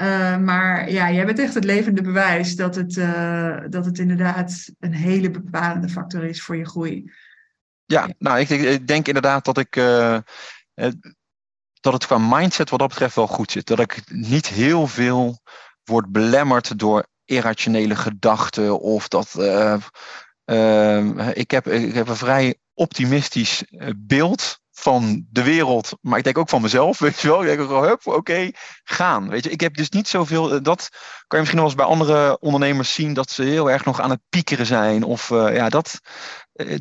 Uh, 0.00 0.38
maar 0.38 0.90
ja, 0.90 1.12
jij 1.12 1.26
bent 1.26 1.38
echt 1.38 1.54
het 1.54 1.64
levende 1.64 2.02
bewijs 2.02 2.56
dat 2.56 2.74
het, 2.74 2.96
uh, 2.96 3.60
dat 3.68 3.84
het 3.84 3.98
inderdaad 3.98 4.70
een 4.78 4.94
hele 4.94 5.30
bepalende 5.30 5.88
factor 5.88 6.24
is 6.24 6.42
voor 6.42 6.56
je 6.56 6.66
groei. 6.66 7.12
Ja, 7.84 8.08
nou, 8.18 8.38
ik, 8.38 8.48
ik 8.48 8.86
denk 8.86 9.06
inderdaad 9.06 9.44
dat 9.44 9.58
ik. 9.58 9.74
Dat 11.80 11.92
het 11.92 12.06
qua 12.06 12.18
mindset 12.18 12.70
wat 12.70 12.78
dat 12.78 12.88
betreft 12.88 13.14
wel 13.14 13.26
goed 13.26 13.50
zit. 13.50 13.66
Dat 13.66 13.80
ik 13.80 14.02
niet 14.10 14.48
heel 14.48 14.86
veel 14.86 15.42
word 15.84 16.12
belemmerd 16.12 16.78
door 16.78 17.06
irrationele 17.24 17.96
gedachten. 17.96 18.80
Of 18.80 19.08
dat. 19.08 19.34
ik, 21.32 21.50
heb, 21.50 21.66
ik 21.66 21.94
heb 21.94 22.08
een 22.08 22.16
vrij 22.16 22.54
optimistisch 22.74 23.64
beeld 23.96 24.62
van 24.74 25.26
de 25.30 25.42
wereld, 25.42 25.96
maar 26.00 26.18
ik 26.18 26.24
denk 26.24 26.38
ook 26.38 26.48
van 26.48 26.62
mezelf, 26.62 26.98
weet 27.08 27.20
je 27.20 27.28
wel. 27.28 27.44
Ik 27.44 27.56
denk 27.56 27.70
ook 27.70 28.00
oké, 28.04 28.50
gaan. 28.84 29.28
Weet 29.28 29.44
je, 29.44 29.50
ik 29.50 29.60
heb 29.60 29.74
dus 29.74 29.90
niet 29.90 30.08
zoveel, 30.08 30.54
eh, 30.54 30.62
dat 30.62 30.88
kan 31.26 31.38
je 31.38 31.38
misschien 31.38 31.58
wel 31.58 31.64
eens 31.64 31.74
bij 31.74 31.84
andere 31.84 32.38
ondernemers 32.40 32.94
zien, 32.94 33.14
dat 33.14 33.30
ze 33.30 33.42
heel 33.42 33.70
erg 33.70 33.84
nog 33.84 34.00
aan 34.00 34.10
het 34.10 34.20
piekeren 34.28 34.66
zijn. 34.66 35.02
Of 35.02 35.28
ja, 35.28 35.68
dat, 35.68 36.00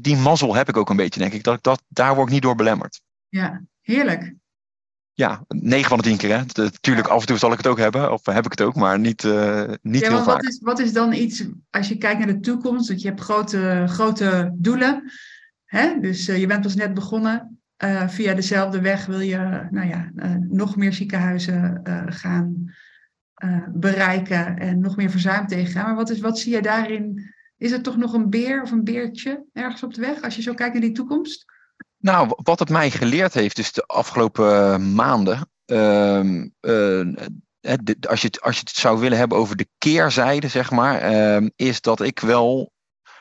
die 0.02 0.18
mazzel 0.18 0.56
heb 0.56 0.70
ik 0.70 0.78
ook 0.78 0.90
een 0.90 0.96
beetje, 0.96 1.20
denk 1.20 1.34
ik. 1.34 1.44
Dat, 1.44 1.64
dat, 1.64 1.82
daar 1.88 2.16
word 2.16 2.28
ik 2.28 2.34
niet 2.34 2.42
door 2.42 2.56
belemmerd. 2.56 3.02
Ja, 3.28 3.62
heerlijk. 3.82 4.34
Ja, 5.16 5.46
9 5.48 5.90
van 5.90 5.98
de 5.98 6.04
10 6.04 6.18
keer. 6.18 6.38
Hè. 6.38 6.44
Natuurlijk, 6.54 7.08
af 7.08 7.22
en 7.22 7.28
toe 7.28 7.38
zal 7.38 7.52
ik 7.52 7.58
het 7.58 7.68
ook 7.68 7.78
hebben, 7.78 8.12
of 8.12 8.26
heb 8.26 8.46
ik 8.46 8.52
het 8.52 8.62
ook, 8.62 8.76
maar 8.76 9.00
niet, 9.00 9.24
uh, 9.24 9.64
niet 9.82 10.02
ja, 10.02 10.08
heel 10.08 10.18
wat 10.18 10.26
vaak. 10.26 10.42
Is, 10.42 10.60
wat 10.62 10.80
is 10.80 10.94
dan 10.94 11.14
iets, 11.14 11.46
als 11.70 11.88
je 11.88 11.98
kijkt 11.98 12.18
naar 12.18 12.34
de 12.34 12.40
toekomst, 12.40 12.88
dat 12.88 13.02
je 13.02 13.08
hebt 13.08 13.22
grote, 13.22 13.84
grote 13.88 14.54
doelen. 14.56 15.12
Hè? 15.66 16.00
Dus 16.00 16.26
je 16.26 16.48
bent 16.48 16.62
pas 16.62 16.76
net 16.76 16.94
begonnen. 16.94 17.58
Uh, 17.84 18.08
via 18.08 18.34
dezelfde 18.34 18.82
weg 18.82 19.06
wil 19.06 19.20
je 19.20 19.68
nou 19.72 19.88
ja, 19.88 20.12
nog 20.50 20.76
meer 20.76 20.94
ziekenhuizen 20.94 21.82
gaan 22.06 22.74
bereiken 23.74 24.58
en 24.58 24.80
nog 24.80 24.96
meer 24.96 25.10
verzuim 25.10 25.48
tegengaan. 25.48 25.86
Maar 25.86 25.96
wat, 25.96 26.10
is, 26.10 26.20
wat 26.20 26.40
zie 26.40 26.54
je 26.54 26.62
daarin? 26.62 27.34
Is 27.58 27.72
het 27.72 27.84
toch 27.84 27.98
nog 27.98 28.14
een 28.14 28.30
beer 28.30 28.62
of 28.62 28.72
een 28.72 28.84
beertje 28.84 29.46
ergens 29.54 29.84
op 29.84 29.94
de 29.94 30.02
weg 30.02 30.22
als 30.22 30.36
je 30.36 30.42
zo 30.42 30.54
kijkt 30.54 30.74
naar 30.74 30.82
die 30.82 30.92
toekomst? 30.92 31.46
Nou, 32.04 32.34
wat 32.36 32.60
het 32.60 32.70
mij 32.70 32.92
geleerd 32.92 33.34
heeft, 33.34 33.56
dus 33.56 33.72
de 33.72 33.84
afgelopen 33.86 34.94
maanden. 34.94 35.50
Ehm, 35.66 36.48
als, 38.10 38.22
je 38.22 38.28
het, 38.28 38.42
als 38.42 38.56
je 38.56 38.60
het 38.60 38.70
zou 38.70 39.00
willen 39.00 39.18
hebben 39.18 39.38
over 39.38 39.56
de 39.56 39.68
keerzijde, 39.78 40.48
zeg 40.48 40.72
maar, 40.72 41.02
ehm, 41.02 41.50
is 41.56 41.82
dat 41.82 42.02
ik 42.02 42.20
wel 42.20 42.72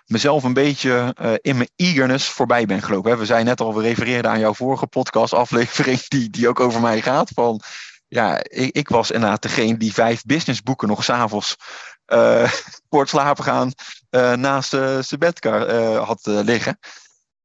mezelf 0.06 0.42
een 0.42 0.52
beetje 0.52 1.16
uh, 1.22 1.32
in 1.40 1.56
mijn 1.56 1.70
eagerness 1.76 2.28
voorbij 2.28 2.66
ben 2.66 2.82
gelopen. 2.82 3.18
We 3.18 3.26
zeiden 3.26 3.48
net 3.48 3.60
al, 3.60 3.74
we 3.74 3.82
refereerden 3.82 4.30
aan 4.30 4.40
jouw 4.40 4.54
vorige 4.54 4.86
podcastaflevering, 4.86 6.00
die, 6.08 6.30
die 6.30 6.48
ook 6.48 6.60
over 6.60 6.80
mij 6.80 7.02
gaat. 7.02 7.30
Van, 7.34 7.60
ja, 8.08 8.38
ik, 8.42 8.76
ik 8.76 8.88
was 8.88 9.10
inderdaad 9.10 9.42
degene 9.42 9.76
die 9.76 9.92
vijf 9.92 10.22
businessboeken 10.22 10.88
nog 10.88 11.04
s'avonds 11.04 11.56
het 12.88 13.08
slapen 13.08 13.44
gaan 13.44 13.72
naast 14.40 14.70
zijn 14.70 15.18
bedkar 15.18 15.70
had 15.94 16.20
liggen. 16.26 16.78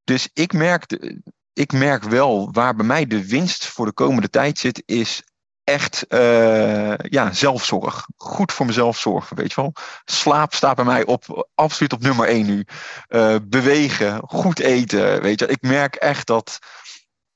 Dus 0.08 0.28
ik 0.32 0.52
merk, 0.52 1.12
ik 1.52 1.72
merk 1.72 2.02
wel 2.02 2.52
waar 2.52 2.74
bij 2.74 2.86
mij 2.86 3.06
de 3.06 3.28
winst 3.28 3.66
voor 3.66 3.86
de 3.86 3.92
komende 3.92 4.30
tijd 4.30 4.58
zit, 4.58 4.82
is 4.86 5.22
echt 5.64 6.04
uh, 6.08 6.96
ja, 6.96 7.32
zelfzorg. 7.32 8.06
Goed 8.16 8.52
voor 8.52 8.66
mezelf 8.66 8.98
zorgen, 8.98 9.36
weet 9.36 9.52
je 9.52 9.60
wel. 9.60 9.72
Slaap 10.04 10.54
staat 10.54 10.76
bij 10.76 10.84
mij 10.84 11.04
op, 11.04 11.48
absoluut 11.54 11.92
op 11.92 12.02
nummer 12.02 12.28
één 12.28 12.46
nu. 12.46 12.66
Uh, 13.08 13.36
bewegen, 13.42 14.20
goed 14.26 14.58
eten, 14.58 15.22
weet 15.22 15.40
je. 15.40 15.46
Ik 15.46 15.62
merk 15.62 15.94
echt 15.94 16.26
dat, 16.26 16.58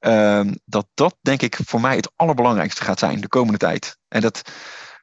uh, 0.01 0.51
dat 0.65 0.87
dat, 0.95 1.17
denk 1.21 1.43
ik, 1.43 1.59
voor 1.65 1.81
mij 1.81 1.97
het 1.97 2.13
allerbelangrijkste 2.17 2.85
gaat 2.85 2.99
zijn 2.99 3.21
de 3.21 3.29
komende 3.29 3.59
tijd. 3.59 3.97
En 4.09 4.21
dat, 4.21 4.43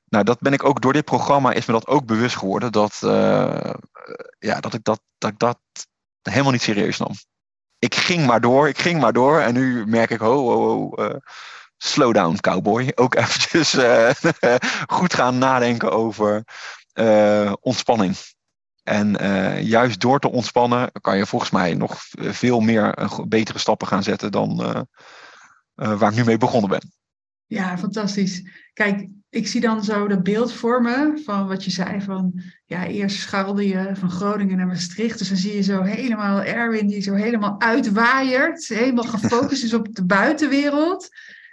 nou, 0.05 0.23
dat 0.23 0.39
ben 0.39 0.53
ik 0.53 0.63
ook 0.63 0.81
door 0.81 0.93
dit 0.93 1.05
programma, 1.05 1.51
is 1.51 1.65
me 1.65 1.73
dat 1.73 1.87
ook 1.87 2.05
bewust 2.05 2.35
geworden. 2.35 2.71
Dat, 2.71 2.99
uh, 3.03 3.73
ja, 4.39 4.59
dat 4.59 4.73
ik 4.73 4.83
dat, 4.83 5.01
dat, 5.17 5.39
dat 5.39 5.59
helemaal 6.21 6.51
niet 6.51 6.61
serieus 6.61 6.97
nam. 6.97 7.11
Ik 7.79 7.95
ging 7.95 8.25
maar 8.25 8.41
door, 8.41 8.67
ik 8.67 8.79
ging 8.79 9.01
maar 9.01 9.13
door. 9.13 9.39
En 9.39 9.53
nu 9.53 9.85
merk 9.85 10.09
ik, 10.09 10.19
ho, 10.19 10.49
ho, 10.49 10.91
ho 10.95 11.19
slow 11.77 12.13
down 12.13 12.37
cowboy. 12.39 12.91
Ook 12.95 13.15
eventjes 13.15 13.73
uh, 13.73 14.09
goed 14.97 15.13
gaan 15.13 15.37
nadenken 15.37 15.91
over 15.91 16.43
uh, 16.93 17.53
ontspanning. 17.61 18.15
En 18.83 19.17
juist 19.63 19.99
door 19.99 20.19
te 20.19 20.31
ontspannen 20.31 20.91
kan 21.01 21.17
je 21.17 21.25
volgens 21.25 21.51
mij 21.51 21.73
nog 21.73 21.97
veel 22.15 22.59
meer 22.59 23.09
betere 23.27 23.59
stappen 23.59 23.87
gaan 23.87 24.03
zetten 24.03 24.31
dan 24.31 24.55
waar 25.75 26.09
ik 26.09 26.15
nu 26.15 26.23
mee 26.23 26.37
begonnen 26.37 26.69
ben. 26.69 26.98
Ja, 27.49 27.77
fantastisch. 27.77 28.43
Kijk, 28.73 29.07
ik 29.29 29.47
zie 29.47 29.61
dan 29.61 29.83
zo 29.83 30.07
dat 30.07 30.23
beeld 30.23 30.53
vormen 30.53 31.19
van 31.23 31.47
wat 31.47 31.63
je 31.63 31.71
zei 31.71 32.01
van, 32.01 32.41
ja, 32.65 32.87
eerst 32.87 33.19
scharrelde 33.19 33.67
je 33.67 33.89
van 33.93 34.09
Groningen 34.09 34.57
naar 34.57 34.67
Maastricht. 34.67 35.17
Dus 35.17 35.27
dan 35.27 35.37
zie 35.37 35.55
je 35.55 35.61
zo 35.61 35.81
helemaal 35.81 36.43
Erwin 36.43 36.87
die 36.87 37.01
zo 37.01 37.13
helemaal 37.13 37.61
uitwaaiert, 37.61 38.67
helemaal 38.67 39.03
gefocust 39.17 39.63
is 39.63 39.73
op 39.73 39.95
de 39.95 40.05
buitenwereld. 40.05 41.09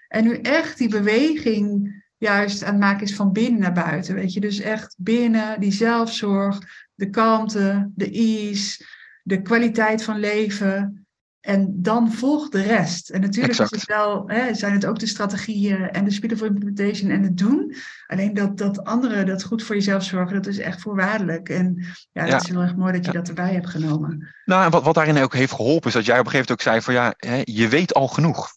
En 0.09 0.25
nu 0.25 0.35
echt 0.41 0.79
die 0.79 0.89
beweging 0.89 1.95
juist 2.19 2.65
aan 2.65 2.73
het 2.73 2.81
maken 2.81 3.07
is 3.07 3.15
van 3.15 3.33
binnen 3.33 3.61
naar 3.61 3.73
buiten, 3.73 4.15
weet 4.15 4.33
je. 4.33 4.41
Dus 4.41 4.61
echt 4.61 4.95
binnen, 4.99 5.61
die 5.61 5.73
zelfzorg, 5.73 6.59
de 6.95 7.11
kalmte, 7.11 7.91
de 7.95 8.11
ease, 8.11 8.85
de 9.23 9.43
kwaliteit 9.43 10.03
van 10.03 10.19
leven. 10.19 11.06
En 11.47 11.83
dan 11.83 12.13
volgt 12.13 12.53
de 12.53 12.63
rest. 12.63 13.11
En 13.11 13.21
natuurlijk 13.21 13.53
is 13.53 13.71
het 13.71 13.85
wel, 13.85 14.29
hè, 14.29 14.55
zijn 14.55 14.73
het 14.73 14.87
ook 14.87 14.99
de 14.99 15.07
strategieën 15.07 15.91
en 15.91 16.05
de 16.05 16.11
speed 16.11 16.33
of 16.33 16.43
implementation 16.43 17.11
en 17.11 17.23
het 17.23 17.39
doen. 17.39 17.75
Alleen 18.07 18.35
dat, 18.35 18.59
dat 18.59 18.85
andere, 18.85 19.25
dat 19.25 19.45
goed 19.45 19.63
voor 19.63 19.75
jezelf 19.75 20.03
zorgen, 20.03 20.35
dat 20.35 20.47
is 20.47 20.59
echt 20.59 20.81
voorwaardelijk. 20.81 21.49
En 21.49 21.85
ja, 22.13 22.27
dat 22.27 22.43
is 22.43 22.49
heel 22.49 22.61
erg 22.61 22.77
mooi 22.77 22.93
dat 22.93 23.05
je 23.05 23.13
dat 23.13 23.29
erbij 23.29 23.53
hebt 23.53 23.69
genomen. 23.69 24.35
Nou, 24.45 24.65
en 24.65 24.71
wat, 24.71 24.83
wat 24.83 24.95
daarin 24.95 25.19
ook 25.19 25.35
heeft 25.35 25.53
geholpen, 25.53 25.89
is 25.89 25.95
dat 25.95 26.05
jij 26.05 26.19
op 26.19 26.25
een 26.25 26.31
gegeven 26.31 26.57
moment 26.57 26.77
ook 26.77 26.83
zei 26.83 26.83
van 26.83 26.95
ja, 26.95 27.15
hè, 27.17 27.43
je 27.45 27.69
weet 27.69 27.95
al 27.95 28.09
genoeg. 28.09 28.49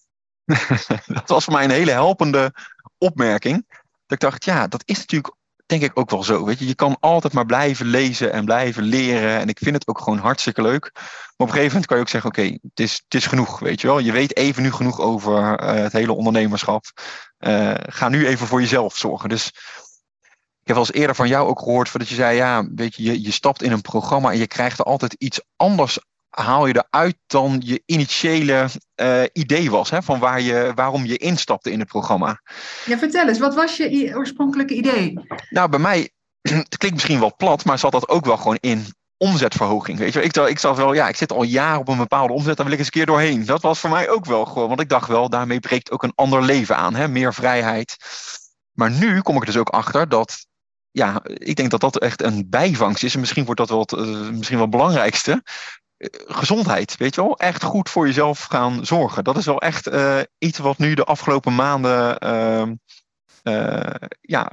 dat 1.18 1.30
was 1.30 1.44
voor 1.44 1.54
mij 1.54 1.64
een 1.64 1.70
hele 1.70 1.92
helpende 1.92 2.54
opmerking. 2.98 3.66
Dat 3.68 3.84
ik 4.08 4.20
dacht, 4.20 4.46
ja, 4.46 4.68
dat 4.68 4.82
is 4.86 4.98
natuurlijk 4.98 5.36
denk 5.70 5.82
ik 5.82 5.92
ook 5.94 6.10
wel 6.10 6.24
zo. 6.24 6.46
Weet 6.46 6.60
je, 6.60 6.68
je 6.68 6.76
kan 6.76 6.98
altijd 7.00 7.34
maar 7.34 7.46
blijven 7.46 7.86
lezen 7.86 8.32
en 8.32 8.46
blijven 8.46 8.84
leren. 8.84 9.40
En 9.40 9.48
ik 9.48 9.58
vind 9.58 9.76
het 9.76 9.88
ook 9.88 10.00
gewoon 10.00 10.18
hartstikke 10.18 10.62
leuk. 10.62 10.92
Maar 10.94 11.04
op 11.38 11.48
een 11.48 11.48
gegeven 11.48 11.68
moment 11.68 11.86
kan 11.86 11.98
je 11.98 12.04
ook 12.04 12.10
zeggen: 12.10 12.30
oké, 12.30 12.42
het, 12.42 12.80
is, 12.80 13.02
het 13.04 13.14
is 13.14 13.26
genoeg. 13.26 13.60
Weet 13.60 13.82
je 13.82 13.88
wel, 13.88 14.00
je 14.00 14.12
weet 14.12 14.38
even 14.38 14.64
nu 14.64 14.72
genoeg 14.72 15.00
over 15.00 15.60
eh, 15.60 15.74
het 15.74 15.92
hele 15.92 16.14
ondernemerschap. 16.14 16.86
Uh, 17.40 17.74
ga 17.76 18.10
nu 18.10 18.28
even 18.28 18.48
voor 18.48 18.62
jezelf 18.62 18.98
zorgen. 18.98 19.30
Dus 19.30 19.48
ik 20.62 20.68
heb 20.68 20.76
wel 20.76 20.86
eens 20.86 20.94
eerder 20.94 21.16
van 21.16 21.28
jou 21.28 21.48
ook 21.48 21.60
gehoord 21.60 21.98
dat 21.98 22.10
je 22.10 22.16
zei: 22.16 22.36
ja, 22.36 22.68
weet 22.76 22.96
je, 22.96 23.04
je, 23.04 23.22
je 23.22 23.32
stapt 23.32 23.64
in 23.64 23.72
een 23.72 23.82
programma 23.82 24.32
en 24.32 24.38
je 24.38 24.48
krijgt 24.48 24.80
er 24.80 24.86
altijd 24.86 25.14
iets 25.14 25.42
anders 25.56 26.00
haal 26.30 26.66
je 26.68 26.86
eruit 26.90 27.18
dan 27.28 27.62
je 27.66 27.84
initiële 27.86 28.70
uh, 29.02 29.24
idee 29.34 29.72
was, 29.72 29.90
hè, 29.90 30.02
van 30.04 30.20
waar 30.20 30.42
je, 30.42 30.72
waarom 30.76 31.06
je 31.06 31.18
instapte 31.18 31.72
in 31.72 31.80
het 31.80 31.88
programma. 31.88 32.42
Ja, 32.86 32.98
vertel 32.98 33.28
eens, 33.28 33.40
wat 33.40 33.56
was 33.56 33.78
je 33.78 34.12
oorspronkelijke 34.16 34.74
idee? 34.74 35.20
Nou, 35.50 35.70
bij 35.70 35.80
mij, 35.80 36.10
het 36.42 36.78
klinkt 36.78 36.96
misschien 36.96 37.20
wel 37.20 37.36
plat, 37.38 37.66
maar 37.66 37.80
zat 37.80 37.92
dat 37.92 38.10
ook 38.10 38.26
wel 38.26 38.38
gewoon 38.38 38.58
in 38.60 38.86
omzetverhoging. 39.18 39.98
Weet 40.00 40.14
je, 40.14 40.22
ik, 40.22 40.36
ik 40.36 40.60
zat 40.60 40.78
wel, 40.78 40.94
ja, 40.94 41.08
ik 41.08 41.16
zit 41.16 41.32
al 41.32 41.44
jaren 41.44 41.80
op 41.80 41.88
een 41.88 41.98
bepaalde 41.98 42.34
omzet, 42.34 42.58
daar 42.58 42.66
wil 42.66 42.74
ik 42.74 42.80
eens 42.80 42.88
een 42.88 42.94
keer 42.94 43.06
doorheen. 43.06 43.46
Dat 43.46 43.62
was 43.62 43.80
voor 43.80 43.90
mij 43.90 44.10
ook 44.10 44.26
wel 44.26 44.46
gewoon, 44.46 44.68
want 44.68 44.82
ik 44.82 44.90
dacht 44.90 45.08
wel, 45.08 45.30
daarmee 45.30 45.60
breekt 45.60 45.92
ook 45.92 46.04
een 46.04 46.16
ander 46.16 46.44
leven 46.44 46.76
aan, 46.76 46.96
hè, 46.96 47.08
meer 47.08 47.34
vrijheid. 47.34 47.98
Maar 48.72 48.92
nu 48.92 49.22
kom 49.22 49.36
ik 49.36 49.46
dus 49.46 49.58
ook 49.58 49.70
achter 49.70 50.10
dat 50.10 50.48
ja, 50.92 51.22
ik 51.24 51.56
denk 51.56 51.72
dat 51.72 51.82
dat 51.82 52.00
echt 52.00 52.22
een 52.22 52.50
bijvangst 52.50 53.04
is. 53.04 53.14
En 53.14 53.20
misschien 53.20 53.46
wordt 53.46 53.60
dat 53.60 53.70
wel 53.70 53.80
het, 53.80 53.92
uh, 53.92 54.30
misschien 54.30 54.58
wel 54.58 54.68
het 54.68 54.76
belangrijkste. 54.76 55.44
Eh, 56.00 56.36
gezondheid, 56.36 56.98
weet 56.98 57.16
je 57.16 57.22
wel? 57.22 57.38
Echt 57.38 57.64
goed 57.64 57.90
voor 57.90 58.06
jezelf 58.06 58.44
gaan 58.44 58.86
zorgen. 58.86 59.24
Dat 59.24 59.38
is 59.38 59.46
wel 59.46 59.62
echt 59.62 59.88
uh, 59.88 60.20
iets 60.38 60.58
wat 60.58 60.78
nu 60.78 60.94
de 60.94 61.04
afgelopen 61.04 61.56
maanden 61.56 62.24
uh, 62.24 62.68
uh, 63.44 64.08
ja, 64.22 64.52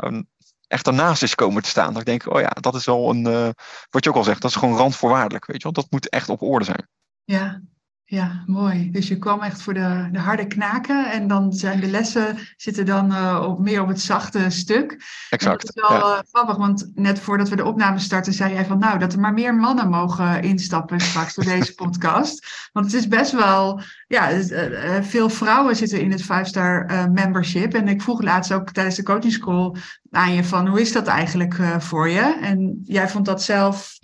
echt 0.69 0.87
ernaast 0.87 1.23
is 1.23 1.35
komen 1.35 1.63
te 1.63 1.69
staan. 1.69 1.93
Dat 1.93 2.01
ik 2.01 2.07
denk, 2.07 2.35
oh 2.35 2.41
ja, 2.41 2.51
dat 2.61 2.75
is 2.75 2.85
wel 2.85 3.11
een, 3.11 3.55
wat 3.91 4.05
je 4.05 4.11
ook 4.11 4.17
al 4.17 4.25
zegt, 4.25 4.43
dat 4.43 4.51
is 4.51 4.57
gewoon 4.57 4.77
randvoorwaardelijk, 4.77 5.47
weet 5.47 5.57
je 5.57 5.63
wel? 5.63 5.73
Dat 5.73 5.91
moet 5.91 6.09
echt 6.09 6.29
op 6.29 6.43
orde 6.43 6.65
zijn. 6.65 6.89
Ja, 7.25 7.61
ja, 8.09 8.43
mooi. 8.47 8.91
Dus 8.91 9.09
je 9.09 9.19
kwam 9.19 9.41
echt 9.41 9.63
voor 9.63 9.75
de, 9.75 10.09
de 10.13 10.19
harde 10.19 10.47
knaken 10.47 11.11
en 11.11 11.29
dan 11.29 11.53
zijn 11.53 11.81
de 11.81 11.87
lessen 11.87 12.39
zitten 12.57 12.87
dan 12.87 13.13
uh, 13.13 13.45
op, 13.49 13.59
meer 13.59 13.83
op 13.83 13.89
het 13.89 14.01
zachte 14.01 14.51
stuk. 14.51 14.93
Exact. 15.31 15.67
dat 15.67 15.77
is 15.77 15.89
wel 15.89 15.99
ja. 15.99 16.17
uh, 16.17 16.19
grappig, 16.33 16.57
want 16.57 16.91
net 16.95 17.21
voordat 17.21 17.49
we 17.49 17.57
de 17.57 17.65
opname 17.65 17.99
starten 17.99 18.33
zei 18.33 18.53
jij 18.53 18.65
van 18.65 18.79
nou 18.79 18.99
dat 18.99 19.13
er 19.13 19.21
maar 19.21 19.33
meer 19.33 19.55
mannen 19.55 19.89
mogen 19.89 20.43
instappen 20.43 21.01
straks 21.01 21.35
door 21.35 21.45
deze 21.45 21.75
podcast. 21.83 22.69
Want 22.73 22.87
het 22.87 22.95
is 22.95 23.09
best 23.09 23.33
wel, 23.33 23.81
ja, 24.07 24.33
uh, 24.33 25.03
veel 25.03 25.29
vrouwen 25.29 25.77
zitten 25.77 26.01
in 26.01 26.11
het 26.11 26.23
5-star 26.23 27.11
membership. 27.13 27.75
En 27.75 27.89
ik 27.89 28.03
vroeg 28.03 28.23
laatst 28.23 28.53
ook 28.53 28.71
tijdens 28.71 28.97
de 28.97 29.03
coaching 29.03 29.33
school 29.33 29.77
aan 30.11 30.35
je 30.35 30.45
van 30.45 30.67
hoe 30.67 30.81
is 30.81 30.93
dat 30.93 31.07
eigenlijk 31.07 31.59
voor 31.79 32.09
je? 32.09 32.39
En 32.43 32.81
jij 32.85 33.09
vond 33.09 33.25
dat 33.25 33.43
zelf 33.43 33.99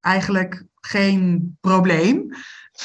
eigenlijk 0.00 0.64
geen 0.80 1.56
probleem. 1.60 2.34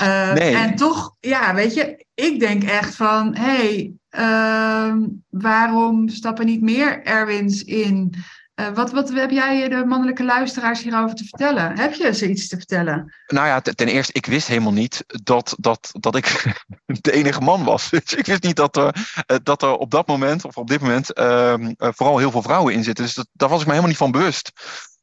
Uh, 0.02 0.64
En 0.64 0.76
toch, 0.76 1.16
ja, 1.20 1.54
weet 1.54 1.74
je, 1.74 2.06
ik 2.14 2.40
denk 2.40 2.64
echt 2.64 2.96
van, 2.96 3.36
hé, 3.36 3.44
hey, 3.44 3.94
uh, 4.20 4.94
waarom 5.30 6.10
stappen 6.10 6.46
niet 6.46 6.62
meer 6.62 7.04
Erwins 7.04 7.64
in? 7.64 8.14
Uh, 8.60 8.70
wat, 8.70 8.92
wat 8.92 9.10
heb 9.10 9.32
jij 9.32 9.70
de 9.70 9.86
mannelijke 9.86 10.24
luisteraars 10.24 10.84
hierover 10.84 11.16
te 11.16 11.24
vertellen? 11.24 11.78
Heb 11.78 11.94
je 11.94 12.14
ze 12.14 12.30
iets 12.30 12.48
te 12.48 12.56
vertellen? 12.56 13.14
Nou 13.28 13.48
ja, 13.48 13.62
ten 13.62 13.88
eerste, 13.88 14.14
ik 14.14 14.26
wist 14.26 14.48
helemaal 14.48 14.74
niet 14.74 15.04
dat, 15.24 15.56
dat, 15.60 15.90
dat 15.92 16.16
ik 16.16 16.56
de 17.02 17.12
enige 17.12 17.42
man 17.42 17.64
was. 17.64 17.90
Dus 18.04 18.14
ik 18.14 18.26
wist 18.26 18.44
niet 18.44 18.56
dat 18.56 18.78
er, 18.78 18.96
eh, 19.26 19.38
dat 19.44 19.62
er 19.62 19.74
op 19.74 19.92
dat 19.92 20.08
moment, 20.08 20.46
of 20.46 20.58
op 20.58 20.68
dit 20.68 20.82
moment, 20.82 21.14
ehm, 21.14 21.74
vooral 21.78 22.18
heel 22.18 22.32
veel 22.32 22.42
vrouwen 22.42 22.74
in 22.74 22.84
zitten. 22.84 23.04
Dus 23.06 23.14
dat, 23.14 23.28
daar 23.32 23.50
was 23.50 23.60
ik 23.60 23.66
me 23.66 23.72
helemaal 23.72 23.92
niet 23.92 24.02
van 24.02 24.12
bewust. 24.12 24.52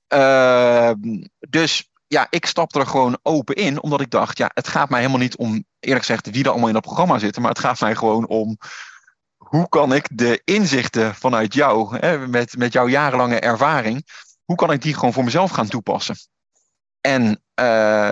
Ehm, 0.08 1.24
dus 1.48 1.90
ja, 2.14 2.26
ik 2.30 2.46
stapte 2.46 2.78
er 2.78 2.86
gewoon 2.86 3.18
open 3.22 3.54
in, 3.54 3.82
omdat 3.82 4.00
ik 4.00 4.10
dacht, 4.10 4.38
ja, 4.38 4.50
het 4.54 4.68
gaat 4.68 4.88
mij 4.88 5.00
helemaal 5.00 5.20
niet 5.20 5.36
om, 5.36 5.64
eerlijk 5.80 6.04
gezegd, 6.04 6.30
wie 6.30 6.44
er 6.44 6.50
allemaal 6.50 6.68
in 6.68 6.74
dat 6.74 6.82
programma 6.82 7.18
zitten, 7.18 7.42
maar 7.42 7.50
het 7.50 7.60
gaat 7.60 7.80
mij 7.80 7.94
gewoon 7.94 8.26
om 8.26 8.58
hoe 9.36 9.68
kan 9.68 9.94
ik 9.94 10.08
de 10.12 10.42
inzichten 10.44 11.14
vanuit 11.14 11.54
jou, 11.54 11.96
hè, 11.98 12.28
met, 12.28 12.56
met 12.56 12.72
jouw 12.72 12.88
jarenlange 12.88 13.40
ervaring, 13.40 14.06
hoe 14.44 14.56
kan 14.56 14.72
ik 14.72 14.82
die 14.82 14.94
gewoon 14.94 15.12
voor 15.12 15.24
mezelf 15.24 15.50
gaan 15.50 15.68
toepassen? 15.68 16.16
En 17.00 17.22
uh, 17.60 17.64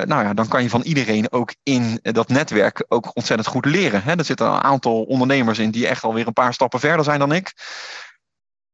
nou 0.02 0.24
ja, 0.24 0.34
dan 0.34 0.48
kan 0.48 0.62
je 0.62 0.70
van 0.70 0.82
iedereen 0.82 1.32
ook 1.32 1.54
in 1.62 1.98
dat 2.02 2.28
netwerk 2.28 2.84
ook 2.88 3.16
ontzettend 3.16 3.48
goed 3.48 3.64
leren. 3.64 4.02
Hè. 4.02 4.16
Er 4.16 4.24
zitten 4.24 4.46
een 4.46 4.62
aantal 4.62 5.02
ondernemers 5.02 5.58
in 5.58 5.70
die 5.70 5.86
echt 5.86 6.04
alweer 6.04 6.26
een 6.26 6.32
paar 6.32 6.54
stappen 6.54 6.80
verder 6.80 7.04
zijn 7.04 7.18
dan 7.18 7.32
ik. 7.32 7.52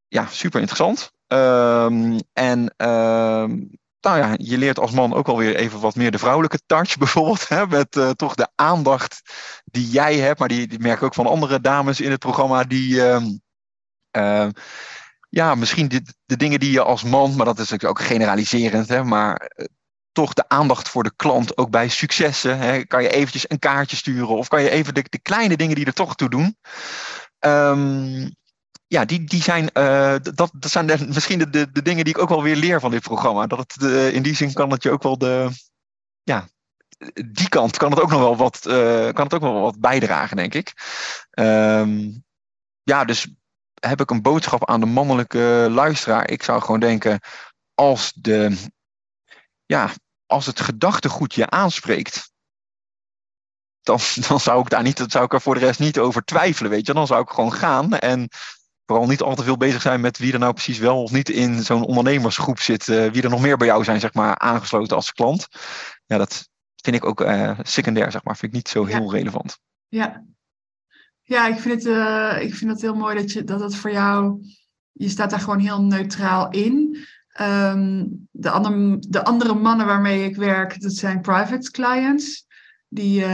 Ja, 0.08 0.26
super 0.26 0.60
interessant. 0.60 1.12
Um, 1.26 2.18
en 2.32 2.74
um, 2.76 3.78
nou 4.00 4.18
ja, 4.18 4.34
je 4.36 4.58
leert 4.58 4.78
als 4.78 4.90
man 4.90 5.14
ook 5.14 5.28
alweer 5.28 5.56
even 5.56 5.80
wat 5.80 5.94
meer 5.94 6.10
de 6.10 6.18
vrouwelijke 6.18 6.60
touch 6.66 6.96
bijvoorbeeld. 7.02 7.48
Hè, 7.48 7.66
met 7.66 7.96
uh, 7.96 8.10
toch 8.10 8.34
de 8.34 8.48
aandacht 8.54 9.20
die 9.64 9.88
jij 9.88 10.16
hebt. 10.16 10.38
Maar 10.38 10.48
die, 10.48 10.66
die 10.66 10.78
merk 10.78 10.96
ik 10.96 11.02
ook 11.02 11.14
van 11.14 11.26
andere 11.26 11.60
dames 11.60 12.00
in 12.00 12.10
het 12.10 12.20
programma. 12.20 12.64
Die 12.64 12.94
uh, 12.94 13.22
uh, 14.16 14.48
ja, 15.28 15.54
misschien 15.54 15.88
de, 15.88 16.02
de, 16.24 16.36
dingen 16.36 16.60
die 16.60 16.70
je 16.70 16.82
als 16.82 17.02
man, 17.02 17.36
maar 17.36 17.46
dat 17.46 17.58
is 17.58 17.84
ook 17.84 18.00
generaliserend. 18.00 18.88
Hè, 18.88 19.04
maar 19.04 19.36
eh, 19.36 19.66
toch 20.12 20.32
de 20.32 20.48
aandacht 20.48 20.88
voor 20.88 21.02
de 21.02 21.12
klant 21.16 21.56
ook 21.56 21.70
bij 21.70 21.88
successen. 21.88 22.58
Hè, 22.58 22.84
kan 22.84 23.02
je 23.02 23.08
eventjes 23.08 23.50
een 23.50 23.58
kaartje 23.58 23.96
sturen. 23.96 24.36
Of 24.36 24.48
kan 24.48 24.62
je 24.62 24.70
even 24.70 24.94
de, 24.94 25.04
de 25.08 25.20
kleine 25.20 25.56
dingen 25.56 25.74
die 25.74 25.86
er 25.86 25.92
toch 25.92 26.14
toe 26.14 26.30
doen. 26.30 26.56
Um, 27.40 28.36
ja, 28.88 29.04
die, 29.04 29.24
die 29.24 29.42
zijn, 29.42 29.70
uh, 29.72 30.16
dat, 30.22 30.50
dat 30.52 30.70
zijn 30.70 30.86
de, 30.86 31.06
misschien 31.14 31.38
de, 31.38 31.50
de, 31.50 31.72
de, 31.72 31.82
dingen 31.82 32.04
die 32.04 32.14
ik 32.14 32.20
ook 32.20 32.28
wel 32.28 32.42
weer 32.42 32.56
leer 32.56 32.80
van 32.80 32.90
dit 32.90 33.02
programma. 33.02 33.46
Dat 33.46 33.58
het, 33.58 33.82
uh, 33.82 34.14
in 34.14 34.22
die 34.22 34.34
zin 34.34 34.52
kan 34.52 34.70
het 34.70 34.82
je 34.82 34.90
ook 34.90 35.02
wel 35.02 35.18
de, 35.18 35.50
ja, 36.22 36.48
die 37.14 37.48
kant 37.48 37.76
kan 37.76 37.90
het 37.90 38.00
ook 38.00 38.10
nog 38.10 38.20
wel 38.20 38.36
wat, 38.36 38.64
uh, 38.66 39.08
kan 39.12 39.24
het 39.24 39.34
ook 39.34 39.40
wel 39.40 39.60
wat 39.60 39.80
bijdragen, 39.80 40.36
denk 40.36 40.54
ik. 40.54 40.72
Um, 41.38 42.24
ja, 42.82 43.04
dus 43.04 43.28
heb 43.80 44.00
ik 44.00 44.10
een 44.10 44.22
boodschap 44.22 44.68
aan 44.68 44.80
de 44.80 44.86
mannelijke 44.86 45.66
luisteraar. 45.70 46.30
Ik 46.30 46.42
zou 46.42 46.60
gewoon 46.60 46.80
denken, 46.80 47.20
als, 47.74 48.12
de, 48.12 48.56
ja, 49.66 49.90
als 50.26 50.46
het 50.46 50.60
gedachtegoed 50.60 51.34
je 51.34 51.50
aanspreekt, 51.50 52.32
dan, 53.82 53.98
dan 54.28 54.40
zou 54.40 54.60
ik 54.60 54.70
daar 54.70 54.82
niet, 54.82 55.04
zou 55.06 55.24
ik 55.24 55.32
er 55.32 55.40
voor 55.40 55.54
de 55.54 55.60
rest 55.60 55.80
niet 55.80 55.98
over 55.98 56.24
twijfelen, 56.24 56.70
weet 56.70 56.86
je. 56.86 56.94
Dan 56.94 57.06
zou 57.06 57.22
ik 57.22 57.30
gewoon 57.30 57.52
gaan 57.52 57.98
en 57.98 58.28
vooral 58.88 59.06
niet 59.06 59.22
al 59.22 59.34
te 59.34 59.42
veel 59.42 59.56
bezig 59.56 59.82
zijn 59.82 60.00
met 60.00 60.18
wie 60.18 60.32
er 60.32 60.38
nou 60.38 60.52
precies 60.52 60.78
wel 60.78 61.02
of 61.02 61.10
niet 61.10 61.28
in 61.28 61.62
zo'n 61.62 61.84
ondernemersgroep 61.84 62.58
zit. 62.58 62.88
Uh, 62.88 63.10
wie 63.10 63.22
er 63.22 63.30
nog 63.30 63.40
meer 63.40 63.56
bij 63.56 63.66
jou 63.66 63.84
zijn, 63.84 64.00
zeg 64.00 64.14
maar, 64.14 64.38
aangesloten 64.38 64.96
als 64.96 65.12
klant. 65.12 65.48
Ja, 66.06 66.18
dat 66.18 66.48
vind 66.76 66.96
ik 66.96 67.04
ook 67.04 67.20
uh, 67.20 67.58
secundair, 67.62 68.10
zeg 68.10 68.24
maar. 68.24 68.36
Vind 68.36 68.52
ik 68.52 68.58
niet 68.58 68.68
zo 68.68 68.84
heel 68.84 69.04
ja. 69.04 69.10
relevant. 69.10 69.58
Ja. 69.88 70.24
Ja, 71.22 71.46
ik 71.46 71.58
vind 71.58 71.74
het, 71.74 71.94
uh, 71.94 72.42
ik 72.42 72.54
vind 72.54 72.70
het 72.70 72.80
heel 72.80 72.94
mooi 72.94 73.16
dat, 73.16 73.32
je, 73.32 73.44
dat 73.44 73.60
het 73.60 73.74
voor 73.76 73.92
jou... 73.92 74.46
Je 74.92 75.08
staat 75.08 75.30
daar 75.30 75.40
gewoon 75.40 75.58
heel 75.58 75.82
neutraal 75.82 76.50
in. 76.50 77.06
Um, 77.40 78.28
de, 78.30 78.50
andere, 78.50 78.96
de 78.98 79.24
andere 79.24 79.54
mannen 79.54 79.86
waarmee 79.86 80.24
ik 80.24 80.36
werk, 80.36 80.80
dat 80.80 80.92
zijn 80.92 81.20
private 81.20 81.70
clients. 81.70 82.46
Die 82.88 83.24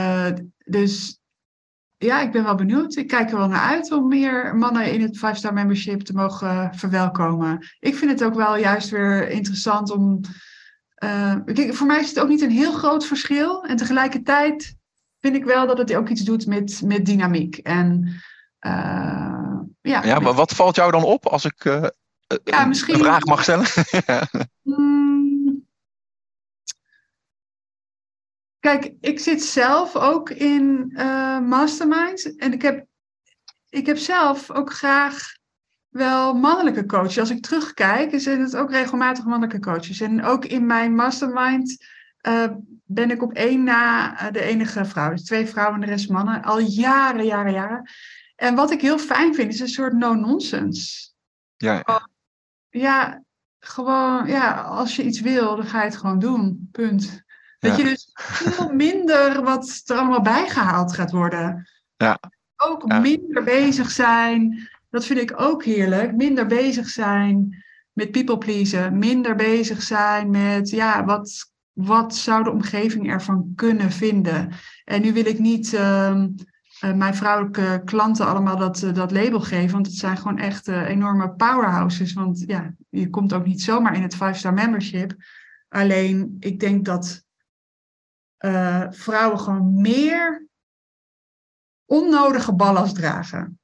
dus 0.65 1.19
ja, 1.97 2.21
ik 2.21 2.33
ben 2.33 2.45
wel 2.45 2.55
benieuwd. 2.55 2.97
Ik 2.97 3.09
kijk 3.09 3.31
er 3.31 3.37
wel 3.37 3.49
naar 3.49 3.71
uit 3.71 3.93
om 3.93 4.09
meer 4.09 4.57
mannen 4.57 4.93
in 4.93 5.03
het 5.03 5.17
5-star 5.17 5.53
membership 5.53 6.01
te 6.01 6.13
mogen 6.13 6.75
verwelkomen. 6.75 7.67
Ik 7.79 7.95
vind 7.95 8.11
het 8.11 8.25
ook 8.25 8.35
wel 8.35 8.57
juist 8.57 8.89
weer 8.91 9.29
interessant 9.29 9.91
om. 9.91 10.21
Uh, 11.05 11.35
voor 11.71 11.87
mij 11.87 12.01
is 12.01 12.09
het 12.09 12.21
ook 12.21 12.29
niet 12.29 12.41
een 12.41 12.51
heel 12.51 12.73
groot 12.73 13.07
verschil. 13.07 13.65
En 13.65 13.77
tegelijkertijd 13.77 14.77
vind 15.21 15.37
ik 15.37 15.45
wel 15.45 15.67
dat 15.67 15.79
het 15.79 15.95
ook 15.95 16.09
iets 16.09 16.23
doet 16.23 16.47
met, 16.47 16.81
met 16.85 17.07
dynamiek. 17.07 17.57
En, 17.57 18.03
uh, 18.67 19.61
ja, 19.81 20.05
ja, 20.05 20.19
maar 20.19 20.35
wat 20.35 20.55
valt 20.55 20.77
jou 20.77 20.91
dan 20.91 21.05
op 21.05 21.27
als 21.27 21.45
ik 21.45 21.65
uh, 21.65 21.85
ja, 22.45 22.65
misschien... 22.65 22.95
een 22.95 23.01
vraag 23.01 23.25
mag 23.25 23.43
stellen? 23.43 23.67
Kijk, 28.65 28.93
ik 29.01 29.21
zit 29.21 29.43
zelf 29.43 29.97
ook 29.97 30.31
in 30.31 30.91
uh, 30.97 31.41
masterminds. 31.41 32.35
En 32.37 32.53
ik 32.53 32.63
heb, 32.63 32.87
ik 33.69 33.87
heb 33.87 33.97
zelf 33.97 34.51
ook 34.51 34.73
graag 34.73 35.37
wel 35.89 36.35
mannelijke 36.35 36.87
coaches. 36.87 37.19
Als 37.19 37.31
ik 37.31 37.43
terugkijk, 37.43 38.21
zijn 38.21 38.41
het 38.41 38.57
ook 38.57 38.71
regelmatig 38.71 39.25
mannelijke 39.25 39.61
coaches. 39.61 40.01
En 40.01 40.23
ook 40.23 40.45
in 40.45 40.67
mijn 40.67 40.95
mastermind 40.95 41.85
uh, 42.29 42.47
ben 42.85 43.11
ik 43.11 43.23
op 43.23 43.33
één 43.33 43.65
na 43.65 44.13
uh, 44.13 44.33
de 44.33 44.41
enige 44.41 44.85
vrouw. 44.85 45.11
Dus 45.11 45.25
twee 45.25 45.47
vrouwen 45.47 45.75
en 45.75 45.87
de 45.87 45.93
rest 45.93 46.11
mannen. 46.11 46.43
Al 46.43 46.59
jaren, 46.59 47.25
jaren, 47.25 47.53
jaren. 47.53 47.91
En 48.37 48.55
wat 48.55 48.71
ik 48.71 48.81
heel 48.81 48.99
fijn 48.99 49.35
vind, 49.35 49.53
is 49.53 49.61
een 49.61 49.69
soort 49.69 49.93
no-nonsense. 49.93 51.11
Ja. 51.57 52.09
Ja, 52.71 53.23
gewoon, 53.59 54.27
ja, 54.27 54.61
als 54.61 54.97
je 54.97 55.05
iets 55.05 55.21
wil, 55.21 55.57
dan 55.57 55.67
ga 55.67 55.79
je 55.79 55.85
het 55.85 55.97
gewoon 55.97 56.19
doen. 56.19 56.69
Punt. 56.73 57.24
Dat 57.65 57.77
je 57.77 57.85
dus 57.85 58.11
veel 58.15 58.73
minder 58.73 59.43
wat 59.43 59.83
er 59.85 59.97
allemaal 59.97 60.23
bijgehaald 60.23 60.95
gaat 60.95 61.11
worden. 61.11 61.69
Ja. 61.97 62.21
Ook 62.57 63.01
minder 63.01 63.45
bezig 63.45 63.91
zijn. 63.91 64.69
Dat 64.91 65.05
vind 65.05 65.21
ik 65.21 65.41
ook 65.41 65.65
heerlijk. 65.65 66.17
Minder 66.17 66.47
bezig 66.47 66.89
zijn 66.89 67.65
met 67.93 68.11
people 68.11 68.39
pleasen. 68.39 68.99
Minder 68.99 69.37
bezig 69.37 69.83
zijn 69.83 70.31
met, 70.31 70.71
ja, 70.71 71.05
wat, 71.05 71.53
wat 71.73 72.15
zou 72.15 72.45
de 72.45 72.51
omgeving 72.51 73.11
ervan 73.11 73.53
kunnen 73.55 73.91
vinden? 73.91 74.51
En 74.85 75.03
nu 75.03 75.13
wil 75.13 75.27
ik 75.27 75.39
niet 75.39 75.73
uh, 75.73 76.15
mijn 76.81 77.15
vrouwelijke 77.15 77.83
klanten 77.85 78.27
allemaal 78.27 78.57
dat, 78.57 78.83
uh, 78.83 78.95
dat 78.95 79.11
label 79.13 79.41
geven. 79.41 79.73
Want 79.73 79.87
het 79.87 79.97
zijn 79.97 80.17
gewoon 80.17 80.39
echt 80.39 80.69
uh, 80.69 80.89
enorme 80.89 81.31
powerhouses. 81.31 82.13
Want 82.13 82.45
ja, 82.47 82.75
je 82.89 83.11
komt 83.11 83.33
ook 83.33 83.47
niet 83.47 83.63
zomaar 83.63 83.95
in 83.95 84.03
het 84.03 84.15
5-star 84.15 84.53
membership. 84.53 85.15
Alleen, 85.69 86.37
ik 86.41 86.61
denk 86.61 86.85
dat 86.85 87.24
uh, 88.39 88.87
vrouwen 88.91 89.41
gewoon 89.41 89.81
meer 89.81 90.47
onnodige 91.85 92.55
ballast 92.55 92.95
dragen. 92.95 93.59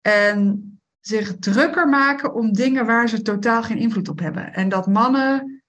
En 0.00 0.62
zich 1.00 1.38
drukker 1.38 1.88
maken 1.88 2.34
om 2.34 2.52
dingen 2.52 2.86
waar 2.86 3.08
ze 3.08 3.22
totaal 3.22 3.62
geen 3.62 3.78
invloed 3.78 4.08
op 4.08 4.18
hebben. 4.18 4.54
En 4.54 4.68
dat 4.68 4.86
mannen 4.86 5.62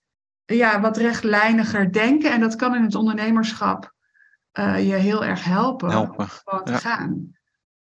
ja, 0.46 0.82
wat 0.82 0.98
rechtlijniger 0.98 1.92
denken. 1.92 2.32
En 2.32 2.40
dat 2.40 2.56
kan 2.56 2.76
in 2.76 2.84
het 2.84 2.96
ondernemerschap 2.96 3.94
uh, 4.54 4.88
je 4.88 4.96
heel 4.96 5.26
erg 5.26 5.44
helpen, 5.44 5.90
helpen. 5.90 6.18
om 6.18 6.28
gewoon 6.28 6.64
te 6.64 6.72
ja. 6.72 6.78
gaan. 6.78 7.38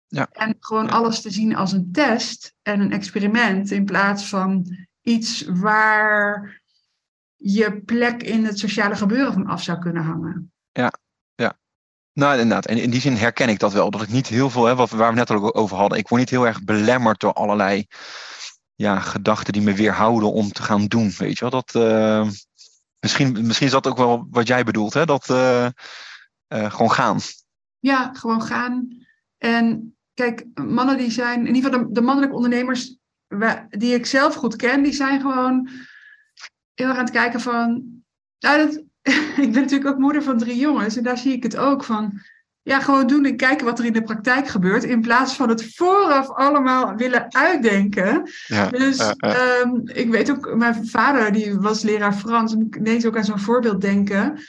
Ja. 0.08 0.28
En 0.32 0.56
gewoon 0.60 0.90
alles 0.90 1.22
te 1.22 1.32
zien 1.32 1.56
als 1.56 1.72
een 1.72 1.92
test 1.92 2.56
en 2.62 2.80
een 2.80 2.92
experiment 2.92 3.72
in 3.72 3.86
plaats 3.86 4.30
van 4.30 4.78
iets 5.02 5.46
waar 5.48 6.62
je 7.46 7.82
plek 7.82 8.24
in 8.24 8.46
het 8.46 8.60
sociale 8.60 8.96
gebeuren 8.96 9.34
van 9.34 9.48
af 9.48 9.64
zou 9.64 9.80
kunnen 9.80 10.04
hangen. 10.04 10.52
Ja, 10.72 10.94
ja. 11.36 11.58
Nou, 12.14 12.32
inderdaad. 12.40 12.66
En 12.66 12.78
in 12.78 12.90
die 12.90 13.02
zin 13.02 13.16
herken 13.16 13.50
ik 13.50 13.60
dat 13.60 13.74
wel. 13.74 13.90
Dat 13.90 14.02
ik 14.02 14.10
niet 14.10 14.28
heel 14.28 14.50
veel, 14.50 14.66
hè, 14.66 14.76
wat, 14.76 14.90
waar 14.90 15.10
we 15.10 15.16
net 15.16 15.30
al 15.30 15.56
over 15.56 15.78
hadden, 15.78 15.98
ik 15.98 16.08
word 16.08 16.22
niet 16.22 16.30
heel 16.30 16.48
erg 16.48 16.64
belemmerd 16.64 17.20
door 17.20 17.34
allerlei 17.34 17.88
ja, 18.76 19.00
gedachten 19.00 19.54
die 19.54 19.62
me 19.62 19.74
weerhouden 19.74 20.32
om 20.32 20.52
te 20.52 20.64
gaan 20.64 20.86
doen. 20.86 21.12
Weet 21.18 21.38
je 21.38 21.50
wel, 21.50 21.62
dat. 21.62 21.76
Uh, 21.76 22.30
misschien, 23.00 23.48
misschien 23.48 23.68
is 23.68 23.74
dat 23.74 23.88
ook 23.88 23.98
wel 23.98 24.28
wat 24.30 24.48
jij 24.48 24.64
bedoelt, 24.64 24.94
hè? 24.94 25.06
Dat 25.06 25.30
uh, 25.30 25.68
uh, 26.54 26.72
gewoon 26.72 26.92
gaan. 26.92 27.20
Ja, 27.80 28.14
gewoon 28.14 28.42
gaan. 28.42 29.06
En 29.38 29.96
kijk, 30.14 30.46
mannen 30.54 30.98
die 30.98 31.12
zijn, 31.12 31.48
in 31.48 31.56
ieder 31.56 31.72
geval 31.72 31.88
de, 31.88 31.94
de 31.94 32.02
mannelijke 32.02 32.36
ondernemers 32.36 32.98
die 33.70 33.94
ik 33.94 34.06
zelf 34.06 34.36
goed 34.36 34.56
ken, 34.56 34.84
die 34.84 34.94
zijn 34.94 35.22
gewoon 35.22 35.70
heel 36.74 36.88
erg 36.88 36.98
aan 36.98 37.04
het 37.04 37.14
kijken 37.14 37.42
van. 37.42 37.84
Nou, 38.40 38.58
dat, 38.58 38.84
ik 39.46 39.52
ben 39.52 39.62
natuurlijk 39.62 39.90
ook 39.90 39.98
moeder 39.98 40.24
van 40.24 40.38
drie 40.38 40.58
jongens 40.58 40.96
en 40.96 41.04
daar 41.04 41.18
zie 41.18 41.34
ik 41.34 41.44
het 41.44 41.58
ook 41.58 41.84
van. 41.84 42.22
Ja, 42.62 42.80
gewoon 42.80 43.08
doen 43.08 43.26
en 43.26 43.38
kijken 43.38 43.66
wat 43.66 43.80
er 43.80 43.86
in 43.86 43.94
de 43.94 44.04
praktijk 44.04 44.48
gebeurt. 44.48 44.84
In 44.84 45.02
plaats 45.02 45.36
van 45.36 45.50
het 45.50 45.76
vooraf 45.76 46.30
allemaal 46.30 46.96
willen 46.96 47.34
uitdenken. 47.34 48.30
Ja, 48.48 48.70
dus 48.70 49.00
uh, 49.00 49.12
uh. 49.18 49.60
Um, 49.64 49.82
ik 49.86 50.10
weet 50.10 50.32
ook, 50.32 50.56
mijn 50.56 50.88
vader 50.88 51.32
die 51.32 51.60
was 51.60 51.82
leraar 51.82 52.14
Frans. 52.14 52.54
En 52.54 52.62
ik 52.62 52.76
ineens 52.76 53.06
ook 53.06 53.18
aan 53.18 53.24
zo'n 53.24 53.40
voorbeeld 53.40 53.82
denken. 53.82 54.40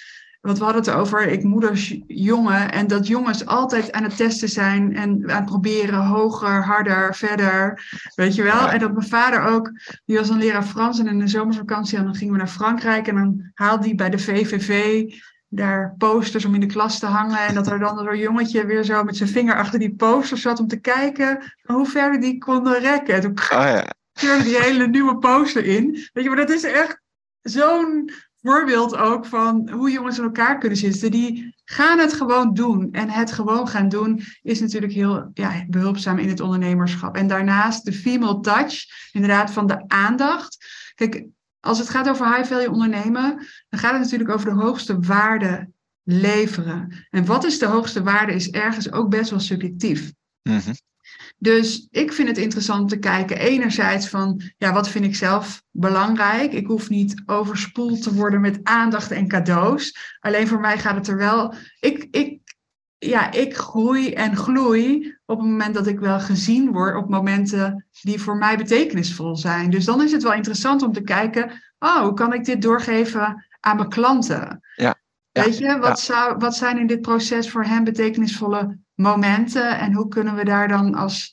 Want 0.44 0.58
we 0.58 0.64
hadden 0.64 0.82
het 0.82 0.94
over 0.94 1.26
ik 1.26 1.42
moeders 1.42 2.00
jongen. 2.06 2.72
En 2.72 2.86
dat 2.86 3.06
jongens 3.06 3.46
altijd 3.46 3.92
aan 3.92 4.02
het 4.02 4.16
testen 4.16 4.48
zijn. 4.48 4.96
En 4.96 5.30
aan 5.30 5.36
het 5.36 5.44
proberen 5.44 6.06
hoger, 6.06 6.64
harder, 6.64 7.14
verder. 7.14 7.86
Weet 8.14 8.34
je 8.34 8.42
wel? 8.42 8.52
Ja. 8.52 8.72
En 8.72 8.78
dat 8.78 8.92
mijn 8.92 9.06
vader 9.06 9.42
ook, 9.42 9.70
die 10.04 10.18
was 10.18 10.28
een 10.28 10.38
leraar 10.38 10.64
Frans. 10.64 10.98
En 10.98 11.06
in 11.06 11.18
de 11.18 11.28
zomervakantie 11.28 11.98
en 11.98 12.04
dan 12.04 12.14
gingen 12.14 12.32
we 12.32 12.38
naar 12.38 12.48
Frankrijk. 12.48 13.06
En 13.06 13.14
dan 13.14 13.50
haalde 13.54 13.84
hij 13.84 13.94
bij 13.94 14.10
de 14.10 14.18
VVV 14.18 15.02
daar 15.48 15.94
posters 15.98 16.44
om 16.44 16.54
in 16.54 16.60
de 16.60 16.66
klas 16.66 16.98
te 16.98 17.06
hangen. 17.06 17.38
En 17.38 17.54
dat 17.54 17.66
er 17.66 17.78
dan 17.78 17.98
zo'n 17.98 18.18
jongetje 18.18 18.66
weer 18.66 18.84
zo 18.84 19.04
met 19.04 19.16
zijn 19.16 19.28
vinger 19.28 19.56
achter 19.56 19.78
die 19.78 19.94
posters 19.94 20.42
zat 20.42 20.60
om 20.60 20.66
te 20.66 20.80
kijken 20.80 21.38
hoe 21.62 21.86
ver 21.86 22.20
die 22.20 22.38
konden 22.38 22.80
rekken. 22.80 23.14
En 23.14 23.20
toen 23.20 23.38
oh, 23.58 23.80
ja. 24.14 24.42
die 24.42 24.58
hele 24.58 24.86
nieuwe 24.86 25.18
poster 25.18 25.64
in. 25.64 26.08
Weet 26.12 26.24
je, 26.24 26.30
maar 26.30 26.46
dat 26.46 26.50
is 26.50 26.62
echt 26.62 27.00
zo'n 27.40 28.10
voorbeeld 28.44 28.96
ook 28.96 29.26
van 29.26 29.70
hoe 29.70 29.90
jongens 29.90 30.18
in 30.18 30.24
elkaar 30.24 30.58
kunnen 30.58 30.78
zitten. 30.78 31.10
Die 31.10 31.54
gaan 31.64 31.98
het 31.98 32.12
gewoon 32.12 32.54
doen. 32.54 32.88
En 32.92 33.10
het 33.10 33.32
gewoon 33.32 33.68
gaan 33.68 33.88
doen 33.88 34.20
is 34.42 34.60
natuurlijk 34.60 34.92
heel 34.92 35.30
ja, 35.34 35.64
behulpzaam 35.68 36.18
in 36.18 36.28
het 36.28 36.40
ondernemerschap. 36.40 37.16
En 37.16 37.26
daarnaast 37.26 37.84
de 37.84 37.92
female 37.92 38.40
touch, 38.40 38.84
inderdaad 39.12 39.50
van 39.50 39.66
de 39.66 39.84
aandacht. 39.88 40.66
Kijk, 40.94 41.26
als 41.60 41.78
het 41.78 41.88
gaat 41.88 42.08
over 42.08 42.36
high 42.36 42.52
value 42.52 42.70
ondernemen, 42.70 43.46
dan 43.68 43.80
gaat 43.80 43.92
het 43.92 44.00
natuurlijk 44.00 44.30
over 44.30 44.54
de 44.54 44.60
hoogste 44.60 45.00
waarde 45.00 45.70
leveren. 46.02 47.06
En 47.10 47.24
wat 47.24 47.44
is 47.44 47.58
de 47.58 47.66
hoogste 47.66 48.02
waarde 48.02 48.32
is 48.32 48.50
ergens 48.50 48.92
ook 48.92 49.10
best 49.10 49.30
wel 49.30 49.40
subjectief. 49.40 50.12
-hmm. 50.42 50.74
Dus 51.44 51.86
ik 51.90 52.12
vind 52.12 52.28
het 52.28 52.38
interessant 52.38 52.88
te 52.88 52.98
kijken, 52.98 53.38
enerzijds 53.38 54.08
van, 54.08 54.40
ja, 54.56 54.72
wat 54.72 54.88
vind 54.88 55.04
ik 55.04 55.16
zelf 55.16 55.62
belangrijk? 55.70 56.52
Ik 56.52 56.66
hoef 56.66 56.88
niet 56.88 57.22
overspoeld 57.26 58.02
te 58.02 58.14
worden 58.14 58.40
met 58.40 58.60
aandacht 58.62 59.10
en 59.10 59.28
cadeaus. 59.28 60.16
Alleen 60.20 60.48
voor 60.48 60.60
mij 60.60 60.78
gaat 60.78 60.94
het 60.94 61.08
er 61.08 61.16
wel. 61.16 61.54
Ik, 61.80 62.08
ik, 62.10 62.40
ja, 62.98 63.32
ik 63.32 63.56
groei 63.56 64.12
en 64.12 64.36
gloei 64.36 65.16
op 65.26 65.38
het 65.38 65.48
moment 65.48 65.74
dat 65.74 65.86
ik 65.86 65.98
wel 65.98 66.20
gezien 66.20 66.72
word, 66.72 66.96
op 66.96 67.08
momenten 67.08 67.86
die 68.00 68.20
voor 68.20 68.36
mij 68.36 68.56
betekenisvol 68.56 69.36
zijn. 69.36 69.70
Dus 69.70 69.84
dan 69.84 70.02
is 70.02 70.12
het 70.12 70.22
wel 70.22 70.34
interessant 70.34 70.82
om 70.82 70.92
te 70.92 71.02
kijken, 71.02 71.62
oh, 71.78 72.00
hoe 72.00 72.14
kan 72.14 72.32
ik 72.32 72.44
dit 72.44 72.62
doorgeven 72.62 73.44
aan 73.60 73.76
mijn 73.76 73.88
klanten? 73.88 74.60
Ja. 74.76 74.94
Weet 75.32 75.58
je, 75.58 75.78
wat, 75.78 76.06
ja. 76.06 76.14
zou, 76.14 76.36
wat 76.38 76.56
zijn 76.56 76.78
in 76.78 76.86
dit 76.86 77.00
proces 77.00 77.50
voor 77.50 77.64
hen 77.64 77.84
betekenisvolle 77.84 78.78
momenten 78.94 79.78
en 79.78 79.92
hoe 79.92 80.08
kunnen 80.08 80.34
we 80.34 80.44
daar 80.44 80.68
dan 80.68 80.94
als 80.94 81.32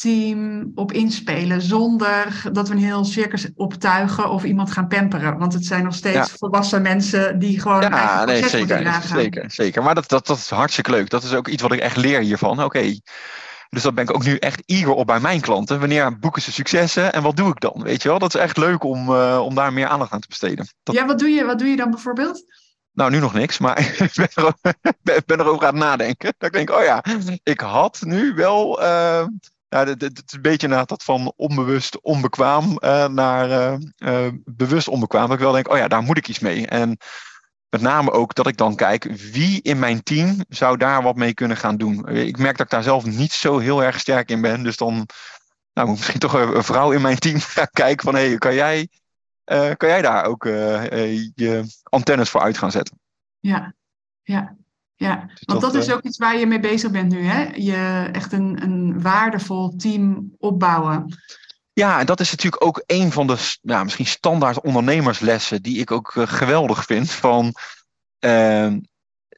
team 0.00 0.72
op 0.74 0.92
inspelen 0.92 1.62
zonder 1.62 2.42
dat 2.52 2.68
we 2.68 2.74
een 2.74 2.80
heel 2.80 3.04
circus 3.04 3.48
optuigen 3.54 4.30
of 4.30 4.44
iemand 4.44 4.70
gaan 4.70 4.88
pamperen. 4.88 5.38
Want 5.38 5.52
het 5.52 5.66
zijn 5.66 5.84
nog 5.84 5.94
steeds 5.94 6.30
ja. 6.30 6.36
volwassen 6.38 6.82
mensen 6.82 7.38
die 7.38 7.60
gewoon 7.60 7.80
ja, 7.80 8.24
nee, 8.24 8.48
zeker, 8.48 9.02
zeker, 9.02 9.50
zeker. 9.50 9.82
Maar 9.82 9.94
dat, 9.94 10.08
dat, 10.08 10.26
dat 10.26 10.36
is 10.36 10.50
hartstikke 10.50 10.90
leuk. 10.90 11.10
Dat 11.10 11.22
is 11.22 11.34
ook 11.34 11.48
iets 11.48 11.62
wat 11.62 11.72
ik 11.72 11.80
echt 11.80 11.96
leer 11.96 12.20
hiervan. 12.20 12.52
Oké, 12.52 12.64
okay. 12.64 13.00
dus 13.68 13.82
dat 13.82 13.94
ben 13.94 14.04
ik 14.04 14.14
ook 14.14 14.24
nu 14.24 14.36
echt 14.36 14.62
eager 14.66 14.92
op 14.92 15.06
bij 15.06 15.20
mijn 15.20 15.40
klanten. 15.40 15.80
Wanneer 15.80 16.18
boeken 16.18 16.42
ze 16.42 16.52
successen 16.52 17.12
en 17.12 17.22
wat 17.22 17.36
doe 17.36 17.48
ik 17.48 17.60
dan? 17.60 17.82
Weet 17.82 18.02
je 18.02 18.08
wel, 18.08 18.18
dat 18.18 18.34
is 18.34 18.40
echt 18.40 18.56
leuk 18.56 18.84
om, 18.84 19.10
uh, 19.10 19.40
om 19.44 19.54
daar 19.54 19.72
meer 19.72 19.86
aandacht 19.86 20.12
aan 20.12 20.20
te 20.20 20.28
besteden. 20.28 20.68
Dat... 20.82 20.94
Ja, 20.94 21.06
wat 21.06 21.18
doe, 21.18 21.28
je, 21.28 21.44
wat 21.44 21.58
doe 21.58 21.68
je 21.68 21.76
dan 21.76 21.90
bijvoorbeeld? 21.90 22.44
Nou, 22.92 23.10
nu 23.10 23.18
nog 23.18 23.32
niks, 23.32 23.58
maar 23.58 23.78
ik 23.98 24.12
ben, 24.14 24.28
erover, 24.34 24.74
ben 25.26 25.40
erover 25.40 25.66
aan 25.66 25.74
het 25.74 25.84
nadenken. 25.84 26.34
Dat 26.38 26.48
ik 26.48 26.54
denk, 26.54 26.70
oh 26.70 26.82
ja, 26.82 27.04
ik 27.42 27.60
had 27.60 28.00
nu 28.04 28.34
wel. 28.34 28.82
Uh, 28.82 29.26
ja, 29.68 29.84
het, 29.84 30.02
is 30.02 30.32
een 30.32 30.42
beetje 30.42 30.68
naar 30.68 30.86
dat 30.86 31.02
van 31.02 31.32
onbewust 31.36 32.00
onbekwaam 32.00 32.78
uh, 32.80 33.06
naar 33.06 33.78
uh, 33.98 34.26
bewust 34.44 34.88
onbekwaam. 34.88 35.26
Dat 35.26 35.36
ik 35.36 35.42
wel 35.42 35.52
denk, 35.52 35.68
oh 35.70 35.76
ja, 35.76 35.88
daar 35.88 36.02
moet 36.02 36.18
ik 36.18 36.28
iets 36.28 36.38
mee. 36.38 36.66
En 36.66 36.98
met 37.68 37.80
name 37.80 38.10
ook 38.10 38.34
dat 38.34 38.46
ik 38.46 38.56
dan 38.56 38.76
kijk, 38.76 39.04
wie 39.04 39.62
in 39.62 39.78
mijn 39.78 40.02
team 40.02 40.44
zou 40.48 40.76
daar 40.76 41.02
wat 41.02 41.16
mee 41.16 41.34
kunnen 41.34 41.56
gaan 41.56 41.76
doen. 41.76 42.08
Ik 42.08 42.38
merk 42.38 42.56
dat 42.56 42.66
ik 42.66 42.72
daar 42.72 42.82
zelf 42.82 43.04
niet 43.04 43.32
zo 43.32 43.58
heel 43.58 43.82
erg 43.82 44.00
sterk 44.00 44.30
in 44.30 44.40
ben. 44.40 44.62
Dus 44.62 44.76
dan 44.76 45.06
nou, 45.72 45.88
moet 45.88 45.96
misschien 45.96 46.20
toch 46.20 46.32
een 46.32 46.64
vrouw 46.64 46.92
in 46.92 47.00
mijn 47.00 47.18
team 47.18 47.38
kijken 47.72 48.04
van, 48.04 48.14
hé, 48.14 48.28
hey, 48.28 48.38
kan 48.38 48.54
jij 48.54 48.88
uh, 49.50 49.70
kan 49.76 49.88
jij 49.88 50.02
daar 50.02 50.24
ook 50.24 50.44
uh, 50.44 50.84
uh, 50.84 51.30
je 51.34 51.64
antennes 51.82 52.30
voor 52.30 52.40
uit 52.40 52.58
gaan 52.58 52.70
zetten? 52.70 52.98
Ja, 53.38 53.74
ja. 54.22 54.58
Ja, 54.94 55.26
dus 55.26 55.42
want 55.44 55.60
dat, 55.60 55.74
is 55.74 55.92
ook 55.92 56.02
iets 56.02 56.18
waar 56.18 56.38
je 56.38 56.46
mee 56.46 56.60
bezig 56.60 56.90
bent 56.90 57.12
nu, 57.12 57.24
hè? 57.24 57.42
Je 57.54 58.08
echt 58.12 58.32
een, 58.32 58.62
een 58.62 59.02
waardevol 59.02 59.76
team 59.76 60.34
opbouwen. 60.38 61.18
Ja, 61.72 62.00
en 62.00 62.06
dat 62.06 62.20
is 62.20 62.30
natuurlijk 62.30 62.64
ook 62.64 62.82
een 62.86 63.12
van 63.12 63.26
de 63.26 63.56
ja, 63.60 63.84
misschien 63.84 64.06
standaard 64.06 64.60
ondernemerslessen 64.60 65.62
die 65.62 65.78
ik 65.78 65.90
ook 65.90 66.12
geweldig 66.14 66.84
vind. 66.84 67.10
Van 67.10 67.54
uh, 68.20 68.72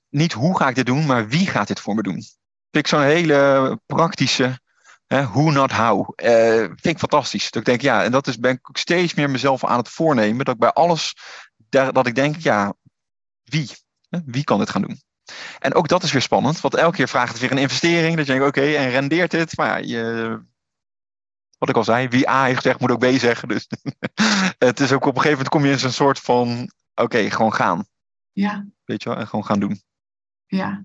niet 0.08 0.32
hoe 0.32 0.56
ga 0.56 0.68
ik 0.68 0.74
dit 0.74 0.86
doen, 0.86 1.06
maar 1.06 1.28
wie 1.28 1.46
gaat 1.46 1.68
dit 1.68 1.80
voor 1.80 1.94
me 1.94 2.02
doen. 2.02 2.22
Vind 2.70 2.84
ik 2.84 2.86
zo'n 2.86 3.02
hele 3.02 3.80
praktische, 3.86 4.60
hè, 5.06 5.26
who 5.26 5.50
not 5.50 5.72
how. 5.72 6.12
Uh, 6.16 6.56
vind 6.56 6.86
ik 6.86 6.98
fantastisch. 6.98 7.50
Dat 7.50 7.60
ik 7.60 7.64
denk, 7.64 7.80
ja, 7.80 8.04
en 8.04 8.12
dat 8.12 8.26
is, 8.26 8.38
ben 8.38 8.52
ik 8.52 8.68
ook 8.68 8.76
steeds 8.76 9.14
meer 9.14 9.30
mezelf 9.30 9.64
aan 9.64 9.78
het 9.78 9.88
voornemen. 9.88 10.44
Dat 10.44 10.54
ik 10.54 10.60
bij 10.60 10.72
alles, 10.72 11.16
dat 11.68 12.06
ik 12.06 12.14
denk, 12.14 12.36
ja, 12.36 12.74
wie? 13.42 13.70
Hè, 14.08 14.18
wie 14.24 14.44
kan 14.44 14.58
dit 14.58 14.70
gaan 14.70 14.82
doen? 14.82 15.00
En 15.58 15.74
ook 15.74 15.88
dat 15.88 16.02
is 16.02 16.12
weer 16.12 16.22
spannend, 16.22 16.60
want 16.60 16.74
elke 16.74 16.96
keer 16.96 17.08
vraagt 17.08 17.32
het 17.32 17.40
weer 17.40 17.50
een 17.50 17.58
investering. 17.58 18.16
Dat 18.16 18.26
je 18.26 18.32
denkt, 18.32 18.48
oké, 18.48 18.74
en 18.74 18.90
rendeert 18.90 19.30
dit? 19.30 19.56
Maar 19.56 19.68
ja, 19.68 19.76
je, 19.76 20.40
wat 21.58 21.68
ik 21.68 21.76
al 21.76 21.84
zei, 21.84 22.08
wie 22.08 22.28
A 22.28 22.44
heeft 22.44 22.56
gezegd, 22.56 22.80
moet 22.80 22.90
ook 22.90 23.00
B 23.00 23.18
zeggen. 23.18 23.48
Dus 23.48 23.68
het 24.58 24.80
is 24.80 24.92
ook 24.92 25.04
op 25.04 25.14
een 25.14 25.20
gegeven 25.20 25.30
moment 25.30 25.48
kom 25.48 25.64
je 25.64 25.70
in 25.70 25.78
zo'n 25.78 25.90
soort 25.90 26.18
van, 26.18 26.70
oké, 26.94 27.30
gewoon 27.30 27.54
gaan. 27.54 27.86
Ja. 28.32 28.66
Weet 28.84 29.02
je 29.02 29.08
wel, 29.08 29.18
en 29.18 29.26
gewoon 29.26 29.44
gaan 29.44 29.60
doen. 29.60 29.82
Ja, 30.46 30.84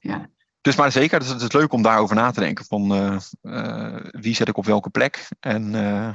ja. 0.00 0.30
Dus 0.68 0.76
maar 0.76 0.92
zeker, 0.92 1.18
het 1.18 1.40
is 1.42 1.52
leuk 1.52 1.72
om 1.72 1.82
daarover 1.82 2.16
na 2.16 2.30
te 2.30 2.40
denken. 2.40 2.64
Van 2.64 2.92
uh, 2.92 3.16
uh, 3.42 3.96
wie 4.10 4.34
zet 4.34 4.48
ik 4.48 4.56
op 4.56 4.64
welke 4.64 4.90
plek? 4.90 5.28
En 5.40 5.74
uh, 5.74 6.08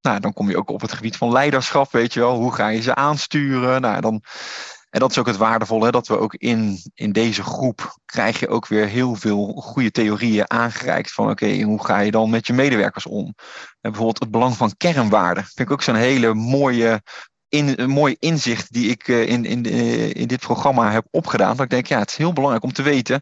nou, 0.00 0.20
dan 0.20 0.32
kom 0.32 0.50
je 0.50 0.56
ook 0.56 0.70
op 0.70 0.80
het 0.80 0.92
gebied 0.92 1.16
van 1.16 1.32
leiderschap, 1.32 1.92
weet 1.92 2.12
je 2.12 2.20
wel. 2.20 2.36
Hoe 2.36 2.52
ga 2.52 2.68
je 2.68 2.80
ze 2.80 2.94
aansturen? 2.94 3.80
Nou, 3.80 4.00
dan, 4.00 4.22
en 4.90 5.00
dat 5.00 5.10
is 5.10 5.18
ook 5.18 5.26
het 5.26 5.36
waardevolle, 5.36 5.90
dat 5.90 6.06
we 6.06 6.18
ook 6.18 6.34
in, 6.34 6.78
in 6.94 7.12
deze 7.12 7.42
groep 7.42 7.98
krijg 8.04 8.40
je 8.40 8.48
ook 8.48 8.66
weer 8.66 8.86
heel 8.86 9.14
veel 9.14 9.46
goede 9.46 9.90
theorieën 9.90 10.50
aangereikt. 10.50 11.12
Van 11.12 11.30
oké, 11.30 11.62
hoe 11.62 11.84
ga 11.84 11.98
je 11.98 12.10
dan 12.10 12.30
met 12.30 12.46
je 12.46 12.52
medewerkers 12.52 13.06
om? 13.06 13.24
En 13.80 13.90
bijvoorbeeld 13.90 14.20
het 14.20 14.30
belang 14.30 14.56
van 14.56 14.76
kernwaarden. 14.76 15.44
Vind 15.44 15.68
ik 15.68 15.70
ook 15.70 15.82
zo'n 15.82 15.94
hele 15.94 16.34
mooie 16.34 17.02
in, 17.54 17.72
een 17.76 17.90
mooi 17.90 18.16
inzicht 18.18 18.72
die 18.72 18.90
ik 18.90 19.08
uh, 19.08 19.28
in, 19.28 19.44
in, 19.44 19.66
uh, 19.66 20.14
in 20.14 20.26
dit 20.26 20.40
programma 20.40 20.90
heb 20.90 21.06
opgedaan. 21.10 21.56
Dat 21.56 21.64
ik 21.64 21.70
denk, 21.70 21.86
ja, 21.86 21.98
het 21.98 22.10
is 22.10 22.16
heel 22.16 22.32
belangrijk 22.32 22.64
om 22.64 22.72
te 22.72 22.82
weten. 22.82 23.20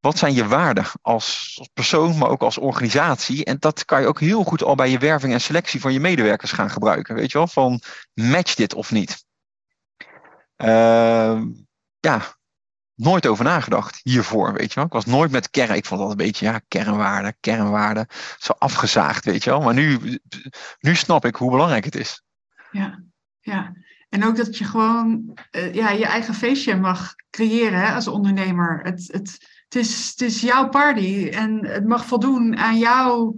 Wat 0.00 0.18
zijn 0.18 0.34
je 0.34 0.46
waarden 0.46 0.84
als, 1.02 1.54
als 1.58 1.68
persoon, 1.74 2.18
maar 2.18 2.28
ook 2.28 2.42
als 2.42 2.58
organisatie? 2.58 3.44
En 3.44 3.56
dat 3.58 3.84
kan 3.84 4.00
je 4.00 4.06
ook 4.06 4.20
heel 4.20 4.44
goed 4.44 4.62
al 4.62 4.74
bij 4.74 4.90
je 4.90 4.98
werving 4.98 5.32
en 5.32 5.40
selectie 5.40 5.80
van 5.80 5.92
je 5.92 6.00
medewerkers 6.00 6.52
gaan 6.52 6.70
gebruiken. 6.70 7.14
Weet 7.14 7.32
je 7.32 7.38
wel, 7.38 7.46
van 7.46 7.80
match 8.14 8.54
dit 8.54 8.74
of 8.74 8.90
niet? 8.90 9.24
Uh, 10.56 11.42
ja, 12.00 12.22
nooit 12.94 13.26
over 13.26 13.44
nagedacht 13.44 14.00
hiervoor, 14.02 14.52
weet 14.52 14.68
je 14.68 14.74
wel. 14.74 14.84
Ik 14.84 14.92
was 14.92 15.04
nooit 15.04 15.30
met 15.30 15.50
kern, 15.50 15.76
ik 15.76 15.86
vond 15.86 16.00
dat 16.00 16.10
een 16.10 16.16
beetje, 16.16 16.46
ja, 16.46 16.60
kernwaarden, 16.68 17.36
kernwaarden, 17.40 18.06
zo 18.38 18.52
afgezaagd, 18.58 19.24
weet 19.24 19.44
je 19.44 19.50
wel. 19.50 19.60
Maar 19.60 19.74
nu, 19.74 20.18
nu 20.78 20.94
snap 20.94 21.24
ik 21.24 21.36
hoe 21.36 21.50
belangrijk 21.50 21.84
het 21.84 21.94
is. 21.94 22.22
Ja, 22.70 23.02
ja. 23.46 23.72
En 24.08 24.24
ook 24.24 24.36
dat 24.36 24.58
je 24.58 24.64
gewoon 24.64 25.38
uh, 25.56 25.74
ja, 25.74 25.90
je 25.90 26.06
eigen 26.06 26.34
feestje 26.34 26.76
mag 26.76 27.14
creëren 27.30 27.78
hè, 27.78 27.94
als 27.94 28.08
ondernemer. 28.08 28.80
Het, 28.82 29.08
het, 29.12 29.62
het, 29.68 29.74
is, 29.74 30.10
het 30.10 30.20
is 30.20 30.40
jouw 30.40 30.68
party 30.68 31.28
en 31.32 31.66
het 31.66 31.86
mag 31.86 32.06
voldoen 32.06 32.56
aan 32.56 32.78
jouw, 32.78 33.34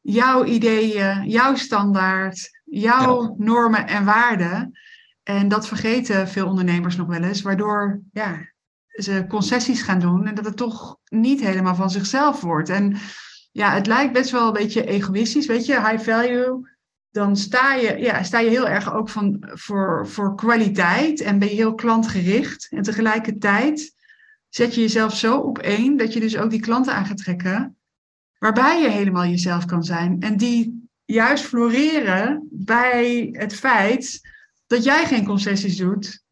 jouw 0.00 0.44
ideeën, 0.44 1.28
jouw 1.28 1.54
standaard, 1.54 2.62
jouw 2.64 3.22
ja. 3.22 3.34
normen 3.36 3.86
en 3.86 4.04
waarden. 4.04 4.78
En 5.22 5.48
dat 5.48 5.68
vergeten 5.68 6.28
veel 6.28 6.46
ondernemers 6.46 6.96
nog 6.96 7.06
wel 7.06 7.22
eens, 7.22 7.42
waardoor 7.42 8.00
ja, 8.12 8.52
ze 8.86 9.24
concessies 9.28 9.82
gaan 9.82 10.00
doen 10.00 10.26
en 10.26 10.34
dat 10.34 10.44
het 10.44 10.56
toch 10.56 10.96
niet 11.04 11.40
helemaal 11.40 11.74
van 11.74 11.90
zichzelf 11.90 12.40
wordt. 12.40 12.68
En 12.68 12.96
ja, 13.52 13.72
het 13.72 13.86
lijkt 13.86 14.12
best 14.12 14.30
wel 14.30 14.46
een 14.46 14.52
beetje 14.52 14.84
egoïstisch, 14.84 15.46
weet 15.46 15.66
je, 15.66 15.88
high 15.88 16.10
value 16.10 16.70
dan 17.12 17.36
sta 17.36 17.74
je, 17.74 17.98
ja, 17.98 18.22
sta 18.22 18.38
je 18.38 18.50
heel 18.50 18.68
erg 18.68 18.94
ook 18.94 19.08
van, 19.08 19.36
voor, 19.40 20.08
voor 20.08 20.36
kwaliteit 20.36 21.20
en 21.20 21.38
ben 21.38 21.48
je 21.48 21.54
heel 21.54 21.74
klantgericht. 21.74 22.66
En 22.70 22.82
tegelijkertijd 22.82 23.94
zet 24.48 24.74
je 24.74 24.80
jezelf 24.80 25.16
zo 25.16 25.38
op 25.38 25.58
één 25.58 25.96
dat 25.96 26.12
je 26.12 26.20
dus 26.20 26.36
ook 26.36 26.50
die 26.50 26.60
klanten 26.60 26.94
aan 26.94 27.06
gaat 27.06 27.16
trekken, 27.16 27.76
waarbij 28.38 28.82
je 28.82 28.88
helemaal 28.88 29.26
jezelf 29.26 29.64
kan 29.64 29.82
zijn. 29.82 30.20
En 30.20 30.36
die 30.36 30.88
juist 31.04 31.44
floreren 31.44 32.48
bij 32.50 33.28
het 33.32 33.54
feit 33.54 34.20
dat 34.66 34.84
jij 34.84 35.06
geen 35.06 35.24
concessies 35.24 35.76
doet 35.76 36.22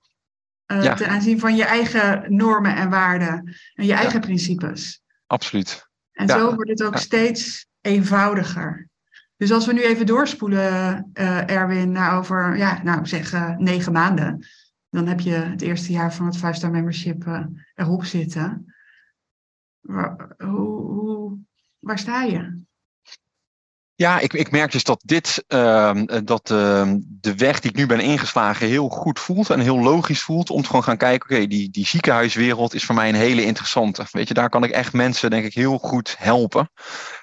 uh, 0.72 0.85
ja. 0.85 0.95
ten 0.95 1.09
aanzien 1.09 1.39
van 1.39 1.57
je 1.57 1.64
eigen 1.64 2.24
normen 2.37 2.76
en 2.76 2.91
waarden 2.91 3.57
en 3.74 3.87
je 3.87 3.93
eigen 3.93 4.20
ja. 4.20 4.26
principes. 4.26 5.03
Absoluut. 5.26 5.89
En 6.12 6.26
ja. 6.26 6.39
zo 6.39 6.55
wordt 6.55 6.70
het 6.70 6.83
ook 6.83 6.97
steeds 6.97 7.66
eenvoudiger. 7.81 8.89
Dus 9.41 9.53
als 9.53 9.66
we 9.66 9.72
nu 9.72 9.82
even 9.82 10.07
doorspoelen, 10.07 11.11
uh, 11.14 11.51
Erwin, 11.51 11.93
naar 11.93 12.18
over, 12.18 12.57
ja, 12.57 12.82
nou 12.82 13.07
zeg 13.07 13.32
uh, 13.32 13.57
negen 13.57 13.93
maanden. 13.93 14.47
Dan 14.91 15.07
heb 15.07 15.20
je 15.20 15.30
het 15.30 15.62
eerste 15.62 15.93
jaar 15.93 16.14
van 16.14 16.26
het 16.26 16.36
5-star 16.36 16.70
membership 16.70 17.24
uh, 17.24 17.45
erop 17.74 18.05
zitten. 18.05 18.74
Waar, 19.80 20.34
hoe, 20.38 20.80
hoe, 20.80 21.38
waar 21.78 21.99
sta 21.99 22.22
je? 22.22 22.59
Ja, 23.95 24.18
ik, 24.18 24.32
ik 24.32 24.51
merk 24.51 24.72
dus 24.72 24.84
dat 24.84 25.03
dit, 25.05 25.45
uh, 25.49 26.03
dat 26.24 26.51
uh, 26.51 26.93
de 27.07 27.34
weg 27.36 27.61
die 27.61 27.70
ik 27.70 27.76
nu 27.76 27.86
ben 27.86 28.01
ingeslagen 28.01 28.66
heel 28.66 28.88
goed 28.88 29.18
voelt 29.18 29.51
en 29.51 29.61
heel 29.61 29.80
logisch 29.80 30.22
voelt 30.22 30.51
om 30.51 30.61
te 30.61 30.66
gewoon 30.66 30.82
gaan 30.82 30.97
kijken, 30.97 31.36
oké, 31.36 31.47
die, 31.47 31.70
die 31.70 31.86
ziekenhuiswereld 31.86 32.74
is 32.74 32.84
voor 32.84 32.95
mij 32.95 33.09
een 33.09 33.14
hele 33.14 33.45
interessante. 33.45 34.07
Weet 34.11 34.28
je, 34.28 34.34
daar 34.34 34.49
kan 34.49 34.64
ik 34.64 34.70
echt 34.70 34.93
mensen 34.93 35.30
denk 35.30 35.45
ik 35.45 35.55
heel 35.55 35.78
goed 35.78 36.14
helpen. 36.18 36.70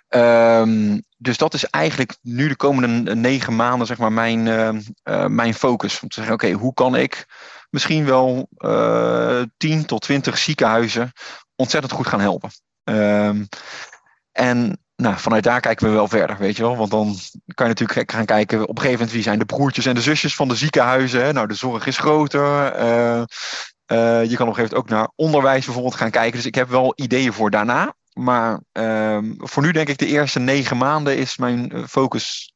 Um, 0.10 1.04
dus 1.18 1.38
dat 1.38 1.54
is 1.54 1.66
eigenlijk 1.66 2.18
nu 2.22 2.48
de 2.48 2.56
komende 2.56 3.16
negen 3.16 3.56
maanden 3.56 3.88
zeg 3.88 3.98
maar 3.98 4.12
mijn, 4.12 4.46
uh, 4.46 4.70
uh, 5.04 5.26
mijn 5.26 5.54
focus. 5.54 6.00
Om 6.00 6.10
te 6.10 6.16
zeggen, 6.16 6.34
oké, 6.34 6.52
hoe 6.52 6.74
kan 6.74 6.96
ik 6.96 7.26
misschien 7.70 8.06
wel 8.06 8.48
uh, 8.58 9.42
10 9.58 9.86
tot 9.86 10.02
20 10.02 10.38
ziekenhuizen 10.38 11.12
ontzettend 11.56 11.94
goed 11.94 12.08
gaan 12.08 12.20
helpen. 12.20 12.50
Um, 12.84 13.48
en 14.32 14.80
nou, 14.96 15.18
vanuit 15.18 15.44
daar 15.44 15.60
kijken 15.60 15.88
we 15.88 15.94
wel 15.94 16.08
verder, 16.08 16.38
weet 16.38 16.58
je 16.58 16.64
wel. 16.64 16.78
Want 16.78 16.92
dan 16.92 17.16
kan 17.54 17.68
je 17.68 17.74
natuurlijk 17.74 18.12
gaan 18.12 18.26
kijken 18.26 18.62
op 18.62 18.70
een 18.70 18.76
gegeven 18.76 18.92
moment 18.92 19.12
wie 19.12 19.24
zijn 19.24 19.40
de 19.40 19.46
broertjes 19.46 19.86
en 19.86 19.96
de 19.96 20.02
zusjes 20.02 20.36
van 20.36 20.48
de 20.48 20.56
ziekenhuizen. 20.56 21.24
Hè? 21.24 21.34
Nou, 21.34 21.48
de 21.48 21.54
zorg 21.54 21.86
is 21.86 21.98
groter. 21.98 22.80
Uh, 23.92 24.24
je 24.24 24.36
kan 24.36 24.48
op 24.48 24.56
een 24.56 24.56
gegeven 24.56 24.56
moment 24.56 24.74
ook 24.74 24.90
naar 24.90 25.12
onderwijs 25.16 25.66
bijvoorbeeld 25.66 25.96
gaan 25.96 26.12
kijken. 26.12 26.36
Dus 26.36 26.46
ik 26.46 26.56
heb 26.56 26.70
wel 26.70 26.94
ideeën 26.96 27.34
voor 27.34 27.50
daarna. 27.50 27.96
Maar 28.18 28.62
uh, 28.74 29.20
voor 29.38 29.64
nu 29.64 29.72
denk 29.72 29.88
ik 29.88 29.98
de 29.98 30.06
eerste 30.06 30.40
negen 30.40 30.78
maanden 30.78 31.18
is 31.18 31.38
mijn 31.38 31.88
focus 31.88 32.54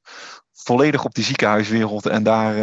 volledig 0.53 1.05
op 1.05 1.13
die 1.13 1.23
ziekenhuiswereld 1.23 2.05
en 2.05 2.23
daar 2.23 2.55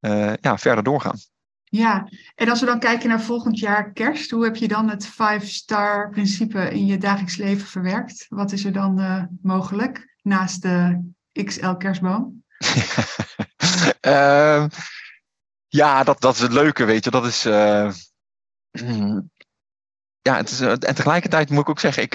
uh, 0.00 0.32
ja, 0.40 0.58
verder 0.58 0.84
doorgaan. 0.84 1.18
Ja, 1.64 2.08
en 2.34 2.48
als 2.48 2.60
we 2.60 2.66
dan 2.66 2.78
kijken 2.78 3.08
naar 3.08 3.20
volgend 3.20 3.58
jaar 3.58 3.92
kerst, 3.92 4.30
hoe 4.30 4.44
heb 4.44 4.56
je 4.56 4.68
dan 4.68 4.88
het 4.88 5.06
five-star 5.06 6.10
principe 6.10 6.70
in 6.70 6.86
je 6.86 6.98
dagelijks 6.98 7.36
leven 7.36 7.66
verwerkt? 7.66 8.26
Wat 8.28 8.52
is 8.52 8.64
er 8.64 8.72
dan 8.72 9.00
uh, 9.00 9.24
mogelijk 9.42 10.16
naast 10.22 10.62
de 10.62 11.10
XL 11.44 11.72
kerstboom? 11.72 12.44
uh, 14.06 14.66
ja, 15.80 16.04
dat, 16.04 16.20
dat 16.20 16.34
is 16.34 16.40
het 16.40 16.52
leuke, 16.52 16.84
weet 16.84 17.04
je. 17.04 17.10
Dat 17.10 17.26
is. 17.26 17.44
Ja, 20.22 20.36
het 20.36 20.50
is, 20.50 20.60
en 20.60 20.78
tegelijkertijd 20.78 21.50
moet 21.50 21.60
ik 21.60 21.68
ook 21.68 21.80
zeggen, 21.80 22.02
ik, 22.02 22.14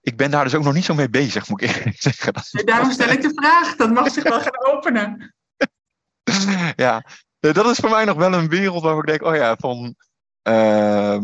ik 0.00 0.16
ben 0.16 0.30
daar 0.30 0.44
dus 0.44 0.54
ook 0.54 0.64
nog 0.64 0.74
niet 0.74 0.84
zo 0.84 0.94
mee 0.94 1.10
bezig, 1.10 1.48
moet 1.48 1.62
ik 1.62 1.76
eerlijk 1.76 2.00
zeggen. 2.10 2.34
Nee, 2.50 2.64
daarom 2.64 2.90
stel 2.90 3.08
ik 3.08 3.22
de 3.22 3.32
vraag, 3.34 3.76
dat 3.76 3.90
mag 3.90 4.10
zich 4.10 4.22
wel 4.22 4.40
gaan 4.40 4.66
openen. 4.66 5.34
ja, 6.76 7.04
dat 7.40 7.66
is 7.66 7.78
voor 7.78 7.90
mij 7.90 8.04
nog 8.04 8.16
wel 8.16 8.32
een 8.32 8.48
wereld 8.48 8.82
waar 8.82 8.98
ik 8.98 9.06
denk, 9.06 9.22
oh 9.22 9.34
ja, 9.34 9.56
van. 9.56 9.94
Uh, 10.48 11.18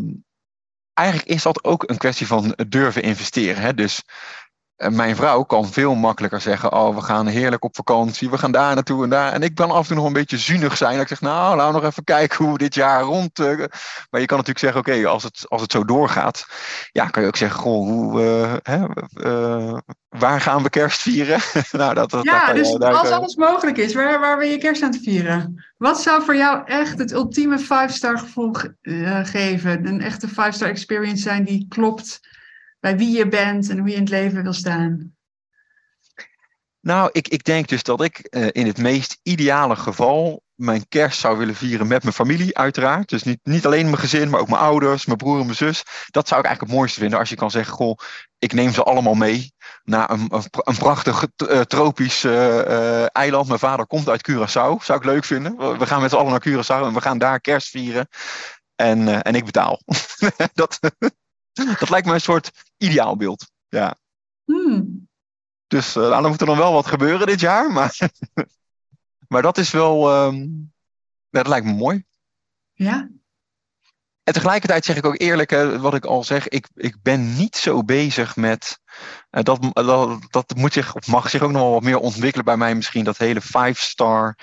eigenlijk 0.92 1.28
is 1.28 1.42
dat 1.42 1.64
ook 1.64 1.90
een 1.90 1.98
kwestie 1.98 2.26
van 2.26 2.58
durven 2.68 3.02
investeren. 3.02 3.62
Hè? 3.62 3.74
Dus 3.74 4.02
mijn 4.88 5.16
vrouw 5.16 5.42
kan 5.42 5.68
veel 5.68 5.94
makkelijker 5.94 6.40
zeggen: 6.40 6.72
Oh, 6.72 6.94
we 6.94 7.02
gaan 7.02 7.26
heerlijk 7.26 7.64
op 7.64 7.76
vakantie, 7.76 8.30
we 8.30 8.38
gaan 8.38 8.52
daar 8.52 8.74
naartoe 8.74 9.04
en 9.04 9.10
daar. 9.10 9.32
En 9.32 9.42
ik 9.42 9.54
kan 9.54 9.70
af 9.70 9.80
en 9.80 9.86
toe 9.86 9.96
nog 9.96 10.06
een 10.06 10.12
beetje 10.12 10.38
zuinig 10.38 10.76
zijn. 10.76 10.92
Dat 10.92 11.00
ik 11.00 11.08
zeg: 11.08 11.20
Nou, 11.20 11.56
laten 11.56 11.74
we 11.74 11.80
nog 11.80 11.90
even 11.90 12.04
kijken 12.04 12.44
hoe 12.44 12.52
we 12.52 12.58
dit 12.58 12.74
jaar 12.74 13.02
rond. 13.02 13.38
Uh, 13.38 13.46
maar 14.10 14.20
je 14.20 14.26
kan 14.26 14.36
natuurlijk 14.36 14.58
zeggen: 14.58 14.80
Oké, 14.80 14.90
okay, 14.90 15.04
als, 15.04 15.22
het, 15.22 15.44
als 15.48 15.62
het 15.62 15.72
zo 15.72 15.84
doorgaat, 15.84 16.46
ja, 16.92 17.06
kan 17.06 17.22
je 17.22 17.28
ook 17.28 17.36
zeggen: 17.36 17.60
Goh, 17.60 17.86
hoe, 17.86 18.22
uh, 18.22 18.54
hè, 18.62 18.86
uh, 19.14 19.78
waar 20.08 20.40
gaan 20.40 20.62
we 20.62 20.70
kerst 20.70 21.02
vieren? 21.02 21.40
nou, 21.72 21.94
dat, 21.94 22.10
dat, 22.10 22.24
ja, 22.24 22.52
dus 22.52 22.70
je, 22.70 22.78
als 22.78 23.10
alles 23.10 23.36
mogelijk 23.36 23.76
is, 23.76 23.94
waar, 23.94 24.20
waar 24.20 24.38
ben 24.38 24.48
je 24.48 24.58
kerst 24.58 24.82
aan 24.82 24.90
het 24.90 25.02
vieren? 25.02 25.64
Wat 25.76 26.00
zou 26.00 26.22
voor 26.22 26.36
jou 26.36 26.62
echt 26.64 26.98
het 26.98 27.12
ultieme 27.12 27.60
5-star 27.60 28.18
gevoel 28.18 28.54
geven? 29.22 29.86
Een 29.86 30.00
echte 30.00 30.28
5-star 30.28 30.68
experience 30.68 31.22
zijn 31.22 31.44
die 31.44 31.66
klopt 31.68 32.20
bij 32.80 32.96
wie 32.96 33.16
je 33.16 33.28
bent 33.28 33.68
en 33.70 33.78
hoe 33.78 33.88
je 33.88 33.94
in 33.94 34.00
het 34.00 34.10
leven 34.10 34.42
wil 34.42 34.52
staan? 34.52 35.14
Nou, 36.80 37.08
ik, 37.12 37.28
ik 37.28 37.44
denk 37.44 37.68
dus 37.68 37.82
dat 37.82 38.02
ik 38.02 38.28
uh, 38.30 38.48
in 38.50 38.66
het 38.66 38.78
meest 38.78 39.18
ideale 39.22 39.76
geval 39.76 40.42
mijn 40.54 40.88
kerst 40.88 41.20
zou 41.20 41.38
willen 41.38 41.54
vieren 41.54 41.86
met 41.86 42.02
mijn 42.02 42.14
familie, 42.14 42.58
uiteraard. 42.58 43.08
Dus 43.08 43.22
niet, 43.22 43.38
niet 43.42 43.66
alleen 43.66 43.84
mijn 43.84 43.98
gezin, 43.98 44.30
maar 44.30 44.40
ook 44.40 44.48
mijn 44.48 44.62
ouders, 44.62 45.06
mijn 45.06 45.18
broer 45.18 45.38
en 45.38 45.44
mijn 45.44 45.56
zus. 45.56 45.82
Dat 46.10 46.28
zou 46.28 46.40
ik 46.40 46.46
eigenlijk 46.46 46.60
het 46.60 46.70
mooiste 46.70 47.00
vinden 47.00 47.18
als 47.18 47.28
je 47.28 47.36
kan 47.36 47.50
zeggen: 47.50 47.74
Goh, 47.74 47.98
ik 48.38 48.52
neem 48.52 48.72
ze 48.72 48.82
allemaal 48.82 49.14
mee 49.14 49.52
naar 49.84 50.10
een, 50.10 50.32
een, 50.50 50.76
prachtig 50.76 51.26
uh, 51.36 51.60
tropisch 51.60 52.24
uh, 52.24 53.16
eiland. 53.16 53.46
Mijn 53.46 53.58
vader 53.58 53.86
komt 53.86 54.08
uit 54.08 54.30
Curaçao, 54.30 54.84
zou 54.84 54.98
ik 54.98 55.04
leuk 55.04 55.24
vinden. 55.24 55.78
We 55.78 55.86
gaan 55.86 56.00
met 56.00 56.10
z'n 56.10 56.16
allen 56.16 56.30
naar 56.30 56.48
Curaçao 56.48 56.86
en 56.86 56.94
we 56.94 57.00
gaan 57.00 57.18
daar 57.18 57.40
kerst 57.40 57.68
vieren. 57.68 58.08
En, 58.76 59.22
en 59.22 59.34
ik 59.34 59.44
betaal. 59.44 59.80
dat, 60.54 60.78
dat 61.78 61.90
lijkt 61.90 62.06
me 62.06 62.14
een 62.14 62.20
soort 62.20 62.50
ideaalbeeld. 62.82 63.50
Ja. 63.68 63.96
Hmm. 64.44 65.08
Dus 65.66 65.96
uh, 65.96 66.02
nou, 66.02 66.22
dan 66.22 66.30
moet 66.30 66.40
er 66.40 66.46
nog 66.46 66.56
wel 66.56 66.72
wat 66.72 66.86
gebeuren 66.86 67.26
dit 67.26 67.40
jaar. 67.40 67.70
Maar, 67.80 68.10
maar 69.28 69.42
dat 69.42 69.58
is 69.58 69.70
wel. 69.70 70.24
Um, 70.24 70.72
dat 71.30 71.46
lijkt 71.46 71.66
me 71.66 71.72
mooi. 71.72 72.04
Ja. 72.72 73.08
En 74.22 74.32
tegelijkertijd 74.32 74.84
zeg 74.84 74.96
ik 74.96 75.04
ook 75.04 75.20
eerlijk, 75.20 75.50
hè, 75.50 75.78
wat 75.78 75.94
ik 75.94 76.04
al 76.04 76.24
zeg, 76.24 76.48
ik, 76.48 76.68
ik 76.74 76.96
ben 77.02 77.36
niet 77.36 77.56
zo 77.56 77.82
bezig 77.84 78.36
met. 78.36 78.80
Uh, 79.30 79.42
dat, 79.42 79.70
dat, 79.72 80.20
dat 80.30 80.54
moet 80.56 80.72
zich, 80.72 80.94
of 80.94 81.06
mag 81.06 81.30
zich 81.30 81.42
ook 81.42 81.50
nog 81.50 81.62
wel 81.62 81.70
wat 81.70 81.82
meer 81.82 81.98
ontwikkelen 81.98 82.44
bij 82.44 82.56
mij 82.56 82.74
misschien. 82.74 83.04
Dat 83.04 83.18
hele 83.18 83.40
five-star. 83.40 84.38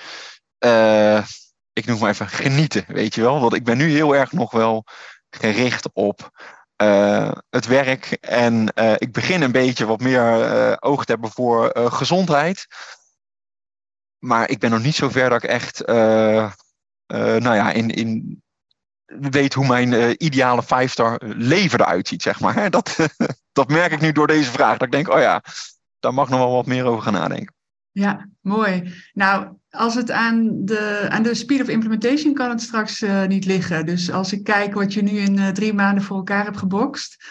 Uh, 0.64 1.24
ik 1.72 1.86
noem 1.86 1.98
maar 1.98 2.10
even 2.10 2.28
genieten, 2.28 2.84
weet 2.88 3.14
je 3.14 3.20
wel. 3.20 3.40
Want 3.40 3.54
ik 3.54 3.64
ben 3.64 3.76
nu 3.76 3.90
heel 3.90 4.16
erg 4.16 4.32
nog 4.32 4.50
wel 4.50 4.84
gericht 5.30 5.92
op 5.92 6.30
uh, 6.82 7.32
het 7.50 7.66
werk. 7.66 8.10
En 8.20 8.72
uh, 8.74 8.92
ik 8.96 9.12
begin 9.12 9.42
een 9.42 9.52
beetje 9.52 9.86
wat 9.86 10.00
meer 10.00 10.40
uh, 10.40 10.76
oog 10.80 11.04
te 11.04 11.12
hebben 11.12 11.30
voor 11.30 11.70
gezondheid. 11.74 12.66
Maar 14.18 14.50
ik 14.50 14.58
ben 14.58 14.70
nog 14.70 14.82
niet 14.82 14.94
zo 14.94 15.08
ver 15.08 15.30
dat 15.30 15.42
ik 15.42 15.50
echt, 15.50 15.86
nou 15.86 17.54
ja, 17.54 17.70
in, 17.70 17.90
in 17.90 18.42
weet 19.06 19.54
hoe 19.54 19.66
mijn 19.66 20.24
ideale 20.24 20.62
vijfstar 20.62 21.20
leven 21.24 21.80
eruit 21.80 22.08
ziet, 22.08 22.22
zeg 22.22 22.40
maar. 22.40 22.70
Dat, 22.78 22.96
dat 23.52 23.68
merk 23.68 23.92
ik 23.92 24.00
nu 24.00 24.12
door 24.12 24.26
deze 24.26 24.50
vraag. 24.50 24.72
Dat 24.72 24.86
ik 24.86 24.92
denk, 24.92 25.08
oh 25.08 25.20
ja, 25.20 25.42
daar 25.98 26.14
mag 26.14 26.28
nog 26.28 26.38
wel 26.38 26.52
wat 26.52 26.66
meer 26.66 26.84
over 26.84 27.02
gaan 27.02 27.12
nadenken. 27.12 27.54
Ja, 27.90 28.28
mooi. 28.40 28.94
Nou, 29.12 29.56
als 29.78 29.94
het 29.94 30.10
aan 30.10 30.64
de, 30.64 31.06
aan 31.08 31.22
de 31.22 31.34
speed 31.34 31.60
of 31.60 31.68
implementation 31.68 32.34
kan 32.34 32.50
het 32.50 32.62
straks 32.62 33.02
uh, 33.02 33.26
niet 33.26 33.44
liggen. 33.44 33.86
Dus 33.86 34.10
als 34.10 34.32
ik 34.32 34.44
kijk 34.44 34.74
wat 34.74 34.92
je 34.92 35.02
nu 35.02 35.10
in 35.10 35.36
uh, 35.36 35.48
drie 35.48 35.72
maanden 35.72 36.04
voor 36.04 36.16
elkaar 36.16 36.44
hebt 36.44 36.56
gebokst. 36.56 37.24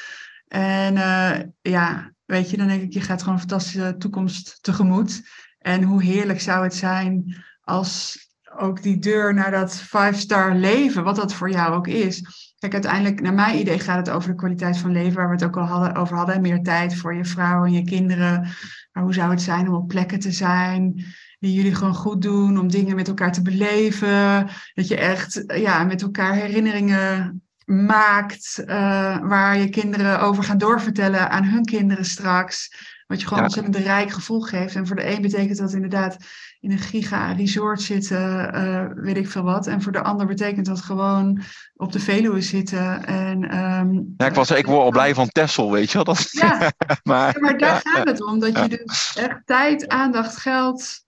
En 0.47 0.95
uh, 0.95 1.35
ja, 1.61 2.11
weet 2.25 2.49
je, 2.49 2.57
dan 2.57 2.67
denk 2.67 2.81
ik, 2.81 2.93
je 2.93 3.01
gaat 3.01 3.19
gewoon 3.19 3.33
een 3.33 3.47
fantastische 3.47 3.95
toekomst 3.97 4.57
tegemoet. 4.61 5.21
En 5.59 5.83
hoe 5.83 6.03
heerlijk 6.03 6.41
zou 6.41 6.63
het 6.63 6.75
zijn 6.75 7.43
als 7.61 8.25
ook 8.57 8.83
die 8.83 8.99
deur 8.99 9.33
naar 9.33 9.51
dat 9.51 9.75
five-star 9.75 10.55
leven, 10.55 11.03
wat 11.03 11.15
dat 11.15 11.33
voor 11.33 11.49
jou 11.49 11.73
ook 11.73 11.87
is. 11.87 12.23
Kijk, 12.59 12.73
uiteindelijk, 12.73 13.21
naar 13.21 13.33
mijn 13.33 13.59
idee, 13.59 13.79
gaat 13.79 14.07
het 14.07 14.15
over 14.15 14.29
de 14.29 14.35
kwaliteit 14.35 14.77
van 14.77 14.91
leven, 14.91 15.15
waar 15.15 15.27
we 15.27 15.33
het 15.33 15.43
ook 15.43 15.57
al 15.57 15.65
hadden, 15.65 15.95
over 15.95 16.17
hadden. 16.17 16.41
Meer 16.41 16.63
tijd 16.63 16.95
voor 16.95 17.15
je 17.15 17.25
vrouw 17.25 17.65
en 17.65 17.71
je 17.71 17.83
kinderen. 17.83 18.47
Maar 18.91 19.03
hoe 19.03 19.13
zou 19.13 19.29
het 19.29 19.41
zijn 19.41 19.67
om 19.67 19.73
op 19.73 19.87
plekken 19.87 20.19
te 20.19 20.31
zijn 20.31 21.05
die 21.39 21.53
jullie 21.53 21.75
gewoon 21.75 21.95
goed 21.95 22.21
doen, 22.21 22.59
om 22.59 22.67
dingen 22.67 22.95
met 22.95 23.07
elkaar 23.07 23.31
te 23.31 23.41
beleven. 23.41 24.49
Dat 24.73 24.87
je 24.87 24.97
echt 24.97 25.43
ja, 25.47 25.83
met 25.83 26.01
elkaar 26.01 26.33
herinneringen 26.33 27.41
maakt, 27.65 28.63
uh, 28.65 29.17
waar 29.19 29.57
je 29.57 29.69
kinderen 29.69 30.19
over 30.19 30.43
gaan 30.43 30.57
doorvertellen 30.57 31.29
aan 31.29 31.43
hun 31.43 31.65
kinderen 31.65 32.05
straks. 32.05 32.75
Wat 33.07 33.19
je 33.19 33.23
gewoon 33.23 33.39
ja. 33.39 33.45
ontzettend 33.45 33.75
een 33.75 33.83
rijk 33.83 34.11
gevoel 34.11 34.41
geeft. 34.41 34.75
En 34.75 34.87
voor 34.87 34.95
de 34.95 35.11
een 35.11 35.21
betekent 35.21 35.57
dat 35.57 35.73
inderdaad 35.73 36.17
in 36.59 36.71
een 36.71 36.79
giga-resort 36.79 37.81
zitten, 37.81 38.55
uh, 38.55 38.85
weet 38.93 39.17
ik 39.17 39.29
veel 39.29 39.43
wat. 39.43 39.67
En 39.67 39.81
voor 39.81 39.91
de 39.91 40.03
ander 40.03 40.25
betekent 40.25 40.65
dat 40.65 40.81
gewoon 40.81 41.41
op 41.75 41.91
de 41.91 41.99
Veluwe 41.99 42.41
zitten. 42.41 43.05
En, 43.05 43.57
um, 43.57 44.13
ja, 44.17 44.25
ik, 44.25 44.33
was, 44.33 44.51
ik 44.51 44.65
word 44.65 44.81
al 44.81 44.91
blij 44.91 45.13
van 45.13 45.27
Tessel, 45.27 45.71
weet 45.71 45.91
je 45.91 45.95
wel. 45.95 46.03
Dat... 46.03 46.27
Ja, 46.31 46.71
maar, 47.03 47.33
ja, 47.33 47.39
maar 47.39 47.57
daar 47.57 47.81
gaat 47.83 48.07
het 48.07 48.25
om. 48.25 48.39
Dat 48.39 48.57
je 48.57 48.83
dus 48.85 49.15
echt 49.15 49.41
tijd, 49.45 49.87
aandacht, 49.87 50.37
geld 50.37 51.05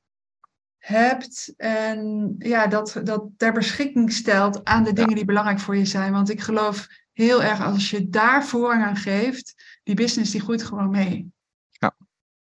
hebt 0.90 1.54
en 1.58 2.36
ja, 2.38 2.68
dat, 2.68 3.02
dat 3.04 3.26
ter 3.38 3.54
beschikking 3.54 4.12
stelt 4.12 4.64
aan 4.64 4.84
de 4.84 4.94
dingen 4.94 5.16
die 5.16 5.26
belangrijk 5.26 5.60
voor 5.60 5.76
je 5.78 5.86
zijn. 5.86 6.12
Want 6.12 6.30
ik 6.30 6.42
geloof 6.42 6.88
heel 7.12 7.44
erg 7.44 7.62
als 7.62 7.90
je 7.90 8.10
daar 8.10 8.46
voorrang 8.46 8.84
aan 8.84 8.96
geeft, 8.96 9.80
die 9.84 9.96
business 9.96 10.32
die 10.32 10.42
groeit 10.42 10.64
gewoon 10.64 10.90
mee. 10.90 11.32
Ja. 11.70 11.96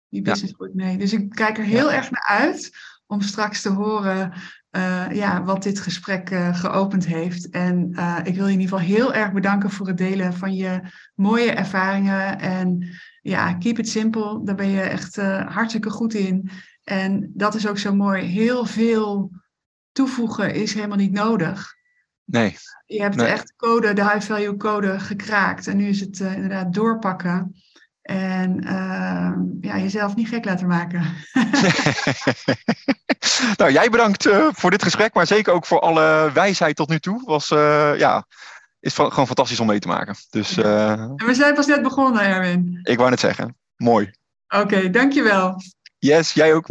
Die 0.10 0.22
business 0.22 0.54
groeit 0.54 0.74
mee. 0.74 0.98
Dus 0.98 1.14
ik 1.14 1.30
kijk 1.30 1.58
er 1.58 1.64
heel 1.64 1.92
erg 1.92 2.12
naar 2.12 2.26
uit 2.28 2.72
om 3.06 3.22
straks 3.22 3.62
te 3.62 3.70
horen 3.70 4.34
uh, 4.72 5.06
ja, 5.12 5.44
wat 5.44 5.64
dit 5.64 5.80
gesprek 5.80 6.30
uh, 6.30 6.56
geopend 6.56 7.06
heeft. 7.06 7.50
En 7.50 7.90
uh, 7.92 8.18
ik 8.24 8.36
wil 8.36 8.48
je 8.48 8.54
in 8.54 8.60
ieder 8.60 8.78
geval 8.78 8.96
heel 8.96 9.14
erg 9.14 9.32
bedanken 9.32 9.70
voor 9.70 9.88
het 9.88 9.98
delen 9.98 10.34
van 10.34 10.54
je 10.54 10.82
mooie 11.16 11.52
ervaringen. 11.52 12.40
En 12.40 12.90
ja, 13.22 13.54
keep 13.54 13.80
it 13.80 13.90
simple. 13.90 14.42
Daar 14.44 14.56
ben 14.56 14.70
je 14.70 14.82
echt 14.82 15.16
hartstikke 15.46 15.90
goed 15.90 16.14
in. 16.14 16.50
En 16.92 17.32
dat 17.34 17.56
is 17.56 17.68
ook 17.68 17.78
zo 17.78 17.96
mooi. 17.96 18.24
Heel 18.24 18.66
veel 18.66 19.32
toevoegen 19.92 20.54
is 20.54 20.74
helemaal 20.74 20.98
niet 20.98 21.12
nodig. 21.12 21.76
Nee. 22.26 22.58
Je 22.86 23.02
hebt 23.02 23.22
echt 23.22 23.48
de 23.48 23.54
code, 23.56 23.94
de 23.94 24.04
high 24.04 24.22
value 24.22 24.58
code 24.58 25.00
gekraakt. 25.00 25.68
En 25.68 25.78
nu 25.78 25.88
is 25.88 26.00
het 26.00 26.20
uh, 26.20 26.34
inderdaad 26.34 26.74
doorpakken. 26.74 27.56
En 28.02 28.64
uh, 28.64 29.32
ja, 29.62 29.78
jezelf 29.78 30.16
niet 30.16 30.28
gek 30.28 30.46
laten 30.46 30.68
maken. 30.68 31.02
nou, 33.60 33.72
jij 33.72 33.90
bedankt 33.90 34.26
uh, 34.26 34.48
voor 34.52 34.72
dit 34.72 34.84
gesprek, 34.84 35.14
maar 35.14 35.28
zeker 35.28 35.54
ook 35.54 35.66
voor 35.66 35.80
alle 35.80 36.32
wijsheid 36.34 36.76
tot 36.76 36.90
nu 36.90 37.00
toe. 37.00 37.22
Was, 37.26 37.52
uh, 37.52 37.92
ja, 37.98 38.26
is 38.80 38.94
van, 38.94 39.10
gewoon 39.10 39.28
fantastisch 39.28 39.60
om 39.60 39.68
mee 39.68 39.80
te 39.80 39.88
maken. 39.88 40.16
Dus, 40.30 40.58
en 40.58 41.16
we 41.16 41.34
zijn 41.34 41.54
pas 41.54 41.68
net 41.68 41.82
begonnen, 41.82 42.22
Erwin. 42.22 42.80
Ik 42.84 42.98
wou 42.98 43.10
net 43.10 43.20
zeggen. 43.20 43.58
Mooi. 43.76 44.12
Oké, 44.48 44.64
okay, 44.64 44.90
dankjewel. 44.90 45.56
Yes, 45.98 46.34
jij 46.34 46.54
ook. 46.54 46.68